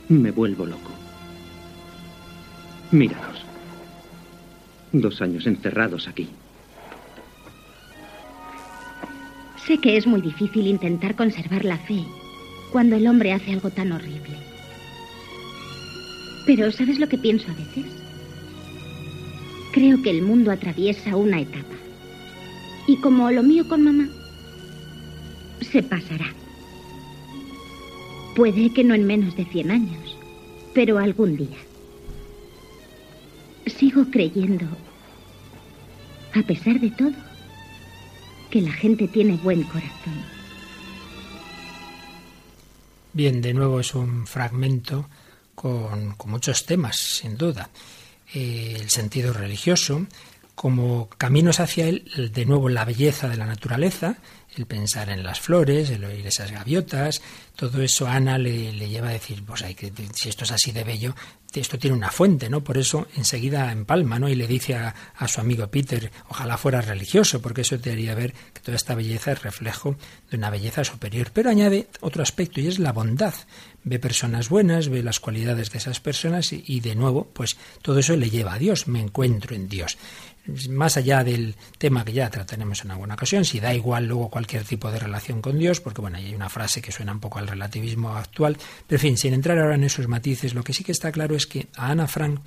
me 0.09 0.29
vuelvo 0.29 0.67
loco. 0.67 0.91
Míranos. 2.91 3.50
Dos 4.93 5.21
años 5.21 5.47
encerrados 5.47 6.07
aquí. 6.07 6.27
Sé 9.65 9.77
que 9.77 9.95
es 9.95 10.05
muy 10.05 10.21
difícil 10.21 10.67
intentar 10.67 11.15
conservar 11.15 11.63
la 11.63 11.77
fe 11.77 12.03
cuando 12.71 12.95
el 12.95 13.07
hombre 13.07 13.31
hace 13.31 13.53
algo 13.53 13.69
tan 13.69 13.91
horrible. 13.91 14.37
Pero 16.45 16.71
¿sabes 16.71 16.99
lo 16.99 17.07
que 17.07 17.17
pienso 17.17 17.49
a 17.51 17.53
veces? 17.53 17.85
Creo 19.71 20.01
que 20.01 20.09
el 20.09 20.23
mundo 20.23 20.51
atraviesa 20.51 21.15
una 21.15 21.39
etapa. 21.39 21.75
Y 22.87 22.97
como 22.97 23.31
lo 23.31 23.43
mío 23.43 23.67
con 23.69 23.83
mamá, 23.83 24.09
se 25.61 25.83
pasará. 25.83 26.33
Puede 28.35 28.73
que 28.73 28.83
no 28.83 28.93
en 28.93 29.05
menos 29.05 29.35
de 29.37 29.45
100 29.45 29.71
años, 29.71 30.17
pero 30.73 30.97
algún 30.97 31.37
día. 31.37 31.70
Sigo 33.81 34.05
creyendo, 34.11 34.67
a 36.35 36.43
pesar 36.43 36.79
de 36.79 36.91
todo, 36.91 37.13
que 38.51 38.61
la 38.61 38.71
gente 38.71 39.07
tiene 39.07 39.37
buen 39.37 39.63
corazón. 39.63 40.21
Bien, 43.11 43.41
de 43.41 43.55
nuevo 43.55 43.79
es 43.79 43.95
un 43.95 44.27
fragmento 44.27 45.09
con, 45.55 46.15
muchos 46.25 46.67
temas, 46.67 46.95
sin 46.95 47.35
duda. 47.35 47.71
Eh, 48.31 48.77
el 48.79 48.91
sentido 48.91 49.33
religioso, 49.33 50.05
como 50.61 51.09
caminos 51.17 51.59
hacia 51.59 51.87
él, 51.87 52.31
de 52.31 52.45
nuevo 52.45 52.69
la 52.69 52.85
belleza 52.85 53.27
de 53.27 53.35
la 53.35 53.47
naturaleza, 53.47 54.17
el 54.55 54.67
pensar 54.67 55.09
en 55.09 55.23
las 55.23 55.39
flores, 55.39 55.89
el 55.89 56.03
oír 56.03 56.27
esas 56.27 56.51
gaviotas, 56.51 57.23
todo 57.55 57.81
eso 57.81 58.07
Ana 58.07 58.37
le, 58.37 58.71
lleva 58.71 59.09
a 59.09 59.13
decir, 59.13 59.43
pues 59.43 59.63
hay 59.63 59.73
que, 59.73 59.91
si 60.13 60.29
esto 60.29 60.43
es 60.43 60.51
así 60.51 60.71
de 60.71 60.83
bello, 60.83 61.15
esto 61.51 61.79
tiene 61.79 61.97
una 61.97 62.11
fuente, 62.11 62.47
¿no? 62.47 62.63
Por 62.63 62.77
eso 62.77 63.07
enseguida 63.17 63.71
empalma, 63.71 64.19
¿no? 64.19 64.29
Y 64.29 64.35
le 64.35 64.45
dice 64.45 64.75
a, 64.75 64.93
a, 65.15 65.27
su 65.27 65.41
amigo 65.41 65.67
Peter, 65.67 66.11
ojalá 66.29 66.57
fuera 66.57 66.79
religioso, 66.79 67.41
porque 67.41 67.61
eso 67.61 67.79
te 67.79 67.91
haría 67.91 68.13
ver 68.13 68.33
que 68.53 68.61
toda 68.61 68.75
esta 68.75 68.93
belleza 68.93 69.31
es 69.31 69.41
reflejo 69.41 69.95
de 70.29 70.37
una 70.37 70.51
belleza 70.51 70.83
superior. 70.83 71.31
Pero 71.33 71.49
añade 71.49 71.87
otro 72.01 72.21
aspecto 72.21 72.61
y 72.61 72.67
es 72.67 72.77
la 72.79 72.93
bondad. 72.93 73.33
Ve 73.83 73.99
personas 73.99 74.47
buenas, 74.47 74.89
ve 74.89 75.03
las 75.03 75.19
cualidades 75.19 75.71
de 75.71 75.79
esas 75.79 75.99
personas 75.99 76.53
y, 76.53 76.63
y 76.67 76.79
de 76.79 76.95
nuevo, 76.95 77.27
pues 77.33 77.57
todo 77.81 77.99
eso 77.99 78.15
le 78.15 78.29
lleva 78.29 78.53
a 78.53 78.59
Dios, 78.59 78.87
me 78.87 79.01
encuentro 79.01 79.55
en 79.55 79.67
Dios 79.67 79.97
más 80.69 80.97
allá 80.97 81.23
del 81.23 81.55
tema 81.77 82.03
que 82.03 82.13
ya 82.13 82.29
trataremos 82.29 82.83
en 82.83 82.91
alguna 82.91 83.13
ocasión, 83.13 83.45
si 83.45 83.59
da 83.59 83.73
igual 83.73 84.07
luego 84.07 84.29
cualquier 84.29 84.63
tipo 84.63 84.91
de 84.91 84.99
relación 84.99 85.41
con 85.41 85.57
Dios, 85.57 85.81
porque 85.81 86.01
bueno, 86.01 86.17
hay 86.17 86.33
una 86.33 86.49
frase 86.49 86.81
que 86.81 86.91
suena 86.91 87.11
un 87.11 87.19
poco 87.19 87.39
al 87.39 87.47
relativismo 87.47 88.15
actual, 88.15 88.57
pero 88.87 88.97
en 88.97 89.01
fin, 89.01 89.17
sin 89.17 89.33
entrar 89.33 89.59
ahora 89.59 89.75
en 89.75 89.83
esos 89.83 90.07
matices, 90.07 90.53
lo 90.53 90.63
que 90.63 90.73
sí 90.73 90.83
que 90.83 90.91
está 90.91 91.11
claro 91.11 91.35
es 91.35 91.45
que 91.45 91.67
a 91.75 91.91
Ana 91.91 92.07
Frank 92.07 92.41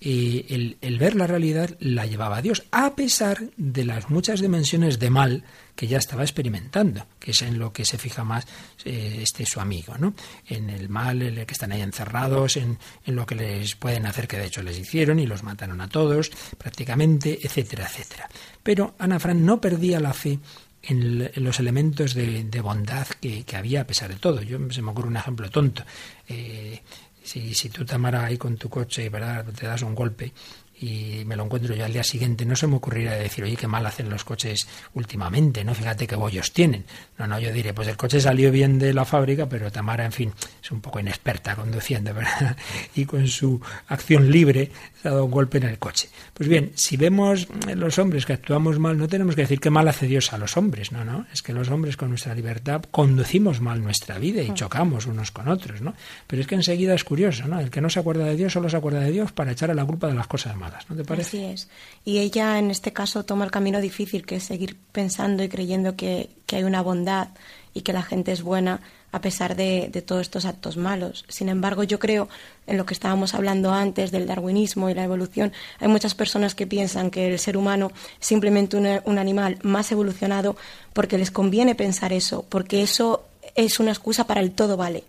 eh, 0.00 0.46
el, 0.48 0.76
el, 0.80 0.98
ver 0.98 1.14
la 1.14 1.26
realidad 1.26 1.76
la 1.80 2.06
llevaba 2.06 2.38
a 2.38 2.42
Dios, 2.42 2.64
a 2.70 2.94
pesar 2.94 3.50
de 3.56 3.84
las 3.84 4.10
muchas 4.10 4.40
dimensiones 4.40 4.98
de 4.98 5.10
mal 5.10 5.44
que 5.74 5.86
ya 5.86 5.98
estaba 5.98 6.22
experimentando, 6.22 7.06
que 7.18 7.32
es 7.32 7.42
en 7.42 7.58
lo 7.58 7.72
que 7.72 7.84
se 7.84 7.98
fija 7.98 8.24
más 8.24 8.46
eh, 8.84 9.18
este 9.22 9.44
su 9.46 9.60
amigo, 9.60 9.96
¿no? 9.98 10.14
En 10.46 10.70
el 10.70 10.88
mal, 10.88 11.22
en 11.22 11.38
el 11.38 11.46
que 11.46 11.52
están 11.52 11.72
ahí 11.72 11.82
encerrados, 11.82 12.56
en, 12.56 12.78
en, 13.04 13.16
lo 13.16 13.26
que 13.26 13.34
les 13.34 13.74
pueden 13.74 14.06
hacer, 14.06 14.28
que 14.28 14.38
de 14.38 14.46
hecho 14.46 14.62
les 14.62 14.78
hicieron 14.78 15.18
y 15.18 15.26
los 15.26 15.42
mataron 15.42 15.80
a 15.80 15.88
todos, 15.88 16.30
prácticamente, 16.58 17.38
etcétera, 17.42 17.86
etcétera. 17.86 18.28
Pero 18.62 18.94
Ana 18.98 19.18
Fran 19.18 19.44
no 19.44 19.60
perdía 19.60 20.00
la 20.00 20.12
fe 20.12 20.38
en, 20.82 21.30
los 21.36 21.60
elementos 21.60 22.14
de, 22.14 22.60
bondad 22.60 23.06
que, 23.20 23.44
que, 23.44 23.56
había 23.56 23.82
a 23.82 23.86
pesar 23.86 24.10
de 24.10 24.16
todo. 24.16 24.42
Yo 24.42 24.58
se 24.70 24.82
me 24.82 24.90
ocurre 24.90 25.08
un 25.08 25.16
ejemplo 25.16 25.50
tonto. 25.50 25.84
Eh, 26.28 26.80
si, 27.22 27.54
si 27.54 27.70
tú, 27.70 27.84
Tamara, 27.84 28.24
ahí 28.24 28.36
con 28.36 28.56
tu 28.56 28.68
coche, 28.68 29.08
¿verdad? 29.08 29.46
te 29.46 29.66
das 29.66 29.82
un 29.82 29.94
golpe 29.94 30.32
y 30.80 31.22
me 31.24 31.36
lo 31.36 31.44
encuentro 31.44 31.74
yo 31.74 31.84
al 31.84 31.92
día 31.92 32.02
siguiente, 32.02 32.44
no 32.44 32.56
se 32.56 32.66
me 32.66 32.76
ocurriría 32.76 33.12
decir, 33.12 33.44
oye, 33.44 33.56
qué 33.56 33.66
mal 33.66 33.86
hacen 33.86 34.10
los 34.10 34.24
coches 34.24 34.66
últimamente, 34.94 35.64
¿no? 35.64 35.74
Fíjate 35.74 36.06
qué 36.06 36.16
bollos 36.16 36.52
tienen. 36.52 36.84
No, 37.18 37.26
no, 37.26 37.38
yo 37.38 37.52
diré, 37.52 37.72
pues 37.72 37.88
el 37.88 37.96
coche 37.96 38.20
salió 38.20 38.50
bien 38.50 38.78
de 38.78 38.92
la 38.92 39.04
fábrica, 39.04 39.48
pero 39.48 39.70
Tamara, 39.70 40.04
en 40.04 40.12
fin, 40.12 40.32
es 40.62 40.70
un 40.70 40.80
poco 40.80 40.98
inexperta 40.98 41.54
conduciendo, 41.54 42.12
¿verdad? 42.14 42.56
Y 42.94 43.04
con 43.04 43.28
su 43.28 43.60
acción 43.88 44.30
libre 44.30 44.70
se 45.00 45.08
ha 45.08 45.12
dado 45.12 45.24
un 45.26 45.30
golpe 45.30 45.58
en 45.58 45.64
el 45.64 45.78
coche. 45.78 46.08
Pues 46.32 46.48
bien, 46.48 46.72
si 46.74 46.96
vemos 46.96 47.48
los 47.74 47.98
hombres 47.98 48.26
que 48.26 48.32
actuamos 48.32 48.78
mal, 48.78 48.98
no 48.98 49.06
tenemos 49.06 49.36
que 49.36 49.42
decir 49.42 49.60
qué 49.60 49.70
mal 49.70 49.86
hace 49.86 50.06
Dios 50.06 50.32
a 50.32 50.38
los 50.38 50.56
hombres, 50.56 50.90
no, 50.90 51.04
no, 51.04 51.26
es 51.32 51.42
que 51.42 51.52
los 51.52 51.70
hombres 51.70 51.96
con 51.96 52.08
nuestra 52.08 52.34
libertad 52.34 52.82
conducimos 52.90 53.60
mal 53.60 53.82
nuestra 53.82 54.18
vida 54.18 54.42
y 54.42 54.52
chocamos 54.54 55.06
unos 55.06 55.30
con 55.30 55.48
otros, 55.48 55.80
¿no? 55.82 55.94
Pero 56.26 56.42
es 56.42 56.48
que 56.48 56.56
enseguida 56.56 56.94
es 56.94 57.04
curioso, 57.04 57.46
¿no? 57.46 57.60
El 57.60 57.70
que 57.70 57.80
no 57.80 57.90
se 57.90 58.00
acuerda 58.00 58.24
de 58.24 58.36
Dios 58.36 58.52
solo 58.52 58.68
se 58.68 58.76
acuerda 58.76 59.00
de 59.00 59.12
Dios 59.12 59.32
para 59.32 59.52
echar 59.52 59.70
a 59.70 59.74
la 59.74 59.84
culpa 59.84 60.08
de 60.08 60.14
las 60.14 60.26
cosas 60.26 60.56
malas. 60.56 60.63
¿No 60.88 60.96
te 60.96 61.04
parece? 61.04 61.28
Así 61.28 61.44
es. 61.44 61.68
Y 62.04 62.18
ella 62.18 62.58
en 62.58 62.70
este 62.70 62.92
caso 62.92 63.24
toma 63.24 63.44
el 63.44 63.50
camino 63.50 63.80
difícil, 63.80 64.26
que 64.26 64.36
es 64.36 64.44
seguir 64.44 64.76
pensando 64.92 65.42
y 65.42 65.48
creyendo 65.48 65.96
que, 65.96 66.30
que 66.46 66.56
hay 66.56 66.64
una 66.64 66.82
bondad 66.82 67.28
y 67.74 67.82
que 67.82 67.92
la 67.92 68.02
gente 68.02 68.32
es 68.32 68.42
buena, 68.42 68.80
a 69.14 69.20
pesar 69.20 69.54
de, 69.54 69.90
todos 70.04 70.22
estos 70.22 70.44
actos 70.44 70.76
malos. 70.76 71.24
Sin 71.28 71.48
embargo, 71.48 71.84
yo 71.84 72.00
creo, 72.00 72.28
en 72.66 72.76
lo 72.76 72.84
que 72.84 72.94
estábamos 72.94 73.34
hablando 73.34 73.72
antes 73.72 74.10
del 74.10 74.26
darwinismo 74.26 74.90
y 74.90 74.94
la 74.94 75.04
evolución, 75.04 75.52
hay 75.78 75.86
muchas 75.86 76.16
personas 76.16 76.56
que 76.56 76.66
piensan 76.66 77.12
que 77.12 77.32
el 77.32 77.38
ser 77.38 77.56
humano 77.56 77.92
es 78.20 78.26
simplemente 78.26 78.76
un, 78.76 79.18
animal 79.18 79.58
más 79.62 79.92
evolucionado 79.92 80.56
porque 80.92 81.16
les 81.16 81.30
conviene 81.30 81.76
pensar 81.76 82.12
eso, 82.12 82.44
porque 82.48 82.82
eso 82.82 83.24
es 83.54 83.78
una 83.78 83.92
excusa 83.92 84.26
para 84.26 84.40
el 84.40 84.50
todo 84.50 84.76
vale. 84.76 85.04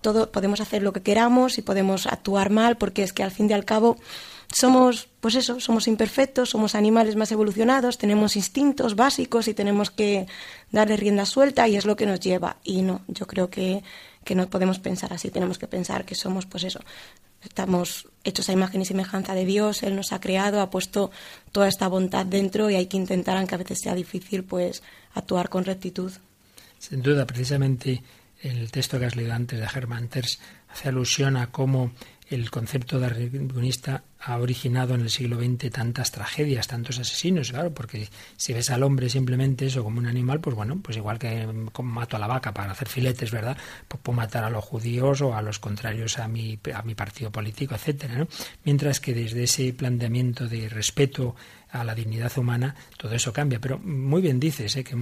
Todo, 0.00 0.32
podemos 0.32 0.60
hacer 0.60 0.82
lo 0.82 0.92
que 0.92 1.02
queramos 1.02 1.56
y 1.58 1.62
podemos 1.62 2.06
actuar 2.06 2.50
mal 2.50 2.76
porque 2.76 3.04
es 3.04 3.12
que 3.12 3.22
al 3.22 3.30
fin 3.30 3.48
y 3.48 3.52
al 3.52 3.64
cabo 3.64 3.96
somos, 4.54 5.08
pues 5.20 5.34
eso, 5.34 5.58
somos 5.58 5.88
imperfectos, 5.88 6.50
somos 6.50 6.76
animales 6.76 7.16
más 7.16 7.32
evolucionados, 7.32 7.98
tenemos 7.98 8.36
instintos 8.36 8.94
básicos 8.94 9.48
y 9.48 9.54
tenemos 9.54 9.90
que 9.90 10.26
darle 10.70 10.96
rienda 10.96 11.26
suelta 11.26 11.66
y 11.66 11.76
es 11.76 11.84
lo 11.84 11.96
que 11.96 12.06
nos 12.06 12.20
lleva. 12.20 12.58
Y 12.62 12.82
no, 12.82 13.02
yo 13.08 13.26
creo 13.26 13.50
que, 13.50 13.82
que 14.24 14.36
no 14.36 14.48
podemos 14.48 14.78
pensar 14.78 15.12
así, 15.12 15.30
tenemos 15.30 15.58
que 15.58 15.66
pensar 15.66 16.04
que 16.04 16.14
somos, 16.14 16.46
pues 16.46 16.62
eso, 16.62 16.80
estamos 17.42 18.08
hechos 18.22 18.48
a 18.48 18.52
imagen 18.52 18.80
y 18.80 18.84
semejanza 18.84 19.34
de 19.34 19.44
Dios, 19.44 19.82
Él 19.82 19.96
nos 19.96 20.12
ha 20.12 20.20
creado, 20.20 20.60
ha 20.60 20.70
puesto 20.70 21.10
toda 21.50 21.66
esta 21.66 21.88
bondad 21.88 22.24
dentro 22.24 22.70
y 22.70 22.76
hay 22.76 22.86
que 22.86 22.96
intentar, 22.96 23.36
aunque 23.36 23.56
a 23.56 23.58
veces 23.58 23.80
sea 23.80 23.94
difícil, 23.94 24.44
pues 24.44 24.84
actuar 25.14 25.48
con 25.48 25.64
rectitud. 25.64 26.12
Sin 26.78 27.02
duda, 27.02 27.26
precisamente 27.26 28.04
el 28.40 28.70
texto 28.70 29.00
que 29.00 29.06
has 29.06 29.16
leído 29.16 29.32
antes 29.32 29.58
de 29.58 29.66
Hermann 29.66 30.08
Terz 30.08 30.38
hace 30.68 30.88
alusión 30.88 31.36
a 31.36 31.50
cómo 31.50 31.92
el 32.28 32.50
concepto 32.50 32.98
darwinista 32.98 34.02
ha 34.20 34.38
originado 34.38 34.94
en 34.94 35.02
el 35.02 35.10
siglo 35.10 35.38
XX 35.38 35.70
tantas 35.70 36.10
tragedias, 36.10 36.66
tantos 36.66 36.98
asesinos, 36.98 37.50
claro, 37.50 37.74
porque 37.74 38.08
si 38.36 38.52
ves 38.52 38.70
al 38.70 38.82
hombre 38.82 39.08
simplemente 39.08 39.66
eso 39.66 39.84
como 39.84 39.98
un 39.98 40.06
animal, 40.06 40.40
pues 40.40 40.56
bueno, 40.56 40.78
pues 40.82 40.96
igual 40.96 41.18
que 41.18 41.46
mato 41.82 42.16
a 42.16 42.18
la 42.18 42.26
vaca 42.26 42.54
para 42.54 42.72
hacer 42.72 42.88
filetes, 42.88 43.30
¿verdad? 43.30 43.56
Pues 43.86 44.00
puedo 44.02 44.16
matar 44.16 44.44
a 44.44 44.50
los 44.50 44.64
judíos 44.64 45.20
o 45.20 45.34
a 45.34 45.42
los 45.42 45.58
contrarios 45.58 46.18
a 46.18 46.28
mi, 46.28 46.58
a 46.74 46.82
mi 46.82 46.94
partido 46.94 47.30
político, 47.30 47.74
etcétera, 47.74 48.16
¿no? 48.16 48.28
Mientras 48.64 49.00
que 49.00 49.12
desde 49.12 49.44
ese 49.44 49.72
planteamiento 49.72 50.48
de 50.48 50.68
respeto 50.68 51.34
a 51.74 51.82
la 51.82 51.94
dignidad 51.94 52.32
humana, 52.38 52.74
todo 52.96 53.14
eso 53.14 53.32
cambia. 53.32 53.60
Pero 53.60 53.78
muy 53.80 54.22
bien 54.22 54.38
dices 54.38 54.76
¿eh? 54.76 54.84
que, 54.84 54.96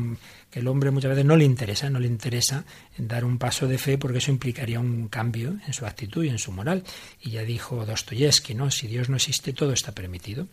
que, 0.51 0.61
el 0.61 0.69
hombre 0.69 0.91
muchas 0.91 1.11
veces 1.11 1.25
no 1.25 1.37
le 1.37 1.45
interesa, 1.45 1.91
no 1.91 2.01
le 2.01 2.07
interesa 2.07 2.65
dar 2.97 3.25
un 3.25 3.39
paso 3.39 3.69
de 3.69 3.77
fe 3.77 3.99
porque 3.99 4.19
eso 4.19 4.31
implicaría 4.31 4.81
un 4.81 5.09
cambio 5.09 5.59
en 5.67 5.73
su 5.75 5.85
actitud 5.85 6.25
y 6.25 6.31
en 6.31 6.39
su 6.39 6.51
moral. 6.51 6.83
Y 7.21 7.33
ya 7.33 7.43
dijo 7.43 7.85
Dostoyevsky, 7.85 8.55
¿no? 8.55 8.71
Si 8.71 8.87
Dios 8.87 9.11
no 9.13 9.17
existe, 9.17 9.53
todo 9.53 9.73
está 9.73 9.93
permitido. 9.93 10.49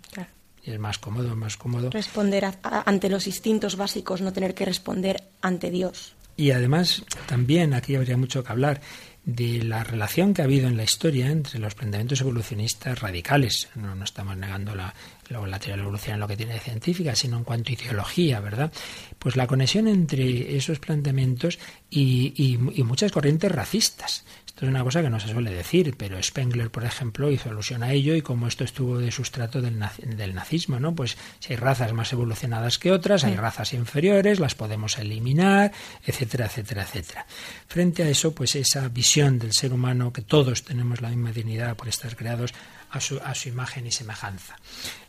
Y 0.64 0.72
es 0.72 0.80
más 0.80 1.00
cómodo, 1.00 1.36
más 1.36 1.58
cómodo. 1.58 1.90
Responder 1.90 2.46
ante 2.62 3.10
los 3.10 3.26
instintos 3.26 3.76
básicos, 3.76 4.22
no 4.22 4.32
tener 4.32 4.54
que 4.54 4.66
responder 4.66 5.24
ante 5.42 5.72
Dios. 5.72 6.14
Y 6.38 6.52
además, 6.52 7.04
también 7.26 7.74
aquí 7.74 7.96
habría 7.96 8.16
mucho 8.16 8.44
que 8.44 8.52
hablar 8.52 8.82
de 9.26 9.64
la 9.64 9.84
relación 9.84 10.34
que 10.34 10.42
ha 10.42 10.46
habido 10.46 10.68
en 10.68 10.78
la 10.78 10.84
historia 10.84 11.30
entre 11.30 11.60
los 11.60 11.76
planteamientos 11.76 12.22
evolucionistas 12.22 13.00
radicales. 13.00 13.70
No, 13.76 13.96
no 13.96 14.04
estamos 14.04 14.38
negando 14.38 14.76
la, 14.76 14.94
la 15.30 15.60
teoría 15.60 15.74
de 15.74 15.78
la 15.78 15.84
evolución 15.84 16.14
en 16.16 16.20
lo 16.20 16.28
que 16.28 16.38
tiene 16.38 16.54
de 16.54 16.60
científica, 16.60 17.16
sino 17.16 17.38
en 17.38 17.44
cuanto 17.44 17.70
a 17.70 17.74
ideología, 17.74 18.40
¿verdad? 18.40 18.72
Pues 19.18 19.36
la 19.36 19.48
conexión 19.48 19.88
entre 19.88 20.56
esos 20.58 20.80
planteamientos 20.80 21.60
y, 21.90 22.34
y 22.36 22.84
muchas 22.84 23.12
corrientes 23.12 23.52
racistas 23.52 24.24
es 24.66 24.70
una 24.70 24.84
cosa 24.84 25.02
que 25.02 25.10
no 25.10 25.20
se 25.20 25.30
suele 25.30 25.52
decir, 25.52 25.96
pero 25.98 26.22
Spengler, 26.22 26.70
por 26.70 26.84
ejemplo, 26.84 27.32
hizo 27.32 27.50
alusión 27.50 27.82
a 27.82 27.94
ello 27.94 28.16
y 28.16 28.22
como 28.22 28.48
esto 28.48 28.64
estuvo 28.64 28.98
de 28.98 29.12
sustrato 29.12 29.62
del, 29.62 29.80
del 30.04 30.36
nazismo, 30.36 30.80
¿no? 30.80 30.94
Pues 30.94 31.18
si 31.40 31.54
hay 31.54 31.58
razas 31.58 31.94
más 31.94 32.12
evolucionadas 32.12 32.78
que 32.78 32.92
otras, 32.92 33.24
hay 33.24 33.36
razas 33.36 33.74
inferiores, 33.74 34.40
las 34.40 34.56
podemos 34.56 34.98
eliminar, 34.98 35.72
etcétera, 36.06 36.48
etcétera, 36.48 36.84
etcétera. 36.84 37.26
Frente 37.68 38.04
a 38.04 38.10
eso, 38.10 38.36
pues 38.36 38.56
esa 38.56 38.88
visión 38.90 39.40
del 39.40 39.54
ser 39.54 39.72
humano, 39.72 40.12
que 40.12 40.22
todos 40.22 40.64
tenemos 40.64 41.02
la 41.02 41.10
misma 41.10 41.32
dignidad 41.32 41.78
por 41.78 41.88
estar 41.88 42.16
creados 42.18 42.54
a 42.92 43.00
su, 43.00 43.50
imagen 43.50 43.88
y 43.88 43.92
semejanza. 43.92 44.56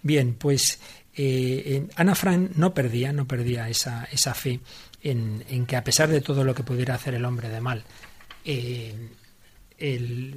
Bien, 0.03 0.35
pues 0.35 0.79
eh, 1.15 1.87
Ana 1.97 2.15
Frank 2.15 2.53
no 2.57 2.75
perdía, 2.75 3.13
no 3.13 3.27
perdía 3.27 3.69
esa, 3.69 4.09
esa 4.13 4.35
fe 4.35 4.61
en, 5.03 5.45
en, 5.49 5.67
que 5.67 5.77
a 5.77 5.85
pesar 5.85 6.09
de 6.09 6.21
todo 6.21 6.45
lo 6.45 6.55
que 6.55 6.63
pudiera 6.63 6.95
hacer 6.95 7.15
el 7.15 7.25
hombre 7.25 7.49
de 7.49 7.61
mal, 7.61 7.85
eh, 8.45 8.95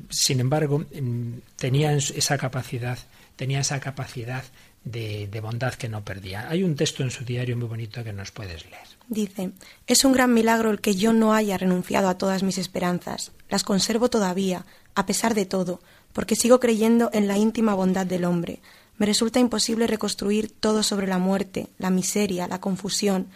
sin 0.10 0.40
embargo, 0.40 0.86
em, 0.92 1.42
tenía 1.58 1.94
esa 1.94 2.38
capacidad, 2.38 2.98
tenía 3.36 3.60
esa 3.60 3.80
capacidad 3.80 4.44
de, 4.86 5.28
de, 5.28 5.42
bondad 5.42 5.74
que 5.74 5.90
no 5.90 6.04
perdía. 6.04 6.50
Hay 6.50 6.64
un 6.64 6.76
texto 6.76 7.04
en 7.04 7.12
su 7.12 7.26
diario 7.26 7.58
muy 7.58 7.68
bonito 7.68 8.04
que 8.04 8.14
nos 8.14 8.32
puedes 8.32 8.66
leer. 8.66 8.88
Dice, 9.08 9.52
es 9.88 10.06
un 10.06 10.14
gran 10.14 10.34
milagro 10.34 10.72
el 10.72 10.82
que 10.82 10.96
yo 10.96 11.14
no 11.14 11.34
haya 11.34 11.58
renunciado 11.58 12.10
a 12.10 12.18
todas 12.18 12.44
mis 12.44 12.58
esperanzas. 12.58 13.32
Las 13.50 13.64
conservo 13.64 14.10
todavía, 14.10 14.66
a 14.96 15.06
pesar 15.06 15.36
de 15.36 15.46
todo, 15.46 15.82
porque 16.14 16.36
sigo 16.36 16.60
creyendo 16.60 17.10
en 17.14 17.28
la 17.28 17.38
íntima 17.38 17.74
bondad 17.74 18.06
del 18.06 18.26
hombre. 18.26 18.62
Me 18.98 19.06
resulta 19.06 19.40
imposible 19.40 19.88
reconstruir 19.88 20.52
todo 20.52 20.84
sobre 20.84 21.08
la 21.08 21.18
muerte, 21.18 21.68
la 21.80 21.90
miseria, 21.90 22.48
la 22.48 22.62
confusión. 22.62 23.28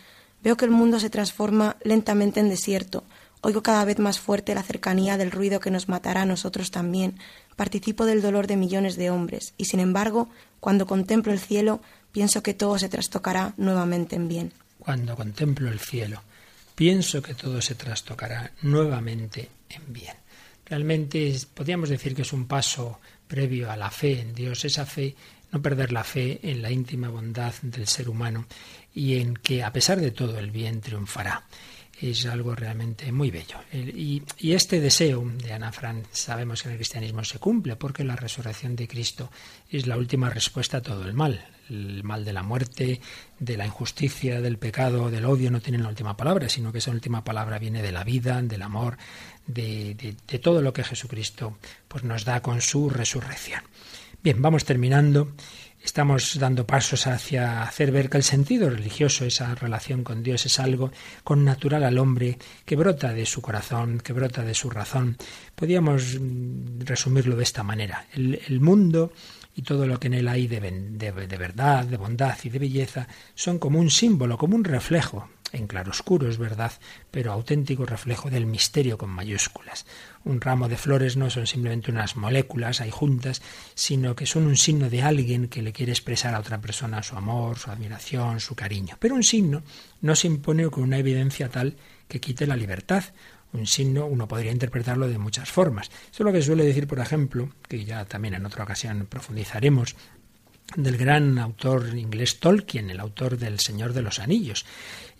Veo 0.43 0.55
que 0.55 0.65
el 0.65 0.71
mundo 0.71 0.99
se 0.99 1.09
transforma 1.09 1.77
lentamente 1.83 2.39
en 2.39 2.49
desierto, 2.49 3.03
Oigo 3.41 3.61
cada 3.61 3.85
vez 3.85 3.99
más 3.99 4.19
fuerte 4.19 4.55
la 4.55 4.63
cercanía 4.63 5.17
del 5.17 5.31
ruido 5.31 5.59
que 5.59 5.71
nos 5.71 5.87
matará 5.87 6.23
a 6.23 6.25
nosotros 6.25 6.71
también. 6.71 7.17
Participo 7.55 8.05
del 8.05 8.21
dolor 8.21 8.47
de 8.47 8.57
millones 8.57 8.95
de 8.97 9.09
hombres, 9.09 9.53
y 9.57 9.65
sin 9.65 9.79
embargo, 9.79 10.29
cuando 10.59 10.87
contemplo 10.87 11.31
el 11.31 11.39
cielo, 11.39 11.81
pienso 12.11 12.41
que 12.41 12.53
todo 12.53 12.79
se 12.79 12.89
trastocará 12.89 13.53
nuevamente 13.57 14.15
en 14.15 14.27
bien. 14.27 14.53
Cuando 14.79 15.15
contemplo 15.15 15.69
el 15.69 15.79
cielo, 15.79 16.21
pienso 16.75 17.21
que 17.21 17.35
todo 17.35 17.61
se 17.61 17.75
trastocará 17.75 18.51
nuevamente 18.61 19.49
en 19.69 19.93
bien. 19.93 20.15
Realmente 20.69 21.33
podríamos 21.53 21.89
decir 21.89 22.13
que 22.13 22.23
es 22.23 22.33
un 22.33 22.47
paso 22.47 22.99
previo 23.27 23.71
a 23.71 23.77
la 23.77 23.89
fe 23.91 24.19
en 24.19 24.33
Dios, 24.33 24.65
esa 24.65 24.85
fe, 24.85 25.15
no 25.51 25.61
perder 25.61 25.91
la 25.91 26.03
fe 26.03 26.39
en 26.43 26.61
la 26.61 26.71
íntima 26.71 27.09
bondad 27.09 27.53
del 27.61 27.87
ser 27.87 28.09
humano 28.09 28.45
y 28.93 29.17
en 29.17 29.35
que 29.35 29.63
a 29.63 29.71
pesar 29.71 30.01
de 30.01 30.11
todo 30.11 30.37
el 30.39 30.51
bien 30.51 30.81
triunfará 30.81 31.45
es 32.01 32.25
algo 32.25 32.53
realmente 32.53 33.11
muy 33.11 33.31
bello. 33.31 33.57
Y, 33.73 34.21
este 34.41 34.79
deseo 34.79 35.23
de 35.43 35.53
Ana 35.53 35.71
Frank 35.71 36.05
sabemos 36.11 36.61
que 36.61 36.69
en 36.69 36.73
el 36.73 36.77
cristianismo 36.77 37.23
se 37.23 37.39
cumple 37.39 37.75
porque 37.75 38.03
la 38.03 38.15
resurrección 38.15 38.75
de 38.75 38.87
Cristo 38.87 39.31
es 39.69 39.87
la 39.87 39.97
última 39.97 40.29
respuesta 40.29 40.77
a 40.77 40.81
todo 40.81 41.05
el 41.05 41.13
mal. 41.13 41.56
El 41.69 42.03
mal 42.03 42.25
de 42.25 42.33
la 42.33 42.43
muerte, 42.43 43.01
de 43.39 43.57
la 43.57 43.65
injusticia, 43.65 44.41
del 44.41 44.57
pecado, 44.57 45.09
del 45.09 45.25
odio 45.25 45.51
no 45.51 45.61
tienen 45.61 45.83
la 45.83 45.89
última 45.89 46.17
palabra, 46.17 46.49
sino 46.49 46.71
que 46.71 46.79
esa 46.79 46.91
última 46.91 47.23
palabra 47.23 47.59
viene 47.59 47.81
de 47.81 47.91
la 47.91 48.03
vida, 48.03 48.41
del 48.41 48.61
amor, 48.61 48.97
de, 49.45 50.15
de 50.27 50.39
todo 50.39 50.61
lo 50.61 50.73
que 50.73 50.83
Jesucristo 50.83 51.57
pues, 51.87 52.03
nos 52.03 52.25
da 52.25 52.41
con 52.41 52.61
su 52.61 52.89
resurrección. 52.89 53.61
Bien, 54.23 54.41
vamos 54.41 54.65
terminando. 54.65 55.31
Estamos 55.83 56.37
dando 56.37 56.67
pasos 56.67 57.07
hacia 57.07 57.61
hacer 57.61 57.91
ver 57.91 58.09
que 58.09 58.17
el 58.17 58.23
sentido 58.23 58.69
religioso, 58.69 59.23
esa 59.23 59.55
relación 59.55 60.03
con 60.03 60.23
Dios, 60.23 60.45
es 60.45 60.59
algo 60.59 60.91
con 61.23 61.45
natural 61.45 61.83
al 61.83 61.97
hombre 61.97 62.37
que 62.65 62.75
brota 62.75 63.13
de 63.13 63.25
su 63.25 63.41
corazón, 63.41 63.99
que 63.99 64.11
brota 64.11 64.43
de 64.43 64.53
su 64.53 64.69
razón. 64.69 65.17
Podríamos 65.55 66.19
mm, 66.19 66.81
resumirlo 66.81 67.35
de 67.37 67.43
esta 67.43 67.63
manera. 67.63 68.05
El, 68.11 68.59
mundo 68.59 69.13
y 69.57 69.63
todo 69.63 69.87
lo 69.87 69.99
que 69.99 70.05
en 70.05 70.13
él 70.13 70.27
hay 70.27 70.47
de, 70.47 70.59
verdad, 70.59 71.83
de 71.83 71.97
bondad 71.97 72.37
y 72.43 72.49
de 72.49 72.59
belleza 72.59 73.07
son 73.33 73.57
como 73.57 73.79
un 73.79 73.89
símbolo, 73.89 74.37
como 74.37 74.55
un 74.55 74.63
reflejo, 74.63 75.27
en 75.51 75.65
claroscuro, 75.65 76.29
es 76.29 76.37
verdad, 76.37 76.71
pero 77.09 77.31
auténtico 77.31 77.83
reflejo 77.83 78.29
del 78.29 78.45
misterio 78.45 78.99
con 78.99 79.09
mayúsculas. 79.09 79.87
Un 80.25 80.41
ramo 80.41 80.67
de 80.69 80.77
flores 80.77 81.17
no 81.17 81.31
son 81.31 81.47
simplemente 81.47 81.89
unas 81.89 82.15
moléculas 82.15 82.81
ahí 82.81 82.91
juntas, 82.91 83.41
sino 83.73 84.15
que 84.15 84.27
son 84.27 84.45
un 84.45 84.57
signo 84.57 84.91
de 84.91 85.01
alguien 85.01 85.47
que 85.47 85.63
le 85.63 85.73
quiere 85.73 85.91
expresar 85.91 86.35
a 86.35 86.39
otra 86.39 86.61
persona 86.61 87.01
su 87.01 87.15
amor, 87.15 87.57
su 87.57 87.71
admiración, 87.71 88.39
su 88.39 88.53
cariño. 88.53 88.97
Pero 88.99 89.15
un 89.15 89.23
signo 89.23 89.63
no 90.01 90.15
se 90.15 90.27
impone 90.27 90.69
con 90.69 90.83
una 90.83 90.99
evidencia 90.99 91.49
tal 91.49 91.77
que 92.07 92.19
quite 92.19 92.45
la 92.45 92.55
libertad. 92.55 93.03
Un 93.53 93.65
signo 93.65 94.05
uno 94.05 94.27
podría 94.27 94.51
interpretarlo 94.51 95.07
de 95.07 95.17
muchas 95.17 95.49
formas. 95.49 95.89
Eso 96.11 96.23
es 96.23 96.25
lo 96.25 96.33
que 96.33 96.41
suele 96.41 96.65
decir, 96.65 96.87
por 96.87 96.99
ejemplo, 96.99 97.49
que 97.67 97.85
ya 97.85 98.05
también 98.05 98.33
en 98.33 98.45
otra 98.45 98.63
ocasión 98.63 99.07
profundizaremos, 99.09 99.95
del 100.75 100.97
gran 100.97 101.39
autor 101.39 101.97
inglés 101.97 102.41
Tolkien, 102.41 102.89
el 102.89 102.99
autor 102.99 103.37
del 103.37 103.57
Señor 103.59 103.93
de 103.93 104.01
los 104.01 104.19
Anillos 104.19 104.65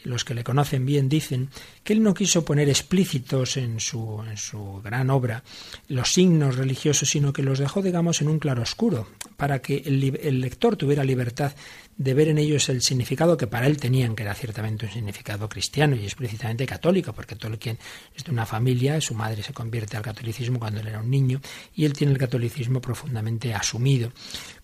los 0.07 0.23
que 0.23 0.33
le 0.33 0.43
conocen 0.43 0.85
bien 0.85 1.09
dicen 1.09 1.49
que 1.83 1.93
él 1.93 2.01
no 2.01 2.13
quiso 2.13 2.45
poner 2.45 2.69
explícitos 2.69 3.57
en 3.57 3.79
su, 3.79 4.23
en 4.27 4.37
su 4.37 4.81
gran 4.83 5.09
obra 5.09 5.43
los 5.87 6.13
signos 6.13 6.55
religiosos, 6.55 7.09
sino 7.09 7.33
que 7.33 7.43
los 7.43 7.59
dejó, 7.59 7.81
digamos, 7.81 8.21
en 8.21 8.29
un 8.29 8.39
claroscuro, 8.39 9.07
para 9.37 9.61
que 9.61 9.83
el, 9.85 10.41
lector 10.41 10.75
tuviera 10.75 11.03
libertad 11.03 11.53
de 11.95 12.13
ver 12.13 12.27
en 12.27 12.37
ellos 12.37 12.69
el 12.69 12.81
significado 12.81 13.37
que 13.37 13.47
para 13.47 13.65
él 13.67 13.77
tenían, 13.77 14.15
que 14.15 14.23
era 14.23 14.33
ciertamente 14.35 14.85
un 14.85 14.91
significado 14.91 15.47
cristiano 15.47 15.95
y 15.95 16.03
explícitamente 16.03 16.65
católico, 16.65 17.13
porque 17.13 17.35
Tolkien 17.35 17.77
es 18.15 18.23
de 18.23 18.31
una 18.31 18.45
familia, 18.45 18.99
su 19.01 19.15
madre 19.15 19.41
se 19.41 19.53
convierte 19.53 19.97
al 19.97 20.03
catolicismo 20.03 20.59
cuando 20.59 20.79
él 20.79 20.87
era 20.87 20.99
un 20.99 21.09
niño, 21.09 21.39
y 21.73 21.85
él 21.85 21.93
tiene 21.93 22.13
el 22.13 22.19
catolicismo 22.19 22.81
profundamente 22.81 23.53
asumido. 23.53 24.11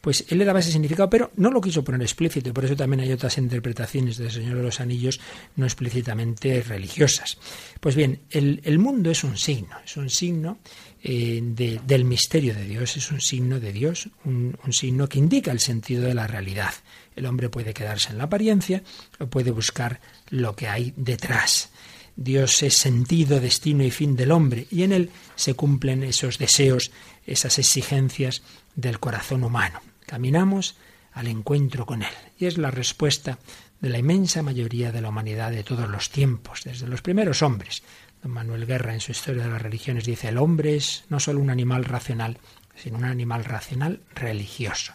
Pues 0.01 0.26
él 0.30 0.38
le 0.39 0.45
daba 0.45 0.59
ese 0.59 0.71
significado, 0.71 1.09
pero 1.09 1.32
no 1.38 1.49
lo 1.49 1.61
quiso 1.61 1.84
poner 1.84 2.01
explícito, 2.01 2.49
y 2.49 2.53
por 2.53 2.65
eso 2.65 2.76
también 2.76 3.01
hay 3.01 3.11
otras 3.11 3.38
interpretaciones 3.38 4.17
del 4.17 4.32
Señor 4.32 4.57
de 4.57 4.63
los 4.63 4.80
Anillos 4.80 5.19
no 5.55 5.65
explícitamente 5.65 6.61
religiosas. 6.61 7.38
Pues 7.80 7.95
bien, 7.95 8.21
el, 8.30 8.61
el 8.63 8.80
mundo 8.80 9.09
es 9.09 9.24
un 9.24 9.38
signo, 9.38 9.76
es 9.84 9.97
un 9.97 10.09
signo 10.09 10.59
eh, 11.06 11.41
del 11.43 12.06
misterio 12.06 12.56
de 12.56 12.64
Dios, 12.64 12.95
es 12.95 13.12
un 13.12 13.20
signo 13.20 13.60
de 13.60 13.74
Dios, 13.74 14.08
un, 14.24 14.58
signo 14.72 15.10
que 15.10 15.20
indica 15.20 15.51
el 15.51 15.60
sentido 15.60 16.04
de 16.04 16.14
la 16.14 16.28
realidad. 16.28 16.74
El 17.18 17.26
hombre 17.26 17.49
puede 17.49 17.74
quedarse 17.74 18.12
en 18.12 18.20
la 18.20 18.24
apariencia 18.24 18.84
o 19.20 19.28
puede 19.28 19.51
buscar 19.51 19.99
lo 20.30 20.56
que 20.56 20.70
hay 20.70 20.93
detrás. 20.95 21.72
Dios 22.16 22.64
es 22.64 22.78
sentido, 22.78 23.41
destino 23.41 23.84
y 23.84 23.91
fin 23.91 24.16
del 24.16 24.32
hombre, 24.32 24.66
y 24.72 24.84
en 24.84 24.93
él 24.93 25.10
se 25.36 25.56
cumplen 25.56 26.04
esos 26.04 26.38
deseos, 26.38 26.91
esas 27.26 27.60
exigencias 27.60 28.41
del 28.76 29.01
corazón 29.01 29.43
humano. 29.43 29.82
Caminamos 30.06 30.78
al 31.12 31.28
encuentro 31.28 31.86
con 31.86 32.04
él, 32.04 32.14
y 32.39 32.45
es 32.45 32.58
la 32.58 32.72
respuesta 32.72 33.39
de 33.82 33.89
la 33.89 33.97
inmensa 33.97 34.41
mayoría 34.41 34.93
de 34.93 35.01
la 35.01 35.10
humanidad 35.10 35.51
de 35.51 35.66
todos 35.66 35.89
los 35.89 36.10
tiempos, 36.10 36.62
desde 36.64 36.88
los 36.88 37.01
primeros 37.01 37.41
hombres, 37.41 37.84
Manuel 38.24 38.65
Guerra 38.65 38.93
en 38.93 38.99
su 38.99 39.11
Historia 39.11 39.43
de 39.43 39.49
las 39.49 39.61
Religiones 39.61 40.05
dice, 40.05 40.30
el 40.30 40.38
hombre 40.38 40.76
es 40.76 41.03
no 41.09 41.19
solo 41.19 41.39
un 41.39 41.49
animal 41.49 41.86
racional, 41.86 42.39
sino 42.76 42.97
un 42.97 43.05
animal 43.05 43.45
racional 43.45 44.01
religioso. 44.15 44.93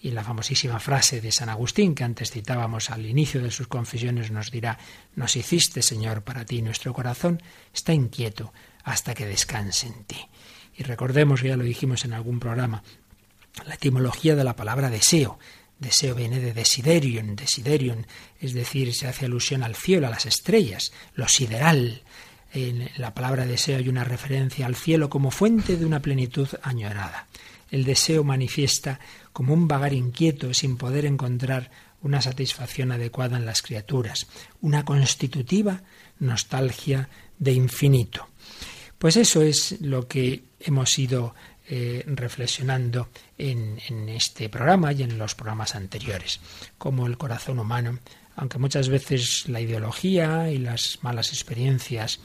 Y 0.00 0.10
la 0.10 0.22
famosísima 0.22 0.78
frase 0.78 1.20
de 1.20 1.32
San 1.32 1.48
Agustín, 1.48 1.94
que 1.94 2.04
antes 2.04 2.30
citábamos 2.30 2.90
al 2.90 3.06
inicio 3.06 3.42
de 3.42 3.50
sus 3.50 3.66
confesiones, 3.66 4.30
nos 4.30 4.50
dirá, 4.50 4.78
nos 5.14 5.36
hiciste, 5.36 5.82
Señor, 5.82 6.22
para 6.22 6.44
ti, 6.44 6.62
nuestro 6.62 6.92
corazón 6.92 7.42
está 7.74 7.92
inquieto 7.92 8.52
hasta 8.84 9.14
que 9.14 9.26
descanse 9.26 9.86
en 9.86 10.04
ti. 10.04 10.20
Y 10.76 10.82
recordemos, 10.82 11.42
ya 11.42 11.56
lo 11.56 11.64
dijimos 11.64 12.04
en 12.04 12.12
algún 12.12 12.38
programa, 12.38 12.82
la 13.64 13.74
etimología 13.74 14.36
de 14.36 14.44
la 14.44 14.54
palabra 14.54 14.90
deseo. 14.90 15.38
Deseo 15.78 16.14
viene 16.14 16.40
de 16.40 16.52
desiderium, 16.52 17.34
desiderium, 17.34 18.04
es 18.40 18.52
decir, 18.52 18.94
se 18.94 19.08
hace 19.08 19.26
alusión 19.26 19.62
al 19.62 19.74
cielo, 19.74 20.06
a 20.06 20.10
las 20.10 20.26
estrellas, 20.26 20.92
lo 21.14 21.28
sideral, 21.28 22.02
en 22.52 22.88
la 22.96 23.14
palabra 23.14 23.46
deseo 23.46 23.78
hay 23.78 23.88
una 23.88 24.04
referencia 24.04 24.66
al 24.66 24.76
cielo 24.76 25.10
como 25.10 25.30
fuente 25.30 25.76
de 25.76 25.86
una 25.86 26.00
plenitud 26.00 26.48
añorada. 26.62 27.26
El 27.70 27.84
deseo 27.84 28.24
manifiesta 28.24 29.00
como 29.32 29.52
un 29.52 29.68
vagar 29.68 29.92
inquieto 29.92 30.54
sin 30.54 30.76
poder 30.76 31.04
encontrar 31.04 31.70
una 32.02 32.22
satisfacción 32.22 32.92
adecuada 32.92 33.36
en 33.36 33.46
las 33.46 33.62
criaturas, 33.62 34.26
una 34.60 34.84
constitutiva 34.84 35.82
nostalgia 36.20 37.08
de 37.38 37.52
infinito. 37.52 38.28
Pues 38.98 39.16
eso 39.16 39.42
es 39.42 39.80
lo 39.80 40.06
que 40.08 40.44
hemos 40.60 40.98
ido 40.98 41.34
eh, 41.68 42.04
reflexionando 42.06 43.08
en, 43.38 43.78
este 44.08 44.48
programa 44.48 44.92
y 44.92 45.02
en 45.02 45.18
los 45.18 45.34
programas 45.34 45.74
anteriores, 45.74 46.40
como 46.78 47.06
el 47.06 47.18
corazón 47.18 47.58
humano, 47.58 47.98
aunque 48.36 48.58
muchas 48.58 48.88
veces 48.88 49.48
la 49.48 49.60
ideología 49.60 50.50
y 50.50 50.58
las 50.58 50.98
malas 51.02 51.30
experiencias 51.30 52.20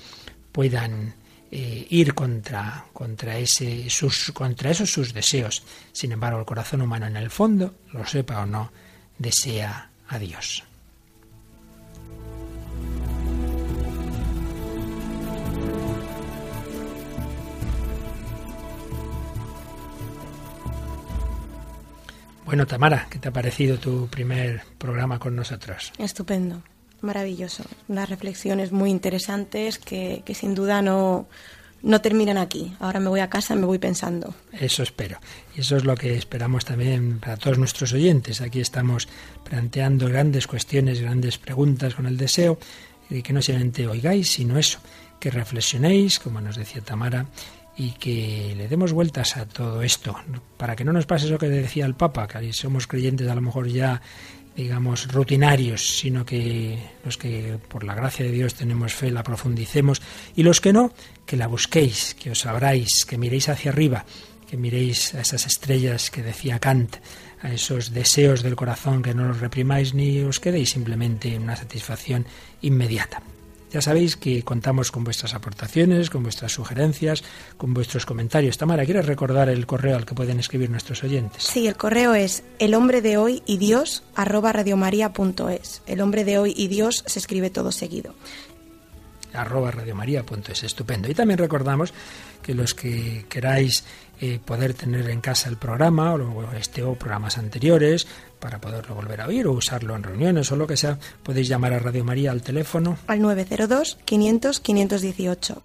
puedan 0.51 1.15
eh, 1.51 1.87
ir 1.89 2.13
contra, 2.13 2.85
contra 2.93 3.37
esos 3.39 4.91
sus 4.91 5.13
deseos. 5.13 5.63
Sin 5.91 6.11
embargo, 6.11 6.39
el 6.39 6.45
corazón 6.45 6.81
humano 6.81 7.07
en 7.07 7.17
el 7.17 7.29
fondo, 7.29 7.75
lo 7.91 8.05
sepa 8.05 8.41
o 8.41 8.45
no, 8.45 8.71
desea 9.17 9.89
a 10.07 10.19
Dios. 10.19 10.63
Bueno, 22.51 22.67
Tamara, 22.67 23.07
¿qué 23.09 23.17
te 23.17 23.29
ha 23.29 23.31
parecido 23.31 23.77
tu 23.77 24.07
primer 24.07 24.63
programa 24.77 25.19
con 25.19 25.37
nosotros? 25.37 25.93
Estupendo 25.97 26.61
maravilloso. 26.99 27.63
Unas 27.87 28.09
reflexiones 28.09 28.73
muy 28.73 28.89
interesantes 28.89 29.79
que, 29.79 30.21
que 30.25 30.35
sin 30.35 30.53
duda 30.53 30.81
no, 30.81 31.29
no 31.81 32.01
terminan 32.01 32.37
aquí. 32.37 32.73
Ahora 32.81 32.99
me 32.99 33.07
voy 33.07 33.21
a 33.21 33.29
casa, 33.29 33.55
me 33.55 33.65
voy 33.65 33.77
pensando. 33.77 34.35
Eso 34.51 34.83
espero. 34.83 35.17
Y 35.55 35.61
eso 35.61 35.77
es 35.77 35.85
lo 35.85 35.95
que 35.95 36.13
esperamos 36.17 36.65
también 36.65 37.21
para 37.21 37.37
todos 37.37 37.57
nuestros 37.57 37.93
oyentes. 37.93 38.41
Aquí 38.41 38.59
estamos 38.59 39.07
planteando 39.45 40.09
grandes 40.09 40.45
cuestiones, 40.45 40.99
grandes 40.99 41.37
preguntas 41.37 41.95
con 41.95 42.05
el 42.05 42.17
deseo 42.17 42.59
de 43.09 43.23
que 43.23 43.31
no 43.31 43.41
solamente 43.41 43.87
oigáis, 43.87 44.29
sino 44.29 44.59
eso, 44.59 44.79
que 45.21 45.31
reflexionéis, 45.31 46.19
como 46.19 46.41
nos 46.41 46.57
decía 46.57 46.81
Tamara, 46.81 47.27
y 47.81 47.93
que 47.93 48.53
le 48.55 48.67
demos 48.67 48.93
vueltas 48.93 49.37
a 49.37 49.47
todo 49.47 49.81
esto, 49.81 50.15
para 50.57 50.75
que 50.75 50.83
no 50.83 50.93
nos 50.93 51.07
pase 51.07 51.25
eso 51.25 51.39
que 51.39 51.49
decía 51.49 51.87
el 51.87 51.95
Papa, 51.95 52.27
que 52.27 52.53
somos 52.53 52.85
creyentes 52.85 53.27
a 53.27 53.33
lo 53.33 53.41
mejor 53.41 53.67
ya 53.69 54.03
digamos, 54.55 55.11
rutinarios, 55.11 55.97
sino 55.97 56.23
que 56.23 56.77
los 57.03 57.17
que 57.17 57.57
por 57.69 57.83
la 57.83 57.95
gracia 57.95 58.25
de 58.25 58.31
Dios 58.31 58.53
tenemos 58.53 58.93
fe 58.93 59.09
la 59.09 59.23
profundicemos 59.23 59.99
y 60.35 60.43
los 60.43 60.61
que 60.61 60.73
no, 60.73 60.93
que 61.25 61.37
la 61.37 61.47
busquéis, 61.47 62.13
que 62.13 62.29
os 62.29 62.45
abráis, 62.45 63.05
que 63.05 63.17
miréis 63.17 63.49
hacia 63.49 63.71
arriba, 63.71 64.05
que 64.47 64.57
miréis 64.57 65.15
a 65.15 65.21
esas 65.21 65.47
estrellas 65.47 66.11
que 66.11 66.21
decía 66.21 66.59
Kant, 66.59 66.97
a 67.41 67.51
esos 67.51 67.93
deseos 67.93 68.43
del 68.43 68.55
corazón, 68.55 69.01
que 69.01 69.15
no 69.15 69.25
los 69.25 69.39
reprimáis 69.39 69.95
ni 69.95 70.19
os 70.21 70.39
quedéis 70.39 70.69
simplemente 70.69 71.33
en 71.33 71.41
una 71.41 71.55
satisfacción 71.55 72.27
inmediata. 72.61 73.23
Ya 73.71 73.81
sabéis 73.81 74.17
que 74.17 74.43
contamos 74.43 74.91
con 74.91 75.05
vuestras 75.05 75.33
aportaciones, 75.33 76.09
con 76.09 76.23
vuestras 76.23 76.51
sugerencias, 76.51 77.23
con 77.57 77.73
vuestros 77.73 78.05
comentarios. 78.05 78.57
Tamara, 78.57 78.85
¿quieres 78.85 79.05
recordar 79.05 79.49
el 79.49 79.65
correo 79.65 79.95
al 79.95 80.05
que 80.05 80.13
pueden 80.13 80.39
escribir 80.39 80.69
nuestros 80.69 81.03
oyentes? 81.03 81.43
Sí, 81.43 81.67
el 81.67 81.77
correo 81.77 82.13
es 82.13 82.43
el 82.59 82.73
hombre 82.73 83.01
de 83.01 83.17
hoy 83.17 83.43
y 83.45 83.57
Dios 83.57 84.03
arroba 84.13 84.51
radiomaria.es. 84.51 85.81
El 85.85 86.01
hombre 86.01 86.25
de 86.25 86.37
hoy 86.37 86.53
y 86.55 86.67
Dios 86.67 87.03
se 87.07 87.19
escribe 87.19 87.49
todo 87.49 87.71
seguido 87.71 88.13
arroba 89.33 89.71
radiomaria.es. 89.71 90.63
Estupendo. 90.63 91.09
Y 91.09 91.13
también 91.13 91.37
recordamos 91.37 91.93
que 92.41 92.53
los 92.53 92.73
que 92.73 93.25
queráis 93.29 93.83
eh, 94.21 94.39
poder 94.43 94.75
tener 94.75 95.09
en 95.09 95.19
casa 95.19 95.49
el 95.49 95.57
programa 95.57 96.13
o 96.13 96.53
este 96.53 96.83
o 96.83 96.93
programas 96.93 97.39
anteriores 97.39 98.05
para 98.39 98.61
poderlo 98.61 98.93
volver 98.93 99.21
a 99.21 99.27
oír 99.27 99.47
o 99.47 99.51
usarlo 99.53 99.95
en 99.95 100.03
reuniones 100.03 100.51
o 100.51 100.55
lo 100.55 100.67
que 100.67 100.77
sea, 100.77 100.99
podéis 101.23 101.47
llamar 101.47 101.73
a 101.73 101.79
Radio 101.79 102.03
María 102.03 102.29
al 102.29 102.43
teléfono 102.43 102.99
al 103.07 103.19
902 103.19 103.97
500 104.05 104.59
518. 104.59 105.63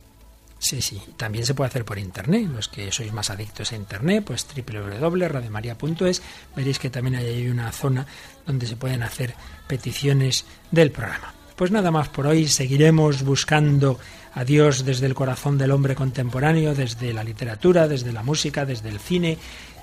Sí, 0.59 0.81
sí, 0.81 1.03
también 1.19 1.45
se 1.45 1.53
puede 1.55 1.69
hacer 1.69 1.85
por 1.85 1.99
internet. 1.99 2.49
Los 2.51 2.69
que 2.69 2.91
sois 2.91 3.13
más 3.13 3.29
adictos 3.29 3.73
a 3.73 3.77
internet, 3.77 4.25
pues 4.27 4.47
www.radiomaria.es, 4.49 6.23
veréis 6.57 6.79
que 6.79 6.89
también 6.89 7.17
hay 7.17 7.49
una 7.49 7.71
zona 7.73 8.07
donde 8.47 8.67
se 8.67 8.77
pueden 8.77 9.03
hacer 9.03 9.35
peticiones 9.67 10.47
del 10.71 10.93
programa. 10.93 11.35
Pues 11.57 11.71
nada 11.71 11.91
más 11.91 12.09
por 12.09 12.27
hoy, 12.27 12.49
seguiremos 12.49 13.23
buscando 13.23 13.99
a 14.37 14.45
Dios 14.45 14.85
desde 14.85 15.07
el 15.07 15.15
corazón 15.15 15.57
del 15.57 15.71
hombre 15.71 15.95
contemporáneo, 15.95 16.75
desde 16.75 17.15
la 17.15 17.25
literatura, 17.25 17.89
desde 17.89 18.13
la 18.13 18.23
música, 18.23 18.67
desde 18.67 18.91
el 18.91 19.01
cine. 19.01 19.39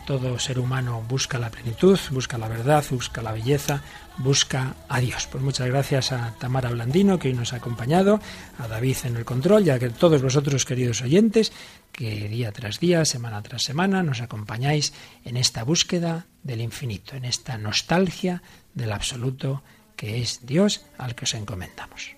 Todo 0.05 0.37
ser 0.37 0.59
humano 0.59 1.03
busca 1.09 1.39
la 1.39 1.49
plenitud, 1.49 1.99
busca 2.11 2.37
la 2.37 2.47
verdad, 2.47 2.85
busca 2.91 3.23
la 3.23 3.31
belleza, 3.31 3.81
busca 4.17 4.75
a 4.87 4.99
Dios. 4.99 5.27
Pues 5.31 5.43
muchas 5.43 5.67
gracias 5.67 6.11
a 6.11 6.35
Tamara 6.37 6.69
Blandino 6.69 7.17
que 7.17 7.29
hoy 7.29 7.33
nos 7.33 7.51
ha 7.53 7.55
acompañado, 7.55 8.19
a 8.59 8.67
David 8.67 8.97
en 9.05 9.17
el 9.17 9.25
control, 9.25 9.63
ya 9.63 9.79
que 9.79 9.89
todos 9.89 10.21
vosotros, 10.21 10.65
queridos 10.65 11.01
oyentes, 11.01 11.51
que 11.91 12.29
día 12.29 12.51
tras 12.51 12.79
día, 12.79 13.05
semana 13.05 13.41
tras 13.41 13.63
semana, 13.63 14.03
nos 14.03 14.21
acompañáis 14.21 14.93
en 15.25 15.37
esta 15.37 15.63
búsqueda 15.63 16.27
del 16.43 16.61
infinito, 16.61 17.15
en 17.15 17.25
esta 17.25 17.57
nostalgia 17.57 18.43
del 18.75 18.91
absoluto 18.91 19.63
que 19.95 20.21
es 20.21 20.45
Dios 20.45 20.85
al 20.99 21.15
que 21.15 21.23
os 21.23 21.33
encomendamos. 21.33 22.17